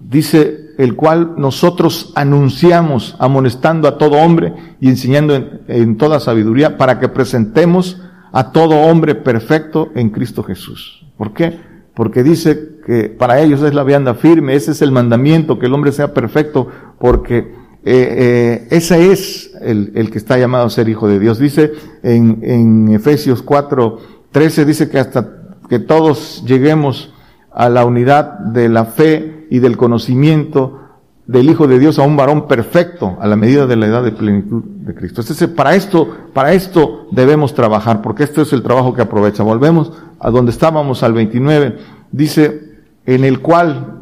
Dice 0.00 0.74
el 0.76 0.96
cual 0.96 1.34
nosotros 1.36 2.12
anunciamos, 2.14 3.16
amonestando 3.18 3.88
a 3.88 3.96
todo 3.96 4.16
hombre 4.16 4.52
y 4.80 4.88
enseñando 4.88 5.34
en, 5.34 5.60
en 5.68 5.96
toda 5.96 6.20
sabiduría 6.20 6.76
para 6.76 6.98
que 6.98 7.08
presentemos 7.08 8.00
a 8.32 8.50
todo 8.50 8.80
hombre 8.80 9.14
perfecto 9.14 9.90
en 9.94 10.10
Cristo 10.10 10.42
Jesús. 10.42 11.06
¿Por 11.16 11.32
qué? 11.32 11.58
Porque 11.94 12.24
dice 12.24 12.80
que 12.84 13.08
para 13.08 13.40
ellos 13.40 13.62
es 13.62 13.72
la 13.72 13.84
vianda 13.84 14.14
firme, 14.14 14.56
ese 14.56 14.72
es 14.72 14.82
el 14.82 14.90
mandamiento, 14.90 15.58
que 15.58 15.66
el 15.66 15.74
hombre 15.74 15.92
sea 15.92 16.12
perfecto, 16.12 16.68
porque 16.98 17.54
eh, 17.86 18.16
eh, 18.18 18.68
ese 18.70 19.12
es 19.12 19.52
el, 19.60 19.92
el, 19.94 20.10
que 20.10 20.18
está 20.18 20.38
llamado 20.38 20.66
a 20.66 20.70
ser 20.70 20.88
hijo 20.88 21.06
de 21.06 21.18
Dios. 21.18 21.38
Dice 21.38 21.72
en, 22.02 22.38
en 22.42 22.94
Efesios 22.94 23.42
4, 23.42 23.98
13, 24.32 24.64
dice 24.64 24.88
que 24.88 24.98
hasta 24.98 25.42
que 25.68 25.78
todos 25.78 26.42
lleguemos 26.46 27.12
a 27.52 27.68
la 27.68 27.84
unidad 27.84 28.38
de 28.38 28.68
la 28.68 28.86
fe 28.86 29.46
y 29.50 29.58
del 29.58 29.76
conocimiento 29.76 30.80
del 31.26 31.48
Hijo 31.48 31.66
de 31.66 31.78
Dios 31.78 31.98
a 31.98 32.02
un 32.02 32.16
varón 32.16 32.46
perfecto 32.48 33.16
a 33.20 33.26
la 33.26 33.36
medida 33.36 33.66
de 33.66 33.76
la 33.76 33.86
edad 33.86 34.02
de 34.02 34.12
plenitud 34.12 34.62
de 34.64 34.94
Cristo. 34.94 35.22
Entonces, 35.22 35.48
para 35.48 35.74
esto, 35.74 36.08
para 36.34 36.52
esto 36.52 37.06
debemos 37.12 37.54
trabajar, 37.54 38.02
porque 38.02 38.24
esto 38.24 38.42
es 38.42 38.52
el 38.52 38.62
trabajo 38.62 38.92
que 38.94 39.02
aprovecha. 39.02 39.42
Volvemos 39.42 39.92
a 40.20 40.30
donde 40.30 40.50
estábamos 40.50 41.02
al 41.02 41.14
29. 41.14 41.78
Dice, 42.12 42.82
en 43.06 43.24
el 43.24 43.40
cual 43.40 43.93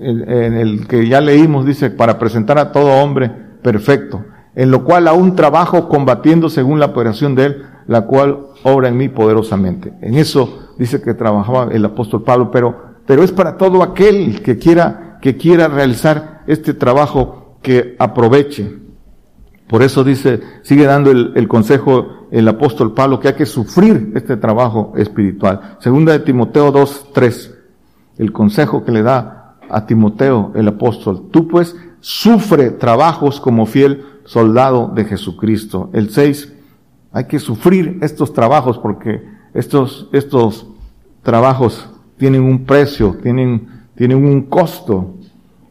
en 0.00 0.54
el 0.54 0.86
que 0.86 1.08
ya 1.08 1.20
leímos, 1.20 1.66
dice, 1.66 1.90
para 1.90 2.18
presentar 2.18 2.58
a 2.58 2.72
todo 2.72 3.02
hombre 3.02 3.30
perfecto, 3.62 4.24
en 4.54 4.70
lo 4.70 4.84
cual 4.84 5.08
aún 5.08 5.36
trabajo 5.36 5.88
combatiendo 5.88 6.48
según 6.48 6.80
la 6.80 6.86
operación 6.86 7.34
de 7.34 7.44
él, 7.46 7.62
la 7.86 8.02
cual 8.02 8.38
obra 8.64 8.88
en 8.88 8.96
mí 8.96 9.08
poderosamente. 9.08 9.92
En 10.00 10.14
eso 10.14 10.74
dice 10.78 11.00
que 11.02 11.14
trabajaba 11.14 11.68
el 11.72 11.84
apóstol 11.84 12.22
Pablo, 12.22 12.50
pero, 12.50 12.76
pero 13.06 13.22
es 13.22 13.32
para 13.32 13.56
todo 13.56 13.82
aquel 13.82 14.42
que 14.42 14.58
quiera, 14.58 15.18
que 15.20 15.36
quiera 15.36 15.68
realizar 15.68 16.42
este 16.46 16.74
trabajo 16.74 17.58
que 17.62 17.96
aproveche. 17.98 18.76
Por 19.68 19.82
eso 19.82 20.04
dice, 20.04 20.40
sigue 20.62 20.84
dando 20.84 21.10
el, 21.10 21.32
el 21.34 21.48
consejo 21.48 22.18
el 22.30 22.46
apóstol 22.48 22.94
Pablo 22.94 23.20
que 23.20 23.28
hay 23.28 23.34
que 23.34 23.46
sufrir 23.46 24.12
este 24.14 24.36
trabajo 24.36 24.92
espiritual. 24.96 25.76
Segunda 25.80 26.12
de 26.12 26.20
Timoteo 26.20 26.70
2, 26.70 27.08
3. 27.12 27.54
El 28.18 28.32
consejo 28.32 28.84
que 28.84 28.92
le 28.92 29.02
da 29.02 29.37
a 29.70 29.86
Timoteo 29.86 30.52
el 30.54 30.68
apóstol, 30.68 31.28
tú 31.30 31.48
pues 31.48 31.76
sufre 32.00 32.70
trabajos 32.70 33.40
como 33.40 33.66
fiel 33.66 34.04
soldado 34.24 34.92
de 34.94 35.04
Jesucristo. 35.04 35.90
El 35.92 36.10
6, 36.10 36.52
hay 37.12 37.24
que 37.24 37.38
sufrir 37.38 37.98
estos 38.02 38.32
trabajos 38.32 38.78
porque 38.78 39.26
estos, 39.54 40.08
estos 40.12 40.66
trabajos 41.22 41.88
tienen 42.16 42.42
un 42.42 42.64
precio, 42.64 43.16
tienen, 43.22 43.86
tienen 43.94 44.24
un 44.24 44.42
costo. 44.42 45.14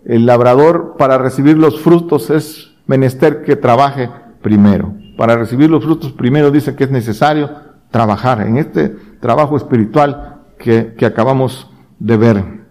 El 0.05 0.25
labrador 0.25 0.95
para 0.97 1.17
recibir 1.17 1.57
los 1.57 1.81
frutos 1.81 2.29
es 2.29 2.73
menester 2.87 3.43
que 3.43 3.55
trabaje 3.55 4.09
primero. 4.41 4.93
Para 5.17 5.35
recibir 5.35 5.69
los 5.69 5.83
frutos 5.83 6.11
primero 6.13 6.51
dice 6.51 6.75
que 6.75 6.85
es 6.85 6.91
necesario 6.91 7.49
trabajar 7.91 8.41
en 8.41 8.57
este 8.57 8.89
trabajo 9.19 9.57
espiritual 9.57 10.41
que, 10.57 10.93
que 10.97 11.05
acabamos 11.05 11.69
de 11.99 12.17
ver. 12.17 12.66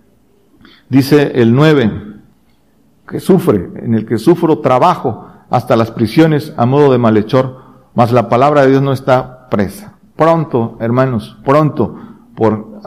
Dice 0.89 1.33
el 1.35 1.55
9, 1.55 2.07
que 3.09 3.21
sufre, 3.21 3.71
en 3.77 3.95
el 3.95 4.07
que 4.07 4.19
sufro 4.19 4.59
trabajo 4.59 5.29
hasta 5.51 5.77
las 5.77 5.91
prisiones 5.91 6.53
a 6.57 6.67
modo 6.67 6.93
de 6.93 6.99
malhechor, 6.99 7.59
mas 7.95 8.13
la 8.13 8.29
palabra 8.29 8.63
de 8.63 8.71
Dios 8.71 8.83
no 8.83 8.93
está 8.93 9.49
presa. 9.49 9.95
pronto, 10.17 10.77
hermanos, 10.81 11.37
pronto 11.45 11.97
por 12.35 12.81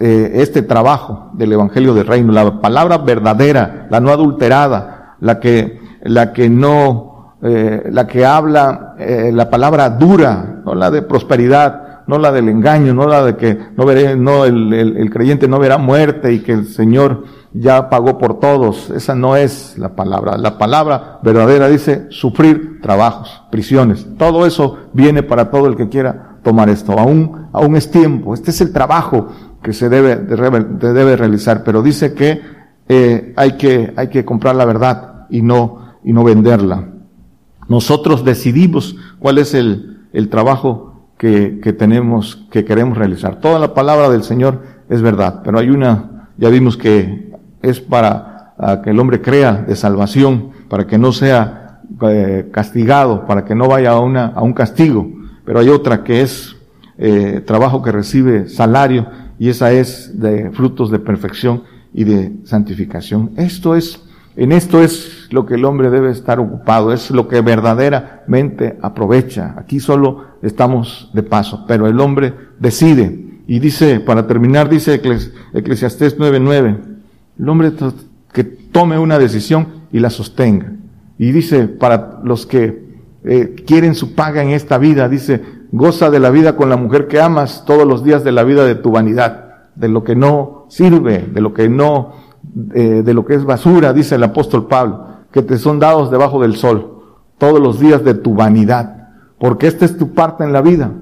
eh, 0.00 0.32
este 0.34 0.62
trabajo 0.62 1.30
del 1.32 1.52
Evangelio 1.52 1.94
del 1.94 2.06
Reino, 2.06 2.32
la 2.32 2.60
palabra 2.60 2.98
verdadera, 2.98 3.86
la 3.90 4.00
no 4.00 4.10
adulterada, 4.10 5.16
la 5.20 5.40
que, 5.40 5.80
la 6.02 6.32
que 6.32 6.50
no, 6.50 7.36
eh, 7.42 7.88
la 7.90 8.06
que 8.06 8.24
habla, 8.24 8.94
eh, 8.98 9.30
la 9.32 9.48
palabra 9.48 9.90
dura, 9.90 10.62
no 10.64 10.74
la 10.74 10.90
de 10.90 11.02
prosperidad, 11.02 11.85
no 12.06 12.18
la 12.18 12.32
del 12.32 12.48
engaño, 12.48 12.94
no 12.94 13.06
la 13.06 13.24
de 13.24 13.36
que 13.36 13.58
no 13.76 13.84
veré, 13.84 14.16
no 14.16 14.44
el, 14.44 14.72
el 14.72 15.10
creyente 15.10 15.48
no 15.48 15.58
verá 15.58 15.78
muerte 15.78 16.32
y 16.32 16.40
que 16.40 16.52
el 16.52 16.66
Señor 16.66 17.24
ya 17.52 17.88
pagó 17.88 18.18
por 18.18 18.38
todos. 18.38 18.90
Esa 18.90 19.14
no 19.14 19.36
es 19.36 19.76
la 19.78 19.94
palabra. 19.96 20.36
La 20.36 20.58
palabra 20.58 21.20
verdadera 21.22 21.68
dice 21.68 22.06
sufrir 22.10 22.80
trabajos, 22.80 23.42
prisiones. 23.50 24.06
Todo 24.18 24.46
eso 24.46 24.78
viene 24.92 25.22
para 25.22 25.50
todo 25.50 25.66
el 25.66 25.76
que 25.76 25.88
quiera 25.88 26.38
tomar 26.42 26.68
esto. 26.68 26.98
Aún, 26.98 27.48
aún 27.52 27.76
es 27.76 27.90
tiempo. 27.90 28.34
Este 28.34 28.50
es 28.50 28.60
el 28.60 28.72
trabajo 28.72 29.28
que 29.62 29.72
se 29.72 29.88
debe, 29.88 30.16
debe 30.16 31.16
realizar. 31.16 31.64
Pero 31.64 31.82
dice 31.82 32.14
que 32.14 32.40
eh, 32.88 33.32
hay 33.36 33.52
que 33.56 33.92
hay 33.96 34.08
que 34.08 34.24
comprar 34.24 34.54
la 34.54 34.64
verdad 34.64 35.26
y 35.28 35.42
no 35.42 35.96
y 36.04 36.12
no 36.12 36.22
venderla. 36.22 36.88
Nosotros 37.68 38.24
decidimos 38.24 38.96
cuál 39.18 39.38
es 39.38 39.54
el, 39.54 40.06
el 40.12 40.28
trabajo 40.28 40.95
que, 41.18 41.60
que 41.62 41.72
tenemos, 41.72 42.46
que 42.50 42.64
queremos 42.64 42.98
realizar. 42.98 43.40
Toda 43.40 43.58
la 43.58 43.74
palabra 43.74 44.08
del 44.10 44.22
Señor 44.22 44.62
es 44.88 45.02
verdad, 45.02 45.42
pero 45.44 45.58
hay 45.58 45.70
una, 45.70 46.28
ya 46.36 46.48
vimos 46.48 46.76
que 46.76 47.32
es 47.62 47.80
para 47.80 48.36
que 48.82 48.90
el 48.90 48.98
hombre 48.98 49.20
crea 49.20 49.64
de 49.66 49.76
salvación, 49.76 50.50
para 50.68 50.86
que 50.86 50.98
no 50.98 51.12
sea 51.12 51.80
eh, 52.02 52.48
castigado, 52.52 53.26
para 53.26 53.44
que 53.44 53.54
no 53.54 53.68
vaya 53.68 53.92
a, 53.92 54.00
una, 54.00 54.26
a 54.26 54.42
un 54.42 54.52
castigo. 54.52 55.08
Pero 55.44 55.60
hay 55.60 55.68
otra 55.68 56.02
que 56.02 56.22
es 56.22 56.56
eh, 56.98 57.42
trabajo 57.46 57.82
que 57.82 57.92
recibe 57.92 58.48
salario 58.48 59.06
y 59.38 59.50
esa 59.50 59.72
es 59.72 60.18
de 60.18 60.50
frutos 60.50 60.90
de 60.90 60.98
perfección 60.98 61.64
y 61.92 62.04
de 62.04 62.32
santificación. 62.44 63.32
Esto 63.36 63.76
es, 63.76 64.02
en 64.36 64.52
esto 64.52 64.82
es 64.82 65.28
lo 65.30 65.46
que 65.46 65.54
el 65.54 65.64
hombre 65.64 65.88
debe 65.88 66.10
estar 66.10 66.38
ocupado, 66.38 66.92
es 66.92 67.10
lo 67.10 67.26
que 67.26 67.40
verdaderamente 67.40 68.78
aprovecha. 68.82 69.54
Aquí 69.56 69.80
solo 69.80 70.24
estamos 70.42 71.10
de 71.14 71.22
paso, 71.22 71.64
pero 71.66 71.86
el 71.86 71.98
hombre 72.00 72.34
decide. 72.58 73.24
Y 73.46 73.60
dice, 73.60 74.00
para 74.00 74.26
terminar, 74.26 74.68
dice 74.68 75.00
Eclesiastés 75.54 76.18
9:9, 76.18 76.78
el 77.38 77.48
hombre 77.48 77.72
que 78.32 78.44
tome 78.44 78.98
una 78.98 79.18
decisión 79.18 79.68
y 79.90 80.00
la 80.00 80.10
sostenga. 80.10 80.72
Y 81.18 81.32
dice, 81.32 81.66
para 81.66 82.20
los 82.22 82.44
que 82.44 82.84
eh, 83.24 83.54
quieren 83.66 83.94
su 83.94 84.14
paga 84.14 84.42
en 84.42 84.50
esta 84.50 84.76
vida, 84.76 85.08
dice, 85.08 85.42
goza 85.72 86.10
de 86.10 86.20
la 86.20 86.30
vida 86.30 86.56
con 86.56 86.68
la 86.68 86.76
mujer 86.76 87.08
que 87.08 87.20
amas 87.20 87.64
todos 87.64 87.86
los 87.86 88.04
días 88.04 88.22
de 88.22 88.32
la 88.32 88.44
vida 88.44 88.66
de 88.66 88.74
tu 88.74 88.90
vanidad, 88.90 89.70
de 89.74 89.88
lo 89.88 90.04
que 90.04 90.14
no 90.14 90.66
sirve, 90.68 91.26
de 91.32 91.40
lo 91.40 91.54
que 91.54 91.68
no, 91.68 92.25
eh, 92.74 93.02
de 93.04 93.14
lo 93.14 93.26
que 93.26 93.34
es 93.34 93.44
basura, 93.44 93.92
dice 93.92 94.14
el 94.14 94.24
apóstol 94.24 94.66
Pablo, 94.66 95.06
que 95.30 95.42
te 95.42 95.58
son 95.58 95.78
dados 95.78 96.10
debajo 96.10 96.40
del 96.40 96.56
sol, 96.56 97.02
todos 97.38 97.60
los 97.60 97.78
días 97.78 98.02
de 98.02 98.14
tu 98.14 98.34
vanidad, 98.34 99.10
porque 99.38 99.66
esta 99.66 99.84
es 99.84 99.98
tu 99.98 100.14
parte 100.14 100.42
en 100.44 100.52
la 100.52 100.62
vida 100.62 100.92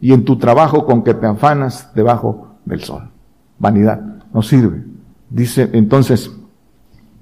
y 0.00 0.12
en 0.12 0.24
tu 0.24 0.38
trabajo 0.38 0.84
con 0.84 1.04
que 1.04 1.14
te 1.14 1.26
afanas 1.26 1.90
debajo 1.94 2.56
del 2.64 2.82
sol. 2.82 3.10
Vanidad, 3.58 4.00
no 4.32 4.42
sirve. 4.42 4.82
Dice 5.30 5.70
entonces 5.72 6.32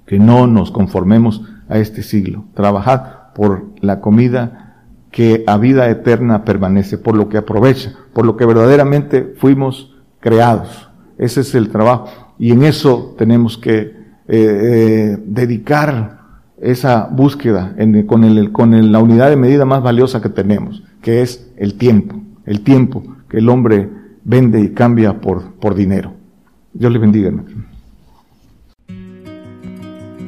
que 0.06 0.18
no 0.18 0.46
nos 0.46 0.70
conformemos 0.70 1.42
a 1.68 1.78
este 1.78 2.02
siglo. 2.02 2.44
Trabajad 2.54 3.02
por 3.34 3.66
la 3.80 4.00
comida 4.00 4.76
que 5.10 5.44
a 5.46 5.58
vida 5.58 5.88
eterna 5.90 6.44
permanece, 6.44 6.96
por 6.96 7.14
lo 7.14 7.28
que 7.28 7.38
aprovecha, 7.38 7.92
por 8.14 8.24
lo 8.24 8.36
que 8.36 8.46
verdaderamente 8.46 9.34
fuimos 9.36 9.94
creados. 10.20 10.88
Ese 11.18 11.42
es 11.42 11.54
el 11.54 11.68
trabajo. 11.68 12.31
Y 12.42 12.50
en 12.50 12.64
eso 12.64 13.14
tenemos 13.16 13.56
que 13.56 13.78
eh, 13.78 13.92
eh, 14.26 15.16
dedicar 15.24 16.18
esa 16.60 17.06
búsqueda 17.06 17.76
con, 18.08 18.24
el, 18.24 18.50
con 18.50 18.90
la 18.90 18.98
unidad 18.98 19.30
de 19.30 19.36
medida 19.36 19.64
más 19.64 19.80
valiosa 19.80 20.20
que 20.20 20.28
tenemos, 20.28 20.82
que 21.00 21.22
es 21.22 21.52
el 21.56 21.74
tiempo. 21.74 22.20
El 22.44 22.62
tiempo 22.62 23.04
que 23.28 23.38
el 23.38 23.48
hombre 23.48 23.88
vende 24.24 24.60
y 24.60 24.70
cambia 24.70 25.20
por, 25.20 25.52
por 25.60 25.76
dinero. 25.76 26.14
Dios 26.72 26.92
le 26.92 26.98
bendiga. 26.98 27.30